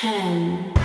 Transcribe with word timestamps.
ten, 0.00 0.77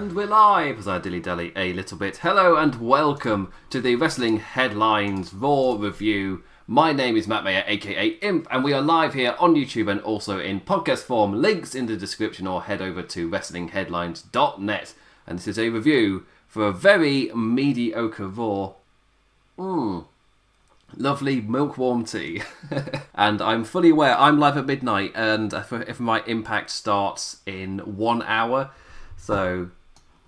And 0.00 0.14
we're 0.14 0.26
live 0.26 0.78
as 0.78 0.88
I 0.88 0.98
dilly 0.98 1.20
dally 1.20 1.52
a 1.54 1.74
little 1.74 1.98
bit. 1.98 2.16
Hello 2.16 2.56
and 2.56 2.76
welcome 2.76 3.52
to 3.68 3.82
the 3.82 3.96
Wrestling 3.96 4.38
Headlines 4.38 5.34
Raw 5.34 5.76
Review. 5.78 6.42
My 6.66 6.90
name 6.90 7.18
is 7.18 7.28
Matt 7.28 7.44
Mayer, 7.44 7.64
aka 7.66 8.06
Imp, 8.22 8.48
and 8.50 8.64
we 8.64 8.72
are 8.72 8.80
live 8.80 9.12
here 9.12 9.36
on 9.38 9.54
YouTube 9.54 9.90
and 9.90 10.00
also 10.00 10.38
in 10.38 10.62
podcast 10.62 11.00
form. 11.00 11.34
Links 11.42 11.74
in 11.74 11.84
the 11.84 11.98
description 11.98 12.46
or 12.46 12.62
head 12.62 12.80
over 12.80 13.02
to 13.02 13.28
WrestlingHeadlines.net. 13.28 14.94
And 15.26 15.38
this 15.38 15.46
is 15.46 15.58
a 15.58 15.68
review 15.68 16.24
for 16.48 16.68
a 16.68 16.72
very 16.72 17.30
mediocre 17.34 18.26
Raw. 18.26 18.72
Mmm. 19.58 20.06
Lovely 20.96 21.42
milk 21.42 21.76
warm 21.76 22.06
tea. 22.06 22.40
and 23.14 23.42
I'm 23.42 23.64
fully 23.64 23.90
aware 23.90 24.16
I'm 24.16 24.40
live 24.40 24.56
at 24.56 24.64
midnight 24.64 25.12
and 25.14 25.52
if, 25.52 25.70
if 25.70 26.00
my 26.00 26.22
impact 26.26 26.70
starts 26.70 27.42
in 27.44 27.80
one 27.80 28.22
hour. 28.22 28.70
So 29.18 29.68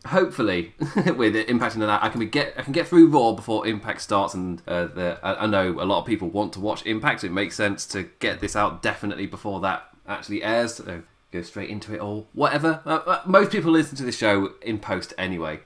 hopefully 0.07 0.75
with 1.17 1.37
it 1.37 1.49
impacting 1.49 1.75
on 1.77 1.81
that 1.81 2.03
I 2.03 2.09
can 2.09 2.27
get 2.29 2.55
I 2.57 2.63
can 2.63 2.73
get 2.73 2.89
through 2.89 3.09
Raw 3.09 3.33
before 3.33 3.67
Impact 3.67 4.01
starts 4.01 4.35
and 4.35 4.61
uh, 4.67 4.87
the, 4.87 5.19
I, 5.23 5.45
I 5.45 5.47
know 5.47 5.71
a 5.81 5.85
lot 5.85 6.01
of 6.01 6.07
people 6.07 6.29
want 6.29 6.53
to 6.55 6.61
watch 6.61 6.85
Impact 6.87 7.21
so 7.21 7.29
it 7.29 7.33
makes 7.33 7.55
sense 7.55 7.87
to 7.87 8.05
get 8.19 8.41
this 8.41 8.57
out 8.57 8.83
definitely 8.83 9.27
before 9.27 9.61
that 9.61 9.89
actually 10.07 10.43
airs 10.43 10.75
so 10.75 11.03
go 11.31 11.43
straight 11.43 11.71
into 11.71 11.95
it 11.95 12.01
all 12.01 12.27
whatever 12.33 12.81
uh, 12.85 13.01
uh, 13.07 13.23
most 13.27 13.53
people 13.53 13.71
listen 13.71 13.97
to 13.97 14.05
the 14.05 14.13
show 14.13 14.53
in 14.61 14.79
post 14.79 15.15
anyway 15.17 15.61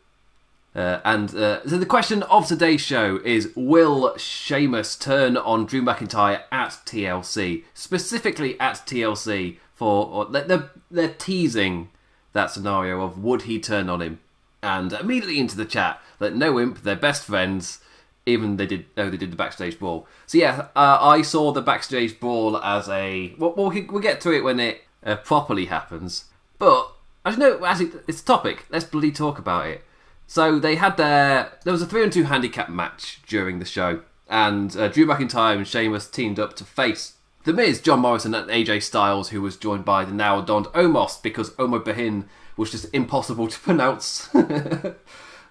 uh, 0.74 1.00
and 1.06 1.34
uh, 1.34 1.66
so 1.66 1.78
the 1.78 1.86
question 1.86 2.22
of 2.24 2.46
today's 2.46 2.82
show 2.82 3.18
is 3.24 3.50
Will 3.56 4.14
Sheamus 4.18 4.94
turn 4.94 5.38
on 5.38 5.64
Drew 5.64 5.80
McIntyre 5.80 6.42
at 6.52 6.72
TLC? 6.84 7.64
Specifically 7.72 8.60
at 8.60 8.74
TLC 8.86 9.56
for 9.72 10.06
or 10.06 10.26
they're, 10.26 10.70
they're 10.90 11.14
teasing 11.14 11.88
that 12.34 12.50
scenario 12.50 13.00
of 13.00 13.24
would 13.24 13.42
he 13.42 13.58
turn 13.58 13.88
on 13.88 14.02
him? 14.02 14.20
And 14.66 14.92
immediately 14.92 15.38
into 15.38 15.56
the 15.56 15.64
chat 15.64 16.02
that 16.18 16.34
no 16.34 16.58
imp, 16.58 16.82
they're 16.82 16.96
best 16.96 17.24
friends. 17.24 17.78
Even 18.26 18.56
they 18.56 18.66
did, 18.66 18.86
Oh, 18.96 19.08
they 19.08 19.16
did 19.16 19.30
the 19.30 19.36
backstage 19.36 19.78
brawl. 19.78 20.08
So 20.26 20.38
yeah, 20.38 20.66
uh, 20.74 20.98
I 21.00 21.22
saw 21.22 21.52
the 21.52 21.62
backstage 21.62 22.18
brawl 22.18 22.56
as 22.56 22.88
a. 22.88 23.32
Well, 23.38 23.54
we'll, 23.56 23.70
we'll 23.70 24.02
get 24.02 24.20
to 24.22 24.32
it 24.32 24.42
when 24.42 24.58
it 24.58 24.82
uh, 25.04 25.16
properly 25.16 25.66
happens. 25.66 26.24
But 26.58 26.90
as 27.24 27.34
you 27.36 27.40
know, 27.40 27.64
as 27.64 27.80
it, 27.80 27.92
it's 28.08 28.22
a 28.22 28.24
topic, 28.24 28.66
let's 28.68 28.84
bloody 28.84 29.12
talk 29.12 29.38
about 29.38 29.68
it. 29.68 29.84
So 30.26 30.58
they 30.58 30.74
had 30.74 30.96
their 30.96 31.52
there 31.62 31.72
was 31.72 31.82
a 31.82 31.86
three 31.86 32.02
on 32.02 32.10
two 32.10 32.24
handicap 32.24 32.68
match 32.68 33.20
during 33.28 33.60
the 33.60 33.64
show, 33.64 34.02
and 34.28 34.76
uh, 34.76 34.88
Drew 34.88 35.06
McIntyre 35.06 35.58
and 35.58 35.68
Sheamus 35.68 36.10
teamed 36.10 36.40
up 36.40 36.56
to 36.56 36.64
face 36.64 37.12
the 37.44 37.52
Miz, 37.52 37.80
John 37.80 38.00
Morrison, 38.00 38.34
and 38.34 38.50
AJ 38.50 38.82
Styles, 38.82 39.28
who 39.28 39.40
was 39.40 39.56
joined 39.56 39.84
by 39.84 40.04
the 40.04 40.12
now 40.12 40.40
donned 40.40 40.66
Omos 40.66 41.22
because 41.22 41.50
Omogbehin 41.50 42.24
was 42.56 42.70
just 42.70 42.86
impossible 42.92 43.48
to 43.48 43.58
pronounce. 43.68 44.28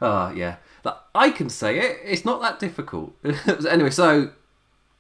Ah, 0.02 0.32
yeah, 0.32 0.58
But 0.84 1.08
I 1.16 1.30
can 1.30 1.50
say 1.50 1.80
it. 1.80 2.00
It's 2.04 2.26
not 2.26 2.42
that 2.42 2.60
difficult. 2.60 3.16
anyway, 3.70 3.90
so 3.90 4.32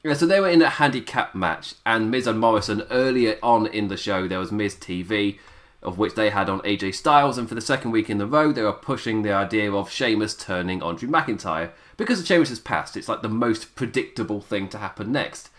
yeah, 0.05 0.13
so 0.13 0.25
they 0.25 0.39
were 0.39 0.49
in 0.49 0.61
a 0.61 0.69
handicap 0.69 1.35
match, 1.35 1.73
and 1.85 2.09
Miz 2.11 2.27
and 2.27 2.39
Morrison 2.39 2.83
earlier 2.89 3.37
on 3.43 3.67
in 3.67 3.87
the 3.87 3.97
show 3.97 4.27
there 4.27 4.39
was 4.39 4.51
Miz 4.51 4.75
TV, 4.75 5.37
of 5.81 5.97
which 5.97 6.15
they 6.15 6.29
had 6.29 6.49
on 6.49 6.61
AJ 6.61 6.95
Styles, 6.95 7.37
and 7.37 7.49
for 7.49 7.55
the 7.55 7.61
second 7.61 7.91
week 7.91 8.09
in 8.09 8.19
the 8.19 8.25
row 8.25 8.51
they 8.51 8.61
were 8.61 8.71
pushing 8.71 9.21
the 9.21 9.33
idea 9.33 9.71
of 9.71 9.91
Sheamus 9.91 10.35
turning 10.35 10.81
on 10.81 10.95
Drew 10.95 11.09
McIntyre 11.09 11.71
because 11.97 12.19
of 12.19 12.25
Sheamus' 12.25 12.59
past. 12.59 12.95
It's 12.95 13.09
like 13.09 13.21
the 13.21 13.29
most 13.29 13.75
predictable 13.75 14.41
thing 14.41 14.69
to 14.69 14.77
happen 14.77 15.11
next, 15.11 15.49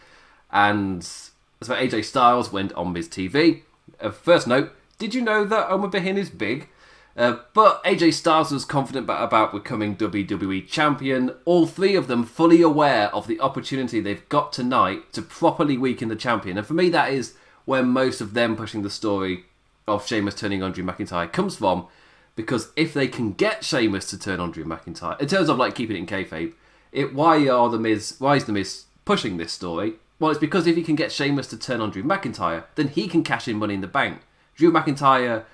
and 0.51 1.05
so 1.05 1.75
AJ 1.75 2.05
Styles 2.05 2.53
went 2.53 2.73
on 2.73 2.93
Miz 2.93 3.09
TV. 3.09 3.63
Uh, 4.01 4.11
first 4.11 4.47
note: 4.47 4.73
Did 4.99 5.15
you 5.15 5.21
know 5.21 5.45
that 5.45 5.69
Omogbehin 5.69 6.17
is 6.17 6.31
big? 6.31 6.69
Uh, 7.17 7.39
but 7.55 7.83
AJ 7.85 8.13
Styles 8.13 8.51
was 8.51 8.65
confident 8.65 9.05
about, 9.05 9.53
becoming 9.53 9.97
WWE 9.97 10.67
champion. 10.69 11.35
All 11.47 11.67
three 11.67 11.97
of 11.97 12.09
them 12.09 12.25
fully 12.25 12.61
aware 12.61 13.15
of 13.15 13.27
the 13.27 13.41
opportunity 13.41 14.01
they've 14.01 14.29
got 14.29 14.53
tonight 14.53 15.13
to 15.15 15.23
properly 15.23 15.79
weaken 15.79 16.09
the 16.09 16.17
champion. 16.17 16.59
And 16.59 16.67
for 16.67 16.75
me, 16.75 16.91
that 16.91 17.13
is 17.13 17.35
where 17.65 17.83
most 17.83 18.21
of 18.21 18.35
them 18.35 18.55
pushing 18.55 18.83
the 18.83 18.91
story 18.91 19.45
of 19.89 20.07
Sheamus 20.07 20.35
turning 20.35 20.63
on 20.63 20.73
Drew 20.73 20.85
McIntyre 20.85 21.33
comes 21.33 21.57
from. 21.57 21.87
Because 22.35 22.71
if 22.77 22.93
they 22.93 23.09
can 23.09 23.33
get 23.33 23.65
Sheamus 23.65 24.11
to 24.11 24.19
turn 24.19 24.41
on 24.41 24.51
Drew 24.51 24.65
McIntyre, 24.65 25.19
in 25.19 25.27
terms 25.27 25.49
of 25.49 25.57
like 25.57 25.75
keeping 25.75 25.97
it 25.97 26.01
in 26.01 26.07
kayfabe, 26.07 26.53
it 26.93 27.15
why 27.15 27.49
are 27.49 27.71
the 27.71 27.79
Miz? 27.79 28.17
Why 28.19 28.37
is 28.37 28.45
the 28.45 28.53
Miz 28.53 28.85
pushing 29.07 29.39
this 29.39 29.53
story? 29.53 29.95
Well, 30.19 30.31
it's 30.31 30.41
because 30.41 30.67
if 30.67 30.77
he 30.77 30.83
can 30.83 30.97
get 30.97 31.13
Sheamus 31.13 31.47
to 31.49 31.57
turn 31.57 31.81
on 31.81 31.91
Drew 31.91 32.03
McIntyre, 32.03 32.65
then 32.75 32.89
he 32.89 33.09
can 33.09 33.23
cash 33.23 33.49
in 33.49 33.57
Money 33.57 33.75
in 33.75 33.81
the 33.81 33.87
Bank. 33.87 34.21
Drew 34.57 34.73
McIntyre 34.73 35.45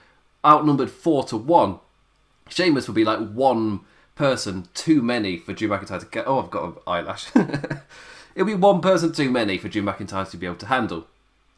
outnumbered 0.44 0.90
four 0.90 1.24
to 1.24 1.36
one. 1.36 1.78
Sheamus 2.48 2.86
would 2.88 2.94
be 2.94 3.04
like 3.04 3.32
one 3.32 3.80
person 4.14 4.68
too 4.74 5.02
many 5.02 5.38
for 5.38 5.52
Drew 5.52 5.68
McIntyre 5.68 6.00
to 6.00 6.06
get. 6.06 6.26
Oh, 6.26 6.40
I've 6.40 6.50
got 6.50 6.64
an 6.64 6.74
eyelash. 6.86 7.26
It'll 8.34 8.46
be 8.46 8.54
one 8.54 8.80
person 8.80 9.12
too 9.12 9.30
many 9.30 9.58
for 9.58 9.68
Drew 9.68 9.82
McIntyre 9.82 10.30
to 10.30 10.36
be 10.36 10.46
able 10.46 10.56
to 10.56 10.66
handle. 10.66 11.06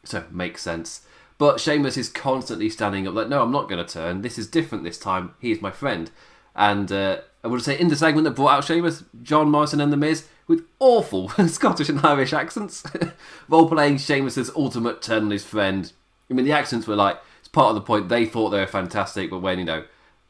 So 0.04 0.24
makes 0.30 0.62
sense. 0.62 1.02
But 1.38 1.60
Sheamus 1.60 1.96
is 1.96 2.08
constantly 2.08 2.70
standing 2.70 3.08
up 3.08 3.14
like, 3.14 3.28
no, 3.28 3.42
I'm 3.42 3.52
not 3.52 3.68
going 3.68 3.84
to 3.84 3.92
turn. 3.92 4.22
This 4.22 4.38
is 4.38 4.46
different 4.46 4.84
this 4.84 4.98
time. 4.98 5.34
He 5.40 5.50
is 5.50 5.60
my 5.60 5.70
friend. 5.70 6.10
And 6.54 6.90
uh, 6.92 7.18
I 7.42 7.48
would 7.48 7.62
say 7.62 7.78
in 7.78 7.88
the 7.88 7.96
segment 7.96 8.24
that 8.24 8.32
brought 8.32 8.52
out 8.52 8.64
Sheamus, 8.64 9.04
John 9.22 9.50
Morrison 9.50 9.80
and 9.80 9.92
The 9.92 9.96
Miz, 9.96 10.28
with 10.46 10.64
awful 10.78 11.28
Scottish 11.48 11.88
and 11.88 12.04
Irish 12.04 12.32
accents, 12.32 12.84
role 13.48 13.68
playing 13.68 13.98
Sheamus's 13.98 14.50
ultimate 14.54 15.02
turn 15.02 15.24
on 15.24 15.30
his 15.30 15.44
friend. 15.44 15.92
I 16.30 16.34
mean, 16.34 16.44
the 16.44 16.52
accents 16.52 16.86
were 16.86 16.96
like, 16.96 17.18
part 17.54 17.70
of 17.70 17.74
the 17.76 17.80
point. 17.80 18.08
They 18.08 18.26
thought 18.26 18.50
they 18.50 18.60
were 18.60 18.66
fantastic, 18.66 19.30
but 19.30 19.38
when, 19.38 19.58
you 19.58 19.64
know, 19.64 19.84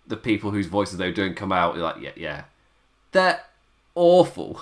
the 0.07 0.17
people 0.17 0.51
whose 0.51 0.67
voices 0.67 0.99
they 0.99 1.07
were 1.07 1.15
doing 1.15 1.35
come 1.35 1.51
out, 1.51 1.75
you're 1.75 1.85
like, 1.85 2.01
yeah, 2.01 2.13
yeah. 2.15 2.45
They're 3.13 3.41
awful. 3.95 4.61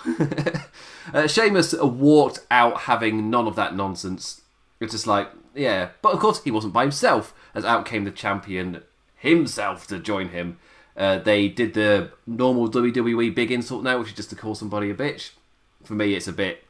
uh, 1.15 1.27
Sheamus 1.27 1.75
walked 1.75 2.41
out 2.50 2.83
having 2.83 3.28
none 3.28 3.47
of 3.47 3.56
that 3.56 3.75
nonsense. 3.77 4.43
It's 4.81 4.93
just 4.93 5.06
like, 5.06 5.28
yeah. 5.55 5.91
But 6.00 6.15
of 6.15 6.21
course, 6.21 6.43
he 6.43 6.50
wasn't 6.50 6.73
by 6.73 6.83
himself, 6.83 7.34
as 7.55 7.65
out 7.65 7.84
came 7.84 8.05
the 8.05 8.11
champion 8.11 8.83
himself 9.17 9.87
to 9.89 9.99
join 9.99 10.29
him. 10.29 10.59
Uh, 10.97 11.19
they 11.19 11.49
did 11.49 11.75
the 11.75 12.11
normal 12.27 12.71
WWE 12.71 13.34
big 13.34 13.50
insult 13.50 13.83
now, 13.83 13.99
which 13.99 14.09
is 14.09 14.15
just 14.15 14.31
to 14.31 14.37
call 14.37 14.55
somebody 14.55 14.91
a 14.91 14.94
bitch. 14.94 15.31
For 15.84 15.94
me, 15.94 16.15
it's 16.15 16.29
a 16.29 16.33
bit 16.33 16.65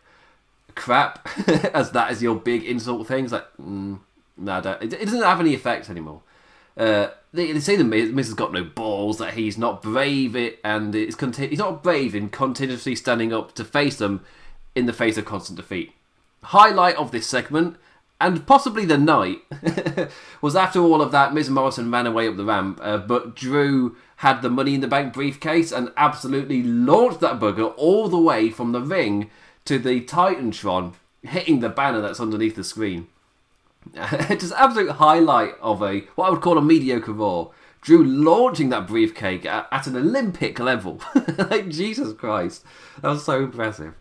crap, 0.74 1.28
as 1.74 1.90
that 1.90 2.12
is 2.12 2.22
your 2.22 2.36
big 2.36 2.64
insult 2.64 3.06
thing. 3.08 3.24
It's 3.24 3.32
like, 3.32 3.46
mm, 3.60 3.98
no, 4.36 4.58
it, 4.58 4.92
it 4.92 5.04
doesn't 5.04 5.22
have 5.22 5.40
any 5.40 5.54
effect 5.54 5.90
anymore. 5.90 6.22
Uh, 6.76 7.08
they, 7.32 7.52
they 7.52 7.60
say 7.60 7.76
the 7.76 7.84
Miz, 7.84 8.10
has 8.10 8.34
got 8.34 8.52
no 8.52 8.64
balls, 8.64 9.18
that 9.18 9.34
he's 9.34 9.58
not 9.58 9.82
brave, 9.82 10.34
it, 10.36 10.58
and 10.64 10.94
it's 10.94 11.14
conti- 11.14 11.48
he's 11.48 11.58
not 11.58 11.82
brave 11.82 12.14
in 12.14 12.28
continuously 12.28 12.94
standing 12.94 13.32
up 13.32 13.54
to 13.54 13.64
face 13.64 13.96
them 13.96 14.24
in 14.74 14.86
the 14.86 14.92
face 14.92 15.16
of 15.18 15.24
constant 15.24 15.56
defeat. 15.56 15.92
Highlight 16.44 16.96
of 16.96 17.10
this 17.10 17.26
segment, 17.26 17.76
and 18.20 18.46
possibly 18.46 18.84
the 18.84 18.98
night, 18.98 19.38
was 20.42 20.56
after 20.56 20.80
all 20.80 21.02
of 21.02 21.12
that, 21.12 21.34
Miz 21.34 21.50
Morrison 21.50 21.90
ran 21.90 22.06
away 22.06 22.28
up 22.28 22.36
the 22.36 22.44
ramp, 22.44 22.80
uh, 22.82 22.98
but 22.98 23.34
Drew 23.34 23.96
had 24.16 24.40
the 24.40 24.50
Money 24.50 24.74
in 24.74 24.80
the 24.80 24.88
Bank 24.88 25.12
briefcase 25.12 25.72
and 25.72 25.92
absolutely 25.96 26.62
launched 26.62 27.20
that 27.20 27.40
bugger 27.40 27.74
all 27.76 28.08
the 28.08 28.18
way 28.18 28.50
from 28.50 28.72
the 28.72 28.80
ring 28.80 29.30
to 29.64 29.78
the 29.78 30.00
Titantron, 30.00 30.94
hitting 31.22 31.60
the 31.60 31.68
banner 31.68 32.00
that's 32.00 32.20
underneath 32.20 32.56
the 32.56 32.64
screen. 32.64 33.08
Just 33.94 34.52
absolute 34.52 34.92
highlight 34.92 35.54
of 35.60 35.82
a 35.82 36.00
what 36.14 36.26
I 36.26 36.30
would 36.30 36.40
call 36.40 36.58
a 36.58 36.62
mediocre 36.62 37.12
Raw. 37.12 37.48
Drew 37.80 38.04
launching 38.04 38.68
that 38.68 38.86
briefcase 38.86 39.44
at, 39.44 39.66
at 39.72 39.86
an 39.88 39.96
Olympic 39.96 40.60
level. 40.60 41.00
like 41.38 41.68
Jesus 41.68 42.12
Christ, 42.12 42.64
that 43.00 43.08
was 43.08 43.24
so 43.24 43.42
impressive. 43.42 43.94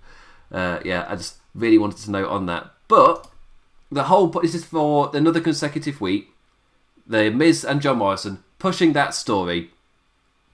Uh, 0.51 0.79
yeah, 0.85 1.05
I 1.09 1.15
just 1.15 1.37
really 1.55 1.79
wanted 1.79 1.97
to 2.03 2.11
note 2.11 2.29
on 2.29 2.45
that. 2.45 2.71
But 2.87 3.27
the 3.91 4.03
whole 4.03 4.27
this 4.27 4.55
is 4.55 4.65
for 4.65 5.09
another 5.13 5.41
consecutive 5.41 5.99
week. 5.99 6.29
The 7.07 7.31
Miz 7.31 7.65
and 7.65 7.81
John 7.81 7.97
Morrison 7.97 8.43
pushing 8.59 8.93
that 8.93 9.15
story 9.15 9.71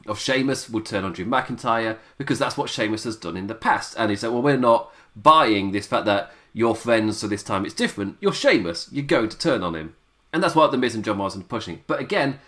of 0.08 0.20
Sheamus 0.20 0.70
would 0.70 0.86
turn 0.86 1.04
on 1.04 1.12
Drew 1.12 1.26
McIntyre 1.26 1.98
because 2.18 2.40
that's 2.40 2.58
what 2.58 2.70
Sheamus 2.70 3.04
has 3.04 3.18
done 3.18 3.36
in 3.36 3.48
the 3.48 3.56
past. 3.56 3.96
And 3.98 4.10
he 4.10 4.16
said, 4.16 4.32
well, 4.32 4.42
we're 4.42 4.58
not 4.58 4.92
buying 5.16 5.72
this 5.72 5.88
fact 5.88 6.06
that 6.06 6.32
you're 6.58 6.74
friends, 6.74 7.20
so 7.20 7.28
this 7.28 7.44
time 7.44 7.66
it's 7.66 7.76
different. 7.76 8.18
You're 8.20 8.34
Sheamus. 8.34 8.90
You're 8.92 9.06
going 9.06 9.30
to 9.30 9.38
turn 9.38 9.62
on 9.62 9.76
him. 9.76 9.96
And 10.34 10.42
that's 10.42 10.56
what 10.56 10.72
the 10.72 10.78
Miz 10.78 10.96
and 10.96 11.06
John 11.06 11.18
Morrison 11.18 11.42
are 11.42 11.46
pushing. 11.46 11.84
But 11.86 12.00
again, 12.00 12.40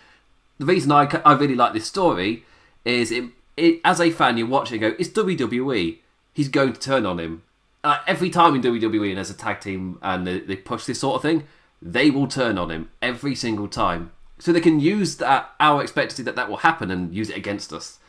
the 0.58 0.66
reason 0.66 0.90
I, 0.90 1.04
I 1.24 1.34
really 1.34 1.54
like 1.54 1.74
this 1.74 1.86
story 1.86 2.44
is 2.84 3.12
it, 3.12 3.26
it, 3.56 3.80
as 3.84 4.00
a 4.00 4.10
fan, 4.10 4.36
you're 4.36 4.48
watching 4.48 4.80
go, 4.80 4.96
it's 4.98 5.10
WWE. 5.10 5.98
He's 6.34 6.48
going 6.48 6.72
to 6.72 6.80
turn 6.80 7.06
on 7.06 7.20
him. 7.20 7.42
uh, 7.84 7.98
every 8.08 8.30
time 8.30 8.56
in 8.56 8.62
WWE 8.62 9.10
and 9.10 9.18
as 9.18 9.30
a 9.30 9.34
tag 9.34 9.60
team 9.60 9.98
and 10.02 10.26
they, 10.26 10.40
they 10.40 10.56
push 10.56 10.86
this 10.86 11.00
sort 11.00 11.14
of 11.14 11.22
thing, 11.22 11.44
they 11.80 12.10
will 12.10 12.26
turn 12.26 12.58
on 12.58 12.70
him 12.70 12.90
every 13.00 13.36
single 13.36 13.68
time. 13.68 14.10
So 14.40 14.52
they 14.52 14.60
can 14.60 14.80
use 14.80 15.18
that 15.18 15.52
our 15.60 15.82
expectancy 15.82 16.24
that 16.24 16.34
that 16.34 16.48
will 16.48 16.58
happen 16.58 16.90
and 16.90 17.14
use 17.14 17.30
it 17.30 17.36
against 17.36 17.72
us. 17.72 18.00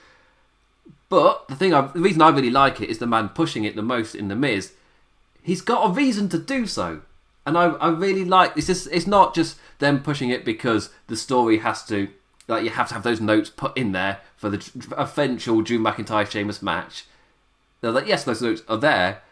But 1.09 1.47
the 1.47 1.55
thing, 1.55 1.75
I, 1.75 1.81
the 1.81 1.99
reason 1.99 2.23
I 2.23 2.29
really 2.29 2.49
like 2.49 2.81
it 2.81 2.89
is 2.89 2.97
the 2.97 3.05
man 3.05 3.29
pushing 3.29 3.65
it 3.65 3.75
the 3.75 3.81
most 3.83 4.15
in 4.15 4.29
the 4.29 4.35
Miz. 4.35 4.73
He's 5.43 5.61
got 5.61 5.89
a 5.89 5.93
reason 5.93 6.29
to 6.29 6.37
do 6.37 6.65
so, 6.65 7.01
and 7.45 7.57
I, 7.57 7.69
I 7.71 7.89
really 7.89 8.25
like. 8.25 8.53
It's 8.55 8.69
it's 8.69 9.07
not 9.07 9.33
just 9.33 9.57
them 9.79 10.03
pushing 10.03 10.29
it 10.29 10.45
because 10.45 10.91
the 11.07 11.17
story 11.17 11.59
has 11.59 11.83
to, 11.87 12.09
like, 12.47 12.63
you 12.63 12.69
have 12.69 12.87
to 12.89 12.93
have 12.93 13.03
those 13.03 13.19
notes 13.19 13.49
put 13.49 13.75
in 13.75 13.91
there 13.91 14.19
for 14.37 14.49
the 14.49 14.63
eventual 14.97 15.61
Drew 15.61 15.79
McIntyre 15.79 16.29
Sheamus 16.29 16.61
match. 16.61 17.05
They're 17.81 17.91
like, 17.91 18.07
yes, 18.07 18.23
those 18.23 18.43
notes 18.43 18.61
are 18.67 18.77
there, 18.77 19.23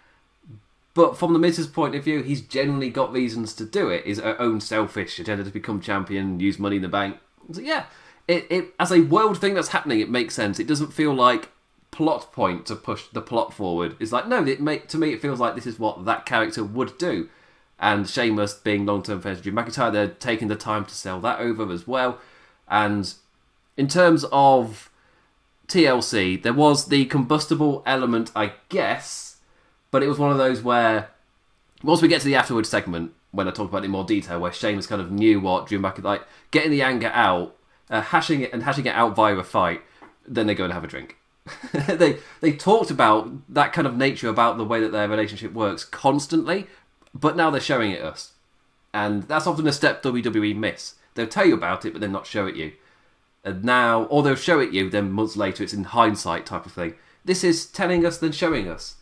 but 0.96 1.16
from 1.16 1.34
the 1.34 1.40
Miz's 1.40 1.68
point 1.68 1.94
of 1.94 2.04
view, 2.04 2.24
he's 2.24 2.42
generally 2.42 2.90
got 2.90 3.14
reasons 3.14 3.54
to 3.54 3.66
do 3.66 3.90
it. 3.90 4.06
His 4.06 4.20
own 4.20 4.60
selfish 4.60 5.20
agenda 5.20 5.44
to 5.44 5.52
become 5.52 5.80
champion, 5.80 6.40
use 6.40 6.58
money 6.58 6.78
in 6.78 6.82
the 6.82 6.88
bank. 6.88 7.18
So 7.52 7.62
yeah, 7.62 7.86
it, 8.28 8.48
it 8.50 8.74
as 8.80 8.92
a 8.92 9.02
world 9.02 9.40
thing 9.40 9.54
that's 9.54 9.70
happening, 9.70 10.00
it 10.00 10.10
makes 10.10 10.34
sense. 10.34 10.60
It 10.60 10.68
doesn't 10.68 10.94
feel 10.94 11.14
like 11.14 11.50
plot 12.00 12.32
point 12.32 12.66
to 12.68 12.76
push 12.76 13.08
the 13.12 13.22
plot 13.22 13.54
forward. 13.54 13.96
It's 14.00 14.12
like 14.12 14.28
no, 14.28 14.46
it 14.46 14.62
make 14.62 14.88
to 14.90 14.98
me 14.98 15.14
it 15.14 15.22
feels 15.22 15.40
like 15.40 15.56
this 15.56 15.68
is 15.68 15.78
what 15.78 16.06
that 16.06 16.26
character 16.26 16.64
would 16.64 16.98
do. 16.98 17.30
And 17.80 18.10
Sheamus 18.10 18.54
being 18.54 18.86
long 18.86 19.04
term 19.04 19.22
fans 19.22 19.40
of 19.40 19.44
Drew 19.44 19.54
McIntyre, 19.54 19.92
they're 19.92 20.08
taking 20.08 20.48
the 20.48 20.56
time 20.56 20.86
to 20.86 20.94
sell 20.94 21.20
that 21.22 21.40
over 21.40 21.72
as 21.72 21.88
well. 21.88 22.20
And 22.68 23.14
in 23.78 23.88
terms 23.88 24.26
of 24.32 24.90
TLC, 25.68 26.42
there 26.42 26.54
was 26.54 26.88
the 26.88 27.06
combustible 27.06 27.84
element, 27.86 28.32
I 28.36 28.54
guess 28.70 29.30
but 29.92 30.04
it 30.04 30.08
was 30.08 30.20
one 30.20 30.32
of 30.32 30.38
those 30.38 30.62
where 30.62 31.10
once 31.84 32.02
we 32.02 32.08
get 32.08 32.22
to 32.22 32.28
the 32.28 32.36
afterwards 32.36 32.70
segment, 32.70 33.14
when 33.32 33.48
I 33.48 33.52
talk 33.52 33.70
about 33.70 33.84
it 33.84 33.86
in 33.86 33.92
more 33.92 34.04
detail, 34.04 34.40
where 34.40 34.52
Sheamus 34.52 34.88
kind 34.88 35.02
of 35.02 35.12
knew 35.12 35.40
what 35.40 35.68
Drew 35.68 35.80
McIntyre 35.80 36.04
like 36.04 36.24
getting 36.52 36.72
the 36.72 36.82
anger 36.82 37.12
out, 37.14 37.56
uh, 37.90 38.02
hashing 38.02 38.42
it 38.42 38.54
and 38.54 38.64
hashing 38.64 38.86
it 38.86 38.96
out 38.96 39.16
via 39.16 39.36
a 39.36 39.44
fight, 39.44 39.82
then 40.28 40.48
they 40.48 40.56
go 40.56 40.64
and 40.66 40.74
have 40.74 40.84
a 40.84 40.88
drink. 40.88 41.18
they 41.74 42.18
they 42.42 42.54
talked 42.54 42.92
about 42.92 43.30
that 43.50 43.74
kind 43.74 43.88
of 43.88 43.96
nature 43.96 44.30
about 44.30 44.58
the 44.58 44.66
way 44.66 44.80
that 44.80 44.92
their 44.92 45.10
relationship 45.10 45.54
works 45.54 45.84
constantly, 45.84 46.68
but 47.14 47.36
now 47.36 47.50
they're 47.50 47.62
showing 47.62 47.92
it 47.92 48.02
us, 48.02 48.34
and 48.94 49.24
that's 49.24 49.48
often 49.48 49.68
a 49.68 49.72
step 49.74 50.04
WWE 50.04 50.56
miss. 50.56 50.96
They'll 51.16 51.28
tell 51.28 51.46
you 51.46 51.56
about 51.56 51.86
it, 51.86 51.92
but 51.92 52.02
then 52.02 52.12
not 52.12 52.28
show 52.28 52.46
it 52.46 52.56
you. 52.56 52.74
And 53.44 53.64
now, 53.64 54.04
or 54.04 54.22
they'll 54.22 54.36
show 54.36 54.60
it 54.60 54.74
you, 54.74 54.90
then 54.90 55.12
months 55.12 55.38
later 55.38 55.64
it's 55.64 55.74
in 55.74 55.86
hindsight 55.86 56.46
type 56.46 56.66
of 56.66 56.74
thing. 56.74 56.96
This 57.26 57.44
is 57.44 57.66
telling 57.66 58.06
us, 58.06 58.18
then 58.18 58.32
showing 58.32 58.68
us 58.68 58.96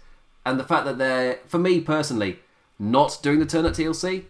and 0.48 0.58
the 0.58 0.64
fact 0.64 0.86
that 0.86 0.98
they're, 0.98 1.40
for 1.46 1.60
me 1.60 1.82
personally, 1.82 2.40
not 2.80 3.20
doing 3.22 3.40
the 3.40 3.46
turn 3.46 3.66
at 3.66 3.74
TLC, 3.74 4.24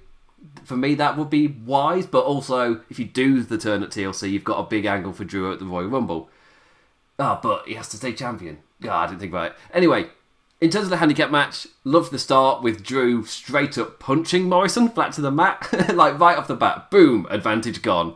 for 0.64 0.76
me 0.76 0.96
that 0.96 1.16
would 1.16 1.30
be 1.30 1.46
wise. 1.46 2.08
But 2.08 2.26
also, 2.26 2.82
if 2.90 2.98
you 2.98 3.06
do 3.06 3.44
the 3.44 3.60
turn 3.60 3.84
at 3.84 3.92
TLC, 3.92 4.32
you've 4.32 4.44
got 4.44 4.58
a 4.58 4.68
big 4.68 4.86
angle 4.86 5.14
for 5.14 5.26
Drew 5.26 5.54
at 5.54 5.60
the 5.60 5.66
Royal 5.66 5.90
Rumble. 5.90 6.28
Ah, 7.20 7.38
oh, 7.38 7.40
but 7.42 7.68
he 7.68 7.74
has 7.74 7.90
to 7.90 7.98
stay 7.98 8.14
champion. 8.14 8.60
God, 8.82 9.04
I 9.04 9.08
didn't 9.08 9.20
think 9.20 9.32
about 9.32 9.52
it. 9.52 9.58
Anyway, 9.74 10.08
in 10.62 10.70
terms 10.70 10.86
of 10.86 10.90
the 10.90 10.98
handicap 10.98 11.32
match, 11.32 11.68
loved 11.84 12.12
the 12.12 12.20
start 12.20 12.62
with 12.62 12.84
Drew 12.84 13.26
straight 13.26 13.78
up 13.78 14.00
punching 14.00 14.50
Morrison 14.50 14.90
flat 14.90 15.14
to 15.14 15.22
the 15.22 15.32
mat, 15.32 15.68
like 15.96 16.20
right 16.20 16.38
off 16.38 16.48
the 16.48 16.56
bat. 16.56 16.92
Boom, 16.92 17.28
advantage 17.30 17.82
gone. 17.82 18.16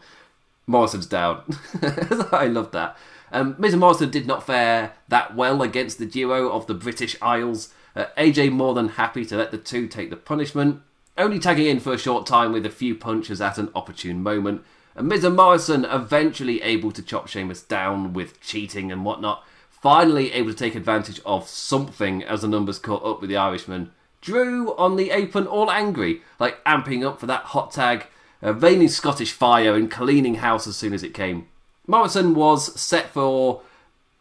Morrison's 0.67 1.05
down. 1.07 1.43
I 2.31 2.47
loved 2.47 2.71
that. 2.73 2.97
Um, 3.31 3.55
and 3.61 3.79
Morrison 3.79 4.09
did 4.09 4.27
not 4.27 4.45
fare 4.45 4.93
that 5.07 5.35
well 5.35 5.61
against 5.61 5.97
the 5.97 6.05
duo 6.05 6.49
of 6.51 6.67
the 6.67 6.73
British 6.73 7.15
Isles. 7.21 7.73
Uh, 7.95 8.05
AJ 8.17 8.51
more 8.51 8.73
than 8.73 8.89
happy 8.89 9.25
to 9.25 9.37
let 9.37 9.51
the 9.51 9.57
two 9.57 9.87
take 9.87 10.09
the 10.09 10.15
punishment, 10.15 10.81
only 11.17 11.39
tagging 11.39 11.67
in 11.67 11.79
for 11.79 11.93
a 11.93 11.97
short 11.97 12.25
time 12.25 12.51
with 12.51 12.65
a 12.65 12.69
few 12.69 12.95
punches 12.95 13.41
at 13.41 13.57
an 13.57 13.69
opportune 13.75 14.23
moment. 14.23 14.63
And 14.95 15.07
Miz 15.07 15.23
and 15.23 15.35
Morrison 15.35 15.85
eventually 15.85 16.61
able 16.61 16.91
to 16.91 17.01
chop 17.01 17.27
Sheamus 17.27 17.63
down 17.63 18.13
with 18.13 18.41
cheating 18.41 18.91
and 18.91 19.05
whatnot, 19.05 19.43
finally 19.69 20.31
able 20.33 20.51
to 20.51 20.57
take 20.57 20.75
advantage 20.75 21.21
of 21.25 21.47
something 21.47 22.23
as 22.23 22.41
the 22.41 22.47
numbers 22.47 22.79
caught 22.79 23.05
up 23.05 23.21
with 23.21 23.29
the 23.29 23.37
Irishman. 23.37 23.91
Drew 24.19 24.75
on 24.75 24.97
the 24.97 25.09
apron, 25.09 25.47
all 25.47 25.71
angry, 25.71 26.21
like 26.39 26.63
amping 26.65 27.05
up 27.05 27.19
for 27.19 27.25
that 27.25 27.45
hot 27.45 27.71
tag, 27.71 28.05
uh, 28.43 28.53
raining 28.53 28.89
Scottish 28.89 29.31
fire 29.31 29.75
and 29.75 29.89
cleaning 29.89 30.35
house 30.35 30.67
as 30.67 30.77
soon 30.77 30.93
as 30.93 31.03
it 31.03 31.13
came. 31.13 31.47
Morrison 31.87 32.35
was 32.35 32.79
set 32.79 33.09
for 33.09 33.61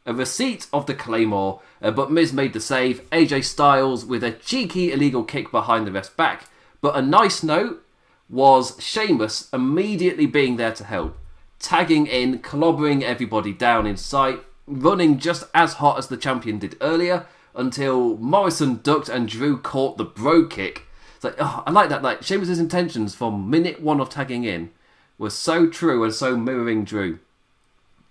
a 0.06 0.14
receipt 0.14 0.66
of 0.72 0.86
the 0.86 0.94
Claymore, 0.94 1.60
uh, 1.82 1.90
but 1.90 2.10
Miz 2.10 2.32
made 2.32 2.52
the 2.52 2.60
save. 2.60 3.08
AJ 3.10 3.44
Styles 3.44 4.04
with 4.04 4.24
a 4.24 4.32
cheeky 4.32 4.92
illegal 4.92 5.24
kick 5.24 5.50
behind 5.50 5.86
the 5.86 5.92
ref's 5.92 6.08
back. 6.08 6.46
But 6.80 6.96
a 6.96 7.02
nice 7.02 7.42
note 7.42 7.84
was 8.30 8.76
Sheamus 8.80 9.48
immediately 9.52 10.26
being 10.26 10.56
there 10.56 10.72
to 10.72 10.84
help, 10.84 11.18
tagging 11.58 12.06
in, 12.06 12.38
clobbering 12.38 13.02
everybody 13.02 13.52
down 13.52 13.86
in 13.86 13.96
sight, 13.96 14.40
running 14.66 15.18
just 15.18 15.44
as 15.52 15.74
hot 15.74 15.98
as 15.98 16.06
the 16.06 16.16
champion 16.16 16.58
did 16.58 16.76
earlier 16.80 17.26
until 17.54 18.16
Morrison 18.18 18.80
ducked 18.82 19.08
and 19.08 19.28
Drew 19.28 19.58
caught 19.58 19.98
the 19.98 20.04
bro 20.04 20.46
kick. 20.46 20.86
It's 21.16 21.24
like, 21.24 21.34
oh, 21.38 21.62
I 21.66 21.70
like 21.70 21.88
that. 21.88 22.02
Like 22.02 22.22
Sheamus's 22.22 22.60
intentions 22.60 23.14
from 23.14 23.50
minute 23.50 23.80
one 23.82 24.00
of 24.00 24.08
tagging 24.08 24.44
in 24.44 24.70
were 25.18 25.30
so 25.30 25.66
true 25.66 26.02
and 26.04 26.14
so 26.14 26.36
mirroring 26.36 26.84
Drew 26.84 27.18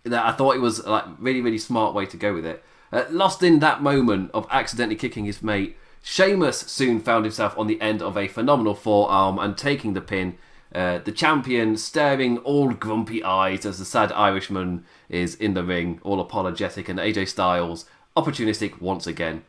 that 0.03 0.25
I 0.25 0.31
thought 0.33 0.55
it 0.55 0.61
was 0.61 0.85
like 0.85 1.05
really 1.17 1.41
really 1.41 1.57
smart 1.57 1.93
way 1.93 2.05
to 2.05 2.17
go 2.17 2.33
with 2.33 2.45
it. 2.45 2.63
Uh, 2.91 3.05
lost 3.09 3.41
in 3.43 3.59
that 3.59 3.81
moment 3.81 4.31
of 4.33 4.47
accidentally 4.49 4.95
kicking 4.95 5.25
his 5.25 5.41
mate, 5.41 5.77
Sheamus 6.01 6.59
soon 6.59 6.99
found 6.99 7.25
himself 7.25 7.57
on 7.57 7.67
the 7.67 7.79
end 7.81 8.01
of 8.01 8.17
a 8.17 8.27
phenomenal 8.27 8.75
forearm 8.75 9.37
and 9.39 9.57
taking 9.57 9.93
the 9.93 10.01
pin. 10.01 10.37
Uh, 10.73 10.99
the 10.99 11.11
champion 11.11 11.75
staring 11.77 12.37
all 12.39 12.71
grumpy 12.71 13.23
eyes 13.23 13.65
as 13.65 13.79
the 13.79 13.85
sad 13.85 14.11
Irishman 14.11 14.85
is 15.09 15.35
in 15.35 15.55
the 15.55 15.63
ring, 15.63 15.99
all 16.03 16.19
apologetic, 16.19 16.87
and 16.87 16.99
AJ 16.99 17.27
Styles 17.29 17.85
opportunistic 18.15 18.79
once 18.79 19.07
again. 19.07 19.43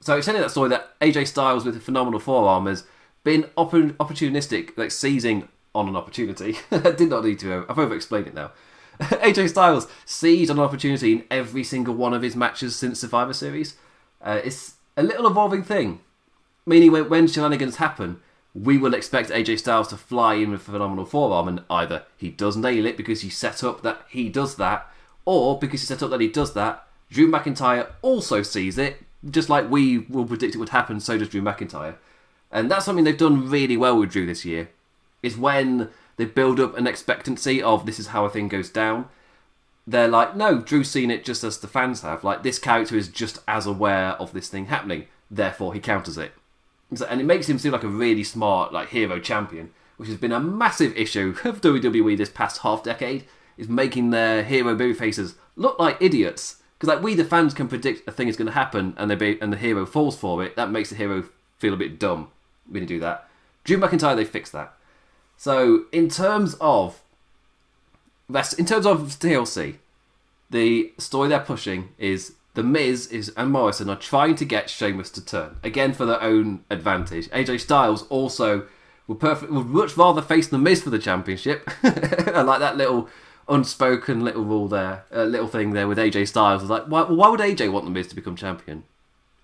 So 0.00 0.16
it's 0.16 0.26
telling 0.26 0.42
that 0.42 0.50
story 0.50 0.68
that 0.70 0.98
AJ 1.00 1.28
Styles 1.28 1.64
with 1.64 1.76
a 1.76 1.80
phenomenal 1.80 2.20
forearm 2.20 2.66
has 2.66 2.84
been 3.24 3.44
opportunistic, 3.56 4.76
like 4.76 4.90
seizing 4.90 5.48
on 5.74 5.88
an 5.88 5.96
opportunity. 5.96 6.56
Did 6.70 7.10
not 7.10 7.24
need 7.24 7.38
to. 7.40 7.64
I've 7.68 7.78
over 7.78 7.94
explained 7.94 8.28
it 8.28 8.34
now. 8.34 8.52
AJ 9.00 9.50
Styles 9.50 9.88
seized 10.04 10.50
on 10.50 10.58
an 10.58 10.64
opportunity 10.64 11.12
in 11.12 11.24
every 11.30 11.64
single 11.64 11.94
one 11.94 12.14
of 12.14 12.22
his 12.22 12.36
matches 12.36 12.76
since 12.76 13.00
Survivor 13.00 13.32
Series. 13.32 13.76
Uh, 14.20 14.40
it's 14.44 14.74
a 14.96 15.02
little 15.02 15.26
evolving 15.26 15.62
thing, 15.62 16.00
meaning 16.66 16.92
when, 16.92 17.08
when 17.08 17.26
shenanigans 17.26 17.76
happen, 17.76 18.20
we 18.54 18.76
will 18.76 18.94
expect 18.94 19.30
AJ 19.30 19.60
Styles 19.60 19.88
to 19.88 19.96
fly 19.96 20.34
in 20.34 20.50
with 20.50 20.60
a 20.60 20.64
phenomenal 20.64 21.06
forearm, 21.06 21.48
and 21.48 21.62
either 21.70 22.04
he 22.16 22.28
does 22.28 22.56
nail 22.56 22.84
it 22.84 22.96
because 22.96 23.22
he 23.22 23.30
set 23.30 23.64
up 23.64 23.82
that 23.82 24.02
he 24.08 24.28
does 24.28 24.56
that, 24.56 24.90
or 25.24 25.58
because 25.58 25.80
he 25.80 25.86
set 25.86 26.02
up 26.02 26.10
that 26.10 26.20
he 26.20 26.28
does 26.28 26.52
that, 26.54 26.86
Drew 27.10 27.30
McIntyre 27.30 27.88
also 28.02 28.42
sees 28.42 28.76
it, 28.78 29.02
just 29.28 29.48
like 29.48 29.70
we 29.70 29.98
will 29.98 30.24
predict 30.24 30.54
it 30.54 30.58
would 30.58 30.70
happen, 30.70 31.00
so 31.00 31.16
does 31.16 31.28
Drew 31.28 31.42
McIntyre. 31.42 31.96
And 32.50 32.70
that's 32.70 32.84
something 32.84 33.04
they've 33.04 33.16
done 33.16 33.48
really 33.48 33.76
well 33.76 33.98
with 33.98 34.10
Drew 34.10 34.26
this 34.26 34.44
year, 34.44 34.68
is 35.22 35.36
when 35.36 35.88
they 36.16 36.26
build 36.26 36.60
up 36.60 36.76
an 36.76 36.86
expectancy 36.86 37.62
of 37.62 37.86
this 37.86 37.98
is 37.98 38.08
how 38.08 38.24
a 38.26 38.30
thing 38.30 38.48
goes 38.48 38.68
down. 38.68 39.08
They're 39.86 40.08
like, 40.08 40.36
no, 40.36 40.60
Drew's 40.60 40.90
seen 40.90 41.10
it 41.10 41.24
just 41.24 41.42
as 41.42 41.58
the 41.58 41.66
fans 41.66 42.02
have. 42.02 42.22
Like, 42.22 42.42
this 42.42 42.58
character 42.58 42.96
is 42.96 43.08
just 43.08 43.40
as 43.48 43.66
aware 43.66 44.10
of 44.12 44.32
this 44.32 44.48
thing 44.48 44.66
happening, 44.66 45.06
therefore 45.30 45.74
he 45.74 45.80
counters 45.80 46.16
it. 46.16 46.32
And 47.08 47.20
it 47.20 47.24
makes 47.24 47.48
him 47.48 47.58
seem 47.58 47.72
like 47.72 47.82
a 47.82 47.88
really 47.88 48.22
smart, 48.22 48.72
like, 48.72 48.90
hero 48.90 49.18
champion, 49.18 49.70
which 49.96 50.08
has 50.08 50.18
been 50.18 50.32
a 50.32 50.40
massive 50.40 50.96
issue 50.96 51.34
of 51.44 51.60
WWE 51.60 52.16
this 52.16 52.30
past 52.30 52.62
half 52.62 52.84
decade, 52.84 53.24
is 53.56 53.68
making 53.68 54.10
their 54.10 54.44
hero 54.44 54.74
baby 54.74 54.94
faces 54.94 55.34
look 55.56 55.78
like 55.78 55.96
idiots. 56.00 56.62
Because, 56.78 56.94
like, 56.94 57.02
we 57.02 57.14
the 57.14 57.24
fans 57.24 57.54
can 57.54 57.68
predict 57.68 58.08
a 58.08 58.12
thing 58.12 58.28
is 58.28 58.36
going 58.36 58.46
to 58.46 58.52
happen 58.52 58.94
and, 58.96 59.10
they 59.10 59.14
be, 59.14 59.40
and 59.40 59.52
the 59.52 59.56
hero 59.56 59.84
falls 59.84 60.16
for 60.16 60.44
it. 60.44 60.56
That 60.56 60.70
makes 60.70 60.90
the 60.90 60.96
hero 60.96 61.24
feel 61.58 61.74
a 61.74 61.76
bit 61.76 61.98
dumb 61.98 62.28
when 62.68 62.82
you 62.82 62.88
do 62.88 63.00
that. 63.00 63.28
Drew 63.64 63.78
McIntyre, 63.78 64.16
they 64.16 64.24
fixed 64.24 64.52
that. 64.52 64.74
So 65.36 65.84
in 65.92 66.08
terms 66.08 66.56
of 66.60 67.01
in 68.58 68.66
terms 68.66 68.86
of 68.86 69.00
TLC, 69.18 69.76
the 70.50 70.92
story 70.98 71.28
they're 71.28 71.40
pushing 71.40 71.90
is 71.98 72.34
the 72.54 72.62
Miz 72.62 73.06
is 73.06 73.30
and 73.36 73.50
Morrison 73.50 73.88
are 73.88 73.96
trying 73.96 74.34
to 74.36 74.44
get 74.44 74.68
Sheamus 74.68 75.10
to 75.10 75.24
turn 75.24 75.56
again 75.62 75.92
for 75.92 76.06
their 76.06 76.22
own 76.22 76.64
advantage. 76.70 77.28
AJ 77.30 77.60
Styles 77.60 78.06
also 78.08 78.66
would 79.06 79.20
perfect 79.20 79.50
would 79.50 79.66
much 79.66 79.96
rather 79.96 80.22
face 80.22 80.48
the 80.48 80.58
Miz 80.58 80.82
for 80.82 80.90
the 80.90 80.98
championship. 80.98 81.68
I 81.82 82.42
like 82.42 82.60
that 82.60 82.76
little 82.76 83.08
unspoken 83.48 84.20
little 84.22 84.44
rule 84.44 84.68
there, 84.68 85.04
uh, 85.14 85.24
little 85.24 85.48
thing 85.48 85.72
there 85.72 85.88
with 85.88 85.98
AJ 85.98 86.28
Styles. 86.28 86.64
Like, 86.64 86.84
why, 86.84 87.02
why 87.02 87.28
would 87.28 87.40
AJ 87.40 87.72
want 87.72 87.86
the 87.86 87.90
Miz 87.90 88.08
to 88.08 88.14
become 88.14 88.36
champion? 88.36 88.84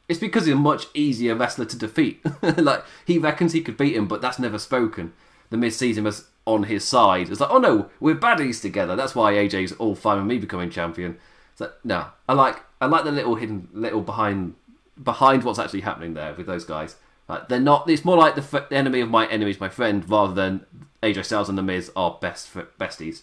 It's 0.09 0.21
because 0.21 0.47
he's 0.47 0.55
a 0.55 0.59
much 0.59 0.87
easier 0.95 1.35
wrestler 1.35 1.67
to 1.67 1.77
defeat. 1.77 2.21
like 2.43 2.85
he 3.05 3.19
reckons 3.19 3.53
he 3.53 3.61
could 3.61 3.77
beat 3.77 3.97
him, 3.97 4.07
but 4.07 4.21
that's 4.21 4.39
never 4.39 4.59
spoken 4.59 5.13
the 5.51 5.57
Miz 5.57 5.77
sees 5.77 5.97
him 5.97 6.07
as 6.07 6.27
on 6.49 6.65
his 6.65 6.83
side. 6.85 7.29
It's 7.29 7.41
like, 7.41 7.51
oh 7.51 7.59
no, 7.59 7.91
we're 8.01 8.15
baddies 8.15 8.61
together. 8.63 8.97
That's 8.97 9.15
why 9.15 9.35
AJ's 9.35 9.73
all 9.73 9.95
fine 9.95 10.17
with 10.17 10.27
me 10.27 10.39
becoming 10.39 10.71
champion. 10.71 11.19
It's 11.53 11.61
like, 11.61 11.75
no, 11.85 12.07
I 12.29 12.33
like 12.33 12.63
I 12.81 12.87
like 12.87 13.05
the 13.05 13.13
little 13.13 13.35
hidden, 13.35 13.69
little 13.73 14.01
behind 14.01 14.55
behind 15.03 15.45
what's 15.45 15.59
actually 15.59 15.83
happening 15.83 16.15
there 16.15 16.35
with 16.35 16.47
those 16.47 16.65
guys. 16.65 16.97
Like, 17.29 17.49
they're 17.49 17.61
not. 17.61 17.89
It's 17.91 18.05
more 18.05 18.17
like 18.17 18.35
the, 18.35 18.41
f- 18.41 18.71
the 18.71 18.77
enemy 18.77 19.01
of 19.01 19.11
my 19.11 19.27
enemy 19.29 19.51
is 19.51 19.61
my 19.61 19.69
friend, 19.69 20.09
rather 20.09 20.33
than 20.33 20.65
AJ 21.03 21.27
Styles 21.27 21.51
and 21.51 21.59
The 21.59 21.63
Miz 21.63 21.93
are 21.95 22.17
best 22.21 22.57
f- 22.57 22.67
besties. 22.81 23.23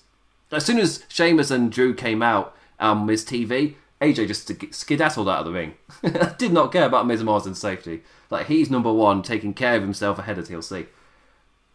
As 0.51 0.63
soon 0.63 0.77
as 0.77 1.03
Sheamus 1.07 1.49
and 1.49 1.71
Drew 1.71 1.95
came 1.95 2.21
out 2.21 2.55
on 2.79 3.07
Miz 3.07 3.25
TV, 3.25 3.75
AJ 4.01 4.27
just 4.27 4.51
skedaddled 4.73 5.27
out 5.27 5.39
of 5.39 5.45
the 5.45 5.51
ring. 5.51 5.73
Did 6.37 6.53
not 6.53 6.71
care 6.71 6.85
about 6.85 7.07
Miz 7.07 7.23
Morrison's 7.23 7.59
safety. 7.59 8.03
Like 8.29 8.45
he's 8.45 8.69
number 8.69 8.93
one, 8.93 9.23
taking 9.23 9.55
care 9.55 9.75
of 9.75 9.81
himself 9.81 10.19
ahead 10.19 10.37
of 10.37 10.47
TLC. 10.47 10.85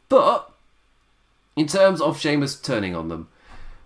But 0.09 0.53
in 1.57 1.67
terms 1.67 2.01
of 2.01 2.19
Sheamus 2.19 2.61
turning 2.61 2.95
on 2.95 3.09
them, 3.09 3.29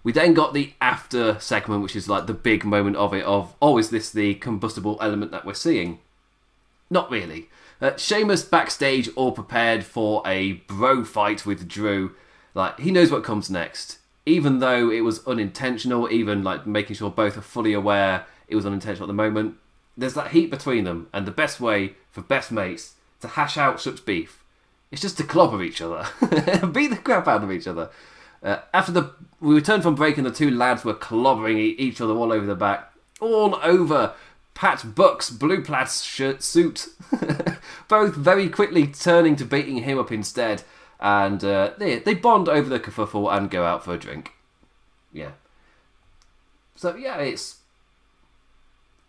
we 0.03 0.13
then 0.13 0.35
got 0.35 0.53
the 0.53 0.75
after 0.81 1.41
segment, 1.41 1.83
which 1.83 1.97
is 1.97 2.09
like 2.09 2.27
the 2.27 2.35
big 2.35 2.65
moment 2.65 2.97
of 2.97 3.15
it. 3.15 3.25
Of 3.25 3.55
oh, 3.61 3.79
is 3.79 3.91
this 3.91 4.11
the 4.11 4.35
combustible 4.35 4.99
element 5.01 5.33
that 5.33 5.47
we're 5.47 5.55
seeing? 5.55 5.99
Not 6.91 7.11
really. 7.11 7.49
Uh, 7.81 7.93
backstage, 8.51 9.09
all 9.17 9.33
prepared 9.33 9.85
for 9.85 10.23
a 10.27 10.53
bro 10.53 11.05
fight 11.05 11.47
with 11.47 11.69
Drew. 11.69 12.15
Like 12.53 12.79
he 12.81 12.91
knows 12.91 13.11
what 13.11 13.25
comes 13.25 13.51
next, 13.51 13.99
even 14.27 14.59
though 14.59 14.91
it 14.91 15.01
was 15.01 15.27
unintentional. 15.27 16.13
Even 16.13 16.45
like 16.45 16.67
making 16.67 16.97
sure 16.97 17.11
both 17.11 17.37
are 17.39 17.43
fully 17.43 17.73
aware 17.73 18.27
it 18.47 18.57
was 18.57 18.67
unintentional 18.67 19.07
at 19.07 19.09
the 19.09 19.15
moment. 19.15 19.57
There's 19.97 20.15
that 20.15 20.33
heat 20.33 20.51
between 20.51 20.85
them, 20.85 21.09
and 21.15 21.27
the 21.27 21.31
best 21.31 21.61
way 21.61 21.95
for 22.11 22.21
best 22.21 22.53
mates 22.53 22.95
to 23.23 23.29
hash 23.29 23.57
out 23.57 23.81
such 23.81 24.05
beef 24.05 24.44
is 24.95 25.01
just 25.01 25.19
to 25.19 25.25
clobber 25.25 25.63
each 25.63 25.83
other, 25.83 26.07
beat 26.73 26.89
the 26.89 27.01
crap 27.03 27.29
out 27.29 27.45
of 27.45 27.53
each 27.53 27.67
other. 27.67 27.91
Uh, 28.43 28.59
after 28.73 28.93
the 28.93 29.11
we 29.41 29.55
returned 29.55 29.83
from 29.83 29.95
break, 29.95 30.17
and 30.17 30.27
the 30.27 30.31
two 30.31 30.51
lads 30.51 30.85
were 30.85 30.95
clobbering 30.95 31.59
each 31.59 32.01
other 32.01 32.15
all 32.15 32.33
over 32.33 32.47
the 32.47 32.55
back, 32.55 32.93
all 33.21 33.57
over 33.63 34.15
Pat 34.55 34.95
Buck's 34.95 35.31
blue 35.31 35.63
plaid 35.63 35.91
shirt 35.91 36.43
suit. 36.43 36.89
Both 37.89 38.15
very 38.15 38.49
quickly 38.49 38.87
turning 38.87 39.37
to 39.37 39.45
beating 39.45 39.79
him 39.79 39.99
up 39.99 40.13
instead, 40.13 40.63
and 41.01 41.43
uh, 41.45 41.73
they 41.77 41.99
they 41.99 42.15
bond 42.15 42.49
over 42.49 42.69
the 42.69 42.81
kerfuffle 42.81 43.35
and 43.35 43.51
go 43.51 43.65
out 43.65 43.85
for 43.85 43.95
a 43.95 43.99
drink. 43.99 44.33
Yeah. 45.13 45.33
So 46.77 46.97
yeah, 46.97 47.19
it's 47.19 47.61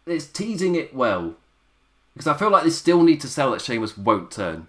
it's 0.05 0.27
teasing 0.27 0.75
it 0.75 0.95
well 0.95 1.35
because 2.13 2.27
I 2.27 2.37
feel 2.37 2.49
like 2.49 2.63
they 2.63 2.69
still 2.69 3.03
need 3.03 3.21
to 3.21 3.27
sell 3.27 3.51
that 3.51 3.61
Sheamus 3.61 3.97
won't 3.97 4.31
turn. 4.31 4.67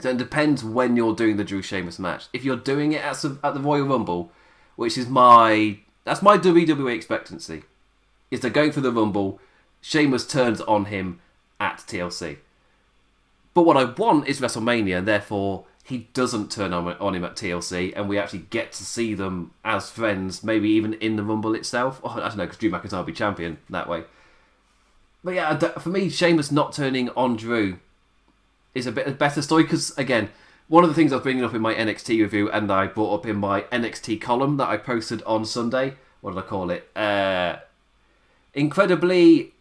So 0.00 0.10
it 0.10 0.16
depends 0.16 0.64
when 0.64 0.96
you're 0.96 1.14
doing 1.14 1.36
the 1.36 1.44
Drew 1.44 1.62
Sheamus 1.62 1.98
match. 1.98 2.26
If 2.32 2.44
you're 2.44 2.56
doing 2.56 2.92
it 2.92 3.02
at, 3.02 3.24
at 3.24 3.54
the 3.54 3.60
Royal 3.60 3.86
Rumble, 3.86 4.32
which 4.76 4.96
is 4.96 5.08
my 5.08 5.78
that's 6.04 6.22
my 6.22 6.38
WWE 6.38 6.94
expectancy, 6.94 7.64
is 8.30 8.40
they're 8.40 8.50
going 8.50 8.72
for 8.72 8.80
the 8.80 8.92
Rumble. 8.92 9.40
Sheamus 9.80 10.26
turns 10.26 10.60
on 10.62 10.86
him 10.86 11.20
at 11.60 11.78
TLC. 11.78 12.38
But 13.54 13.62
what 13.62 13.76
I 13.76 13.84
want 13.84 14.28
is 14.28 14.40
WrestleMania, 14.40 14.98
and 14.98 15.08
therefore 15.08 15.66
he 15.84 16.08
doesn't 16.14 16.50
turn 16.50 16.72
on, 16.72 16.88
on 16.94 17.14
him 17.14 17.24
at 17.24 17.36
TLC, 17.36 17.92
and 17.94 18.08
we 18.08 18.18
actually 18.18 18.46
get 18.50 18.72
to 18.72 18.84
see 18.84 19.14
them 19.14 19.52
as 19.64 19.90
friends, 19.90 20.42
maybe 20.42 20.70
even 20.70 20.94
in 20.94 21.16
the 21.16 21.24
Rumble 21.24 21.54
itself. 21.54 22.00
Oh, 22.02 22.10
I 22.10 22.28
don't 22.28 22.36
know, 22.36 22.44
because 22.44 22.58
Drew 22.58 22.70
McIntyre 22.70 22.98
will 22.98 23.04
be 23.04 23.12
champion 23.12 23.58
that 23.68 23.88
way. 23.88 24.04
But 25.24 25.34
yeah, 25.34 25.56
for 25.56 25.88
me, 25.88 26.08
Sheamus 26.08 26.50
not 26.50 26.72
turning 26.72 27.10
on 27.10 27.36
Drew 27.36 27.78
is 28.74 28.86
a 28.86 28.92
bit 28.92 29.06
a 29.06 29.12
better 29.12 29.42
story 29.42 29.64
because 29.64 29.96
again, 29.98 30.30
one 30.68 30.84
of 30.84 30.90
the 30.90 30.94
things 30.94 31.12
I 31.12 31.16
was 31.16 31.22
bringing 31.22 31.44
up 31.44 31.54
in 31.54 31.62
my 31.62 31.74
NXT 31.74 32.20
review 32.20 32.50
and 32.50 32.70
I 32.70 32.86
brought 32.86 33.20
up 33.20 33.26
in 33.26 33.36
my 33.36 33.62
NXT 33.62 34.20
column 34.20 34.56
that 34.56 34.68
I 34.68 34.76
posted 34.76 35.22
on 35.24 35.44
Sunday. 35.44 35.94
What 36.20 36.34
did 36.34 36.38
I 36.38 36.46
call 36.46 36.70
it? 36.70 36.88
Uh, 36.96 37.56
incredibly, 38.54 39.52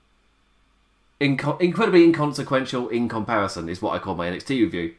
inco- 1.20 1.60
incredibly 1.60 2.04
inconsequential 2.04 2.88
in 2.90 3.10
comparison 3.10 3.68
is 3.68 3.82
what 3.82 3.94
I 3.94 4.00
call 4.00 4.16
my 4.16 4.28
NXT 4.28 4.62
review, 4.62 4.96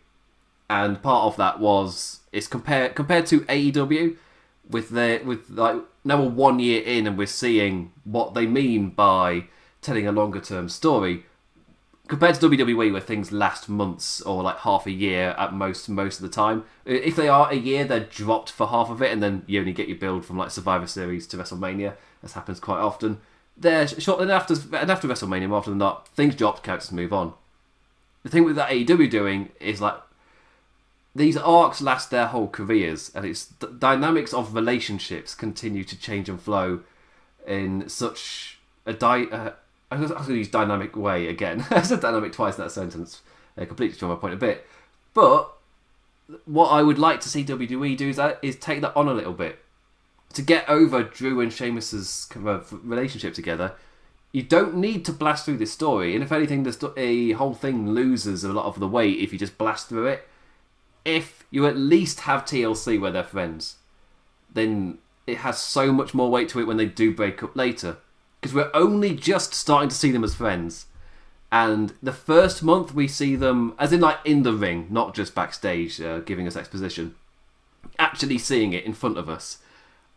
and 0.68 1.02
part 1.02 1.26
of 1.26 1.36
that 1.36 1.60
was 1.60 2.20
it's 2.32 2.48
compared 2.48 2.94
compared 2.94 3.26
to 3.26 3.40
AEW 3.42 4.16
with 4.68 4.90
their 4.90 5.22
with 5.22 5.48
like 5.50 5.76
now 6.04 6.20
we're 6.20 6.28
one 6.28 6.58
year 6.58 6.82
in 6.82 7.06
and 7.06 7.16
we're 7.16 7.26
seeing 7.26 7.92
what 8.04 8.34
they 8.34 8.46
mean 8.46 8.90
by 8.90 9.44
telling 9.80 10.06
a 10.06 10.12
longer 10.12 10.40
term 10.40 10.68
story 10.68 11.24
compared 12.12 12.34
to 12.34 12.46
WWE 12.46 12.92
where 12.92 13.00
things 13.00 13.32
last 13.32 13.70
months 13.70 14.20
or 14.20 14.42
like 14.42 14.58
half 14.58 14.84
a 14.84 14.90
year 14.90 15.30
at 15.38 15.54
most 15.54 15.88
most 15.88 16.20
of 16.20 16.22
the 16.22 16.28
time. 16.28 16.62
If 16.84 17.16
they 17.16 17.26
are 17.26 17.50
a 17.50 17.54
year, 17.54 17.86
they're 17.86 18.00
dropped 18.00 18.50
for 18.50 18.66
half 18.66 18.90
of 18.90 19.00
it, 19.00 19.10
and 19.10 19.22
then 19.22 19.44
you 19.46 19.58
only 19.60 19.72
get 19.72 19.88
your 19.88 19.96
build 19.96 20.26
from 20.26 20.36
like 20.36 20.50
Survivor 20.50 20.86
Series 20.86 21.26
to 21.28 21.38
WrestleMania, 21.38 21.94
as 22.22 22.34
happens 22.34 22.60
quite 22.60 22.80
often. 22.80 23.22
They're 23.56 23.88
short, 23.88 24.20
and 24.20 24.30
after 24.30 24.52
and 24.76 24.90
after 24.90 25.08
WrestleMania, 25.08 25.48
more 25.48 25.56
often 25.56 25.72
than 25.72 25.78
not, 25.78 26.06
things 26.08 26.34
drop, 26.34 26.62
characters 26.62 26.92
move 26.92 27.14
on. 27.14 27.32
The 28.24 28.28
thing 28.28 28.44
with 28.44 28.56
that 28.56 28.68
AEW 28.68 29.08
doing 29.08 29.48
is 29.58 29.80
like 29.80 29.96
these 31.14 31.38
arcs 31.38 31.80
last 31.80 32.10
their 32.10 32.26
whole 32.26 32.48
careers, 32.48 33.10
and 33.14 33.24
it's 33.24 33.46
dynamics 33.46 34.34
of 34.34 34.54
relationships 34.54 35.34
continue 35.34 35.82
to 35.84 35.98
change 35.98 36.28
and 36.28 36.38
flow 36.38 36.80
in 37.46 37.88
such 37.88 38.58
a 38.84 38.92
di- 38.92 39.30
uh, 39.32 39.52
I 39.96 40.00
was 40.00 40.10
going 40.10 40.24
to 40.24 40.38
use 40.38 40.48
dynamic 40.48 40.96
way 40.96 41.28
again. 41.28 41.66
I 41.70 41.82
said 41.82 42.00
dynamic 42.00 42.32
twice 42.32 42.56
in 42.56 42.64
that 42.64 42.70
sentence. 42.70 43.22
I 43.56 43.64
completely 43.64 43.98
draw 43.98 44.08
my 44.08 44.14
point 44.14 44.34
a 44.34 44.38
bit. 44.38 44.66
But 45.14 45.52
what 46.46 46.68
I 46.68 46.82
would 46.82 46.98
like 46.98 47.20
to 47.20 47.28
see 47.28 47.44
WWE 47.44 47.96
do 47.96 48.08
is, 48.08 48.16
that, 48.16 48.38
is 48.42 48.56
take 48.56 48.80
that 48.80 48.96
on 48.96 49.08
a 49.08 49.14
little 49.14 49.34
bit. 49.34 49.58
To 50.34 50.42
get 50.42 50.68
over 50.68 51.02
Drew 51.02 51.40
and 51.40 51.52
Sheamus's 51.52 52.26
kind 52.30 52.48
of 52.48 52.72
relationship 52.88 53.34
together, 53.34 53.74
you 54.32 54.42
don't 54.42 54.76
need 54.76 55.04
to 55.04 55.12
blast 55.12 55.44
through 55.44 55.58
this 55.58 55.72
story. 55.72 56.14
And 56.14 56.24
if 56.24 56.32
anything, 56.32 56.62
the 56.62 56.72
sto- 56.72 57.36
whole 57.36 57.54
thing 57.54 57.90
loses 57.90 58.44
a 58.44 58.52
lot 58.52 58.64
of 58.64 58.80
the 58.80 58.88
weight 58.88 59.18
if 59.18 59.32
you 59.32 59.38
just 59.38 59.58
blast 59.58 59.88
through 59.90 60.06
it. 60.06 60.26
If 61.04 61.44
you 61.50 61.66
at 61.66 61.76
least 61.76 62.20
have 62.20 62.46
TLC 62.46 62.98
where 62.98 63.10
they're 63.10 63.24
friends, 63.24 63.76
then 64.54 64.98
it 65.26 65.38
has 65.38 65.58
so 65.58 65.92
much 65.92 66.14
more 66.14 66.30
weight 66.30 66.48
to 66.50 66.60
it 66.60 66.66
when 66.66 66.78
they 66.78 66.86
do 66.86 67.14
break 67.14 67.42
up 67.42 67.54
later 67.54 67.98
because 68.42 68.54
we're 68.54 68.70
only 68.74 69.14
just 69.14 69.54
starting 69.54 69.88
to 69.88 69.94
see 69.94 70.10
them 70.10 70.24
as 70.24 70.34
friends. 70.34 70.86
And 71.52 71.94
the 72.02 72.12
first 72.12 72.62
month 72.62 72.92
we 72.92 73.06
see 73.06 73.36
them, 73.36 73.74
as 73.78 73.92
in 73.92 74.00
like 74.00 74.18
in 74.24 74.42
the 74.42 74.52
ring, 74.52 74.88
not 74.90 75.14
just 75.14 75.34
backstage 75.34 76.00
uh, 76.00 76.18
giving 76.20 76.48
us 76.48 76.56
exposition, 76.56 77.14
actually 78.00 78.38
seeing 78.38 78.72
it 78.72 78.84
in 78.84 78.94
front 78.94 79.16
of 79.16 79.28
us. 79.28 79.58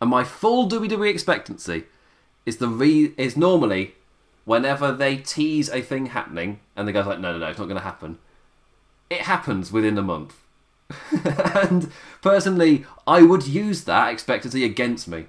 And 0.00 0.10
my 0.10 0.24
full 0.24 0.68
WWE 0.68 1.08
expectancy 1.08 1.84
is 2.44 2.56
the 2.56 2.68
re- 2.68 3.14
is 3.16 3.36
normally 3.36 3.94
whenever 4.44 4.90
they 4.90 5.18
tease 5.18 5.68
a 5.68 5.80
thing 5.80 6.06
happening 6.06 6.58
and 6.74 6.88
the 6.88 6.92
guy's 6.92 7.06
like, 7.06 7.20
no, 7.20 7.32
no, 7.32 7.38
no, 7.38 7.46
it's 7.46 7.58
not 7.58 7.66
going 7.66 7.78
to 7.78 7.82
happen. 7.82 8.18
It 9.08 9.22
happens 9.22 9.70
within 9.70 9.98
a 9.98 10.02
month. 10.02 10.34
and 11.54 11.92
personally, 12.22 12.86
I 13.06 13.22
would 13.22 13.46
use 13.46 13.84
that 13.84 14.12
expectancy 14.12 14.64
against 14.64 15.06
me 15.06 15.26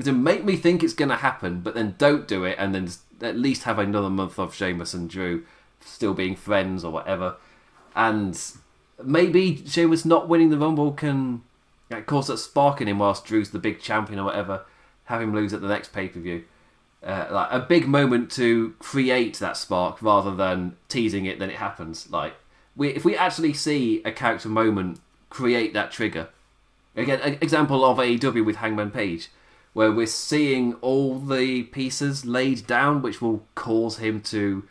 to 0.00 0.12
make 0.12 0.44
me 0.44 0.56
think 0.56 0.82
it's 0.82 0.94
going 0.94 1.10
to 1.10 1.16
happen, 1.16 1.60
but 1.60 1.74
then 1.74 1.94
don't 1.98 2.26
do 2.26 2.44
it, 2.44 2.56
and 2.58 2.74
then 2.74 2.88
at 3.20 3.36
least 3.36 3.64
have 3.64 3.78
another 3.78 4.10
month 4.10 4.38
of 4.38 4.54
Sheamus 4.54 4.94
and 4.94 5.08
Drew 5.08 5.44
still 5.80 6.14
being 6.14 6.36
friends 6.36 6.84
or 6.84 6.92
whatever. 6.92 7.36
And 7.94 8.40
maybe 9.02 9.64
Sheamus 9.66 10.04
not 10.04 10.28
winning 10.28 10.50
the 10.50 10.58
Rumble 10.58 10.92
can 10.92 11.42
like, 11.90 12.06
cause 12.06 12.28
that 12.28 12.38
spark 12.38 12.80
in 12.80 12.88
him 12.88 12.98
whilst 12.98 13.24
Drew's 13.24 13.50
the 13.50 13.58
big 13.58 13.80
champion 13.80 14.18
or 14.18 14.24
whatever. 14.24 14.64
Have 15.04 15.20
him 15.20 15.34
lose 15.34 15.52
at 15.52 15.60
the 15.60 15.68
next 15.68 15.92
pay 15.92 16.08
per 16.08 16.20
view. 16.20 16.44
Uh, 17.02 17.26
like 17.30 17.48
a 17.50 17.58
big 17.58 17.88
moment 17.88 18.30
to 18.30 18.74
create 18.78 19.38
that 19.40 19.56
spark 19.56 20.00
rather 20.00 20.32
than 20.34 20.76
teasing 20.88 21.26
it 21.26 21.40
then 21.40 21.50
it 21.50 21.56
happens. 21.56 22.08
Like 22.10 22.34
we, 22.76 22.90
if 22.90 23.04
we 23.04 23.16
actually 23.16 23.52
see 23.52 24.02
a 24.04 24.12
character 24.12 24.48
moment 24.48 25.00
create 25.28 25.74
that 25.74 25.90
trigger. 25.90 26.28
Again, 26.94 27.38
example 27.40 27.84
of 27.84 27.98
AEW 27.98 28.44
with 28.44 28.56
Hangman 28.56 28.90
Page 28.90 29.30
where 29.72 29.90
we're 29.90 30.06
seeing 30.06 30.74
all 30.74 31.18
the 31.18 31.62
pieces 31.64 32.26
laid 32.26 32.66
down, 32.66 33.02
which 33.02 33.22
will 33.22 33.46
cause 33.54 33.98
him 33.98 34.20
to 34.20 34.64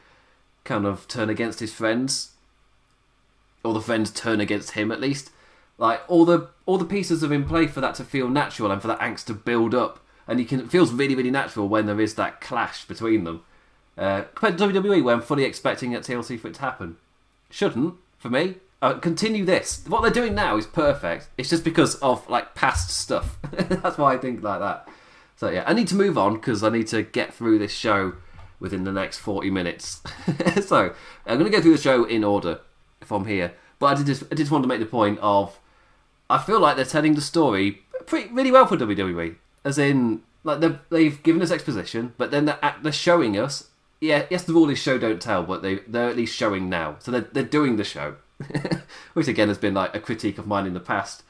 kind 0.63 0.85
of 0.85 1.07
turn 1.07 1.29
against 1.29 1.59
his 1.59 1.73
friends, 1.73 2.31
or 3.63 3.73
the 3.73 3.81
friends 3.81 4.11
turn 4.11 4.39
against 4.39 4.71
him 4.71 4.91
at 4.91 5.01
least. 5.01 5.31
Like 5.77 6.01
all 6.07 6.25
the 6.25 6.49
all 6.65 6.77
the 6.77 6.85
pieces 6.85 7.23
are 7.23 7.33
in 7.33 7.45
play 7.45 7.65
for 7.67 7.81
that 7.81 7.95
to 7.95 8.03
feel 8.03 8.29
natural 8.29 8.71
and 8.71 8.81
for 8.81 8.87
that 8.87 8.99
angst 8.99 9.25
to 9.25 9.33
build 9.33 9.73
up, 9.73 9.99
and 10.27 10.39
you 10.39 10.45
can 10.45 10.59
it 10.59 10.69
feels 10.69 10.93
really 10.93 11.15
really 11.15 11.31
natural 11.31 11.67
when 11.67 11.87
there 11.87 11.99
is 11.99 12.15
that 12.15 12.41
clash 12.41 12.85
between 12.85 13.23
them. 13.23 13.43
Uh, 13.97 14.23
compared 14.35 14.57
to 14.57 14.65
WWE, 14.65 15.03
where 15.03 15.15
I'm 15.15 15.21
fully 15.21 15.43
expecting 15.43 15.93
at 15.93 16.03
TLC 16.03 16.39
for 16.39 16.47
it 16.47 16.55
to 16.55 16.61
happen, 16.61 16.97
shouldn't 17.49 17.95
for 18.17 18.29
me. 18.29 18.55
Uh, 18.81 18.95
continue 18.95 19.45
this. 19.45 19.83
What 19.87 20.01
they're 20.01 20.09
doing 20.09 20.33
now 20.33 20.57
is 20.57 20.65
perfect. 20.65 21.29
It's 21.37 21.49
just 21.49 21.63
because 21.63 21.95
of 21.95 22.27
like 22.29 22.55
past 22.55 22.89
stuff. 22.89 23.37
That's 23.51 23.97
why 23.97 24.13
I 24.13 24.17
think 24.17 24.41
like 24.41 24.59
that. 24.59 24.87
So 25.41 25.49
yeah, 25.49 25.63
I 25.65 25.73
need 25.73 25.87
to 25.87 25.95
move 25.95 26.19
on 26.19 26.35
because 26.35 26.63
I 26.63 26.69
need 26.69 26.85
to 26.89 27.01
get 27.01 27.33
through 27.33 27.57
this 27.57 27.73
show 27.73 28.13
within 28.59 28.83
the 28.83 28.91
next 28.91 29.17
forty 29.17 29.49
minutes. 29.49 30.03
so 30.61 30.93
I'm 31.25 31.39
going 31.39 31.51
to 31.51 31.57
go 31.57 31.59
through 31.59 31.77
the 31.77 31.81
show 31.81 32.03
in 32.03 32.23
order 32.23 32.59
from 32.99 33.25
here. 33.25 33.55
But 33.79 33.85
I 33.87 33.93
did 33.95 34.05
just 34.05 34.23
I 34.31 34.35
just 34.35 34.51
want 34.51 34.63
to 34.63 34.67
make 34.67 34.79
the 34.79 34.85
point 34.85 35.17
of 35.19 35.59
I 36.29 36.37
feel 36.37 36.59
like 36.59 36.75
they're 36.75 36.85
telling 36.85 37.15
the 37.15 37.21
story 37.21 37.81
pretty 38.05 38.31
really 38.31 38.51
well 38.51 38.67
for 38.67 38.77
WWE. 38.77 39.37
As 39.65 39.79
in, 39.79 40.21
like 40.43 40.61
they've 40.91 41.23
given 41.23 41.41
us 41.41 41.49
exposition, 41.49 42.13
but 42.19 42.29
then 42.29 42.45
they're, 42.45 42.75
they're 42.83 42.91
showing 42.91 43.35
us 43.35 43.69
yeah, 43.99 44.27
yes, 44.29 44.43
the 44.43 44.53
rule 44.53 44.69
is 44.69 44.77
show 44.77 44.99
don't 44.99 45.19
tell, 45.19 45.41
but 45.41 45.63
they 45.63 45.79
they're 45.87 46.09
at 46.09 46.17
least 46.17 46.35
showing 46.35 46.69
now, 46.69 46.97
so 46.99 47.09
they're 47.09 47.21
they're 47.21 47.43
doing 47.43 47.77
the 47.77 47.83
show, 47.83 48.17
which 49.13 49.27
again 49.27 49.47
has 49.47 49.57
been 49.57 49.73
like 49.73 49.95
a 49.95 49.99
critique 49.99 50.37
of 50.37 50.45
mine 50.45 50.67
in 50.67 50.75
the 50.75 50.79
past. 50.79 51.23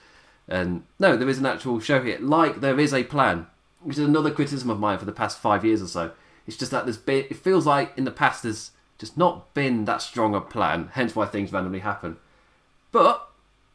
And 0.50 0.84
no, 1.00 1.15
there 1.15 1.30
is 1.30 1.38
an 1.38 1.46
actual 1.46 1.80
show 1.80 2.03
here, 2.03 2.18
like 2.20 2.60
there 2.60 2.77
is 2.77 2.94
a 2.94 3.06
plan, 3.06 3.48
which 3.83 3.97
is 3.97 4.03
another 4.03 4.31
criticism 4.31 4.69
of 4.69 4.79
mine 4.79 4.97
for 4.97 5.05
the 5.05 5.11
past 5.11 5.39
five 5.39 5.65
years 5.65 5.81
or 5.81 5.88
so. 5.88 6.11
It's 6.47 6.57
just 6.57 6.71
that 6.71 6.85
there's 6.85 6.97
been, 6.97 7.25
it 7.29 7.38
feels 7.38 7.65
like 7.65 7.97
in 7.97 8.03
the 8.03 8.11
past 8.11 8.43
there's 8.43 8.71
just 8.97 9.17
not 9.17 9.53
been 9.53 9.85
that 9.85 10.01
strong 10.01 10.35
a 10.35 10.41
plan, 10.41 10.89
hence 10.93 11.15
why 11.15 11.25
things 11.25 11.51
randomly 11.51 11.79
happen. 11.79 12.17
But 12.91 13.27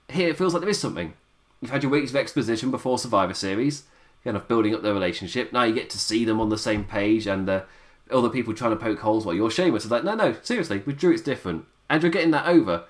here 0.08 0.28
it 0.28 0.38
feels 0.38 0.54
like 0.54 0.60
there 0.60 0.70
is 0.70 0.80
something. 0.80 1.14
You've 1.60 1.70
had 1.70 1.82
your 1.82 1.90
weeks 1.92 2.10
of 2.10 2.16
exposition 2.16 2.70
before 2.70 2.98
Survivor 2.98 3.34
Series, 3.34 3.84
kind 4.25 4.36
of 4.36 4.48
building 4.48 4.75
up 4.75 4.82
their 4.82 4.94
relationship. 4.94 5.52
Now 5.52 5.64
you 5.64 5.75
get 5.75 5.90
to 5.90 5.98
see 5.98 6.25
them 6.25 6.40
on 6.40 6.48
the 6.48 6.58
same 6.58 6.84
page 6.84 7.26
and 7.26 7.48
uh, 7.48 7.62
other 8.10 8.28
people 8.28 8.54
trying 8.54 8.72
to 8.72 8.76
poke 8.76 9.00
holes 9.00 9.25
while 9.25 9.34
you're 9.34 9.50
Sheamus. 9.50 9.84
It's 9.84 9.90
like, 9.90 10.04
no, 10.04 10.14
no, 10.14 10.36
seriously, 10.42 10.82
with 10.84 10.98
Drew 10.98 11.12
it's 11.12 11.22
different. 11.22 11.64
And 11.88 12.02
you're 12.02 12.12
getting 12.12 12.32
that 12.32 12.46
over. 12.46 12.84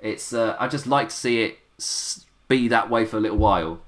It's 0.00 0.32
uh, 0.32 0.56
I 0.58 0.68
just 0.68 0.86
like 0.86 1.08
to 1.08 1.14
see 1.14 1.42
it 1.42 1.58
be 2.48 2.68
that 2.68 2.90
way 2.90 3.04
for 3.04 3.16
a 3.16 3.20
little 3.20 3.38
while. 3.38 3.80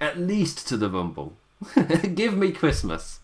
At 0.00 0.18
least 0.18 0.66
to 0.68 0.76
the 0.76 0.88
Rumble. 0.88 1.34
Give 2.14 2.36
me 2.36 2.52
Christmas. 2.52 3.20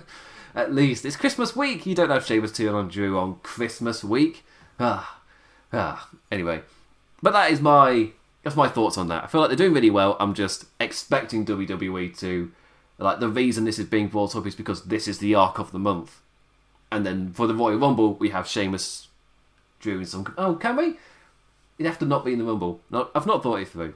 At 0.54 0.74
least. 0.74 1.04
It's 1.04 1.16
Christmas 1.16 1.54
week. 1.54 1.86
You 1.86 1.94
don't 1.94 2.10
have 2.10 2.26
Sheamus 2.26 2.52
turn 2.52 2.74
on 2.74 2.88
Drew 2.88 3.18
on 3.18 3.36
Christmas 3.42 4.02
week. 4.02 4.44
Ah. 4.80 5.20
Ah. 5.72 6.08
Anyway. 6.30 6.62
But 7.22 7.32
that 7.32 7.50
is 7.50 7.60
my 7.60 8.10
that's 8.44 8.56
my 8.56 8.68
thoughts 8.68 8.96
on 8.96 9.08
that. 9.08 9.24
I 9.24 9.26
feel 9.26 9.40
like 9.40 9.50
they're 9.50 9.56
doing 9.56 9.74
really 9.74 9.90
well. 9.90 10.16
I'm 10.20 10.34
just 10.34 10.66
expecting 10.80 11.44
WWE 11.44 12.16
to 12.18 12.50
like 12.98 13.20
the 13.20 13.28
reason 13.28 13.64
this 13.64 13.78
is 13.78 13.86
being 13.86 14.08
brought 14.08 14.34
up 14.36 14.46
is 14.46 14.54
because 14.54 14.84
this 14.84 15.08
is 15.08 15.18
the 15.18 15.34
arc 15.34 15.58
of 15.58 15.72
the 15.72 15.78
month. 15.78 16.20
And 16.90 17.04
then 17.04 17.32
for 17.32 17.46
the 17.46 17.54
Royal 17.54 17.78
Rumble, 17.78 18.14
we 18.14 18.30
have 18.30 18.48
Sheamus, 18.48 19.08
Drew, 19.78 19.98
and 19.98 20.08
some. 20.08 20.34
Oh, 20.38 20.54
can 20.54 20.76
we? 20.76 20.96
You'd 21.76 21.86
have 21.86 21.98
to 21.98 22.06
not 22.06 22.24
be 22.24 22.32
in 22.32 22.38
the 22.38 22.44
Rumble. 22.44 22.80
No, 22.90 23.08
I've 23.14 23.26
not 23.26 23.42
thought 23.42 23.60
it 23.60 23.68
through. 23.68 23.94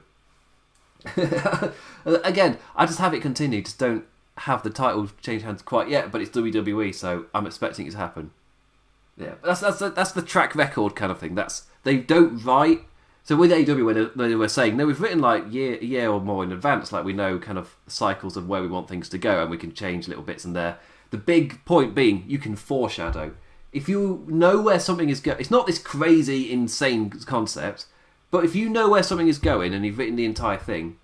Again, 2.05 2.57
I 2.75 2.85
just 2.85 2.99
have 2.99 3.13
it 3.13 3.21
continue. 3.21 3.61
Just 3.61 3.79
don't 3.79 4.05
have 4.37 4.63
the 4.63 4.69
title 4.69 5.09
change 5.21 5.43
hands 5.43 5.61
quite 5.61 5.89
yet. 5.89 6.11
But 6.11 6.21
it's 6.21 6.31
WWE, 6.31 6.93
so 6.93 7.25
I'm 7.33 7.45
expecting 7.45 7.87
it 7.87 7.91
to 7.91 7.97
happen. 7.97 8.31
Yeah, 9.17 9.35
that's 9.43 9.59
that's 9.59 9.79
the, 9.79 9.89
that's 9.89 10.11
the 10.11 10.21
track 10.21 10.55
record 10.55 10.95
kind 10.95 11.11
of 11.11 11.19
thing. 11.19 11.35
That's 11.35 11.67
they 11.83 11.97
don't 11.97 12.43
write. 12.43 12.81
So 13.25 13.37
with 13.37 13.51
AEW, 13.51 13.85
when 13.85 14.11
they, 14.15 14.29
they 14.29 14.35
were 14.35 14.49
saying, 14.49 14.75
no, 14.75 14.85
we've 14.85 14.99
written 14.99 15.19
like 15.19 15.51
year 15.51 15.77
a 15.81 15.85
year 15.85 16.09
or 16.09 16.19
more 16.19 16.43
in 16.43 16.51
advance, 16.51 16.91
like 16.91 17.05
we 17.05 17.13
know 17.13 17.39
kind 17.39 17.57
of 17.57 17.75
cycles 17.87 18.35
of 18.35 18.49
where 18.49 18.61
we 18.61 18.67
want 18.67 18.89
things 18.89 19.07
to 19.09 19.17
go, 19.17 19.41
and 19.41 19.49
we 19.49 19.57
can 19.57 19.73
change 19.73 20.07
little 20.07 20.23
bits 20.23 20.45
in 20.45 20.53
there. 20.53 20.77
The 21.11 21.17
big 21.17 21.63
point 21.63 21.93
being, 21.93 22.25
you 22.27 22.39
can 22.39 22.55
foreshadow. 22.55 23.33
If 23.71 23.87
you 23.87 24.25
know 24.27 24.59
where 24.61 24.79
something 24.79 25.09
is 25.09 25.19
going, 25.19 25.39
it's 25.39 25.51
not 25.51 25.67
this 25.67 25.79
crazy, 25.79 26.51
insane 26.51 27.09
concept, 27.11 27.85
but 28.33 28.43
if 28.43 28.55
you 28.55 28.67
know 28.67 28.89
where 28.89 29.03
something 29.03 29.27
is 29.27 29.37
going 29.37 29.75
and 29.75 29.85
you've 29.85 29.99
written 29.99 30.15
the 30.15 30.25
entire 30.25 30.57
thing, 30.57 30.97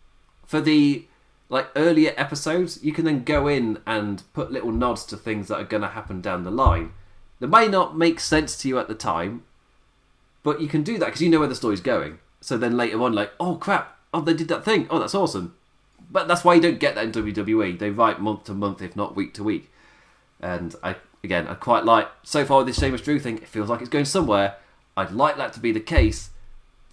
for 0.48 0.60
the 0.60 1.06
like 1.48 1.68
earlier 1.76 2.12
episodes, 2.18 2.84
you 2.84 2.92
can 2.92 3.06
then 3.06 3.24
go 3.24 3.48
in 3.48 3.78
and 3.86 4.24
put 4.34 4.52
little 4.52 4.72
nods 4.72 5.06
to 5.06 5.16
things 5.16 5.48
that 5.48 5.60
are 5.60 5.64
going 5.64 5.84
to 5.84 5.90
happen 5.90 6.22
down 6.22 6.44
the 6.44 6.50
line. 6.50 6.92
That 7.40 7.50
may 7.50 7.68
not 7.68 7.96
make 7.96 8.20
sense 8.20 8.58
to 8.58 8.68
you 8.68 8.80
at 8.80 8.88
the 8.88 8.96
time, 8.96 9.44
but 10.42 10.60
you 10.60 10.68
can 10.68 10.82
do 10.82 10.98
that 10.98 11.06
because 11.06 11.22
you 11.22 11.30
know 11.30 11.38
where 11.38 11.48
the 11.48 11.54
story's 11.54 11.82
going. 11.82 12.18
So 12.42 12.58
then 12.58 12.76
later 12.76 13.00
on, 13.04 13.14
like, 13.14 13.32
oh 13.40 13.58
crap, 13.58 13.96
oh 14.12 14.22
they 14.22 14.34
did 14.34 14.48
that 14.48 14.66
thing, 14.66 14.88
oh 14.90 14.98
that's 14.98 15.14
awesome. 15.14 15.56
But 16.10 16.28
that's 16.28 16.44
why 16.44 16.56
you 16.56 16.62
don't 16.62 16.80
get 16.80 16.96
that 16.96 17.06
in 17.06 17.12
WWE. 17.12 17.78
They 17.78 17.92
write 17.92 18.20
month 18.20 18.46
to 18.46 18.56
month, 18.56 18.82
if 18.82 18.96
not 18.96 19.16
week 19.16 19.36
to 19.36 19.44
week. 19.44 19.70
And 20.40 20.74
I 20.82 20.96
again, 21.24 21.48
I 21.48 21.54
quite 21.54 21.86
like 21.86 22.08
so 22.24 22.44
far 22.44 22.58
with 22.58 22.66
this 22.66 22.80
Sheamus 22.80 23.02
Drew 23.02 23.20
thing. 23.20 23.38
It 23.38 23.48
feels 23.48 23.70
like 23.70 23.82
it's 23.82 23.90
going 23.90 24.06
somewhere. 24.06 24.56
I'd 24.98 25.12
like 25.12 25.38
that 25.38 25.54
to 25.54 25.60
be 25.60 25.72
the 25.72 25.80
case, 25.80 26.32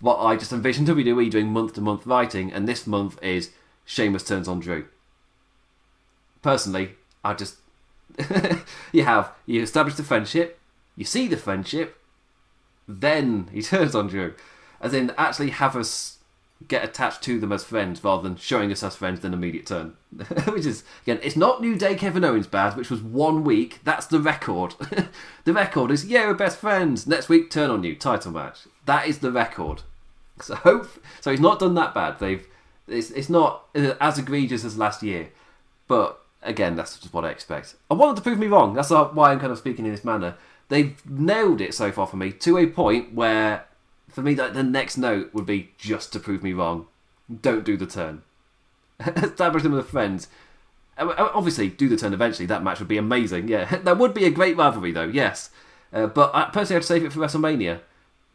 but 0.00 0.19
I 0.19 0.37
just 0.37 0.53
envisioned 0.53 0.88
WWE 0.88 1.31
doing 1.31 1.53
month 1.53 1.75
to 1.75 1.81
month 1.81 2.07
writing, 2.07 2.53
and 2.53 2.69
this 2.69 2.87
month 2.87 3.23
is 3.23 3.50
Sheamus 3.85 4.25
turns 4.25 4.49
on 4.49 4.61
Drew. 4.61 4.87
Personally, 6.43 6.93
I 7.25 7.35
just 7.35 7.56
you 8.93 9.04
have 9.04 9.32
you 9.47 9.63
establish 9.63 9.95
the 9.97 10.02
friendship, 10.02 10.59
you 10.97 11.04
see 11.04 11.26
the 11.26 11.37
friendship, 11.37 11.99
then 12.87 13.49
he 13.52 13.63
turns 13.63 13.95
on 13.95 14.09
Drew, 14.09 14.35
as 14.80 14.95
in 14.95 15.13
actually 15.17 15.50
have 15.50 15.76
us 15.76 16.19
get 16.69 16.82
attached 16.85 17.23
to 17.23 17.39
them 17.39 17.52
as 17.52 17.65
friends 17.65 18.02
rather 18.02 18.23
than 18.23 18.37
showing 18.37 18.73
us 18.73 18.82
as 18.82 18.97
friends 18.97 19.21
then 19.21 19.35
immediate 19.35 19.67
turn. 19.67 19.95
which 20.47 20.65
is 20.65 20.85
again, 21.02 21.21
it's 21.23 21.37
not 21.37 21.61
New 21.61 21.76
Day 21.76 21.95
Kevin 21.95 22.25
Owens 22.25 22.47
bad, 22.47 22.76
which 22.76 22.91
was 22.91 23.02
one 23.02 23.45
week. 23.45 23.80
That's 23.85 24.06
the 24.06 24.21
record. 24.21 24.75
the 25.45 25.52
record 25.52 25.91
is 25.91 26.06
yeah 26.06 26.26
we're 26.26 26.35
best 26.35 26.59
friends. 26.59 27.06
Next 27.06 27.28
week 27.28 27.50
turn 27.50 27.71
on 27.71 27.82
you 27.82 27.95
title 27.95 28.32
match. 28.32 28.67
That 28.86 29.06
is 29.06 29.18
the 29.18 29.30
record. 29.30 29.82
So 30.40 30.54
hope 30.54 30.88
so 31.20 31.30
he's 31.30 31.40
not 31.40 31.58
done 31.58 31.75
that 31.75 31.94
bad. 31.94 32.18
They've 32.18 32.46
it's 32.88 33.10
it's 33.10 33.28
not 33.28 33.64
as 33.75 34.18
egregious 34.18 34.64
as 34.64 34.78
last 34.78 35.02
year, 35.02 35.30
but 35.88 36.20
again 36.42 36.76
that's 36.76 36.99
just 36.99 37.14
what 37.14 37.25
I 37.25 37.30
expect. 37.30 37.75
I 37.90 37.94
wanted 37.94 38.16
to 38.16 38.22
prove 38.22 38.38
me 38.38 38.46
wrong. 38.46 38.75
That's 38.75 38.90
why 38.90 39.32
I'm 39.32 39.40
kind 39.40 39.52
of 39.52 39.58
speaking 39.58 39.86
in 39.86 39.92
this 39.92 40.04
manner. 40.04 40.36
They've 40.68 41.00
nailed 41.08 41.60
it 41.60 41.75
so 41.75 41.92
far 41.92 42.06
for 42.06 42.16
me 42.16 42.32
to 42.32 42.58
a 42.58 42.66
point 42.66 43.14
where 43.14 43.66
for 44.16 44.22
me, 44.22 44.32
the 44.32 44.62
next 44.62 44.96
note 44.96 45.34
would 45.34 45.44
be 45.44 45.72
just 45.76 46.10
to 46.14 46.18
prove 46.18 46.42
me 46.42 46.54
wrong. 46.54 46.86
Don't 47.42 47.66
do 47.66 47.76
the 47.76 47.84
turn. 47.84 48.22
Establish 49.00 49.62
them 49.62 49.72
with 49.72 49.90
friends. 49.90 50.28
Obviously, 50.96 51.68
do 51.68 51.86
the 51.86 51.99
turn 51.99 52.14
eventually. 52.14 52.46
That 52.46 52.64
match 52.64 52.78
would 52.78 52.88
be 52.88 52.96
amazing. 52.96 53.49
Yeah, 53.49 53.64
that 53.84 53.99
would 53.99 54.14
be 54.14 54.25
a 54.25 54.30
great 54.30 54.56
rivalry, 54.56 54.90
though. 54.90 55.08
Yes, 55.08 55.50
uh, 55.92 56.06
but 56.06 56.34
I 56.34 56.44
personally, 56.44 56.78
I'd 56.78 56.84
save 56.86 57.04
it 57.04 57.12
for 57.12 57.20
WrestleMania. 57.20 57.80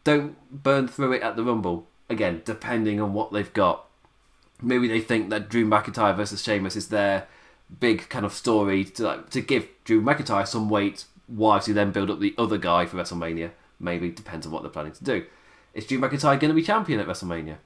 Don't 0.04 0.64
burn 0.64 0.88
through 0.88 1.14
it 1.14 1.22
at 1.22 1.36
the 1.36 1.44
Rumble. 1.44 1.88
Again, 2.10 2.42
depending 2.44 3.00
on 3.00 3.14
what 3.14 3.32
they've 3.32 3.54
got. 3.54 3.86
Maybe 4.62 4.88
they 4.88 5.02
think 5.02 5.30
that 5.30 5.50
Drew 5.50 5.66
McIntyre 5.66 6.16
versus 6.16 6.44
Sheamus 6.44 6.76
is 6.76 6.90
their 6.90 7.28
big 7.80 8.10
kind 8.10 8.26
of 8.26 8.34
story 8.34 8.84
to 8.84 9.04
like 9.04 9.30
to 9.30 9.42
give 9.42 9.68
Drew 9.86 10.02
McIntyre 10.02 10.46
some 10.46 10.70
weight 10.70 11.06
whilst 11.28 11.68
you 11.68 11.74
then 11.74 11.92
build 11.92 12.12
up 12.12 12.20
the 12.20 12.36
other 12.38 12.58
guy 12.58 12.86
for 12.86 12.98
WrestleMania. 12.98 13.52
Maybe 13.80 14.10
depends 14.10 14.46
on 14.46 14.52
what 14.52 14.62
they're 14.62 14.72
planning 14.72 14.92
to 14.94 15.04
do. 15.04 15.26
Is 15.74 15.86
Drew 15.86 16.00
McIntyre 16.00 16.40
going 16.40 16.50
to 16.50 16.54
be 16.54 16.62
champion 16.62 17.00
at 17.00 17.08
WrestleMania? 17.08 17.58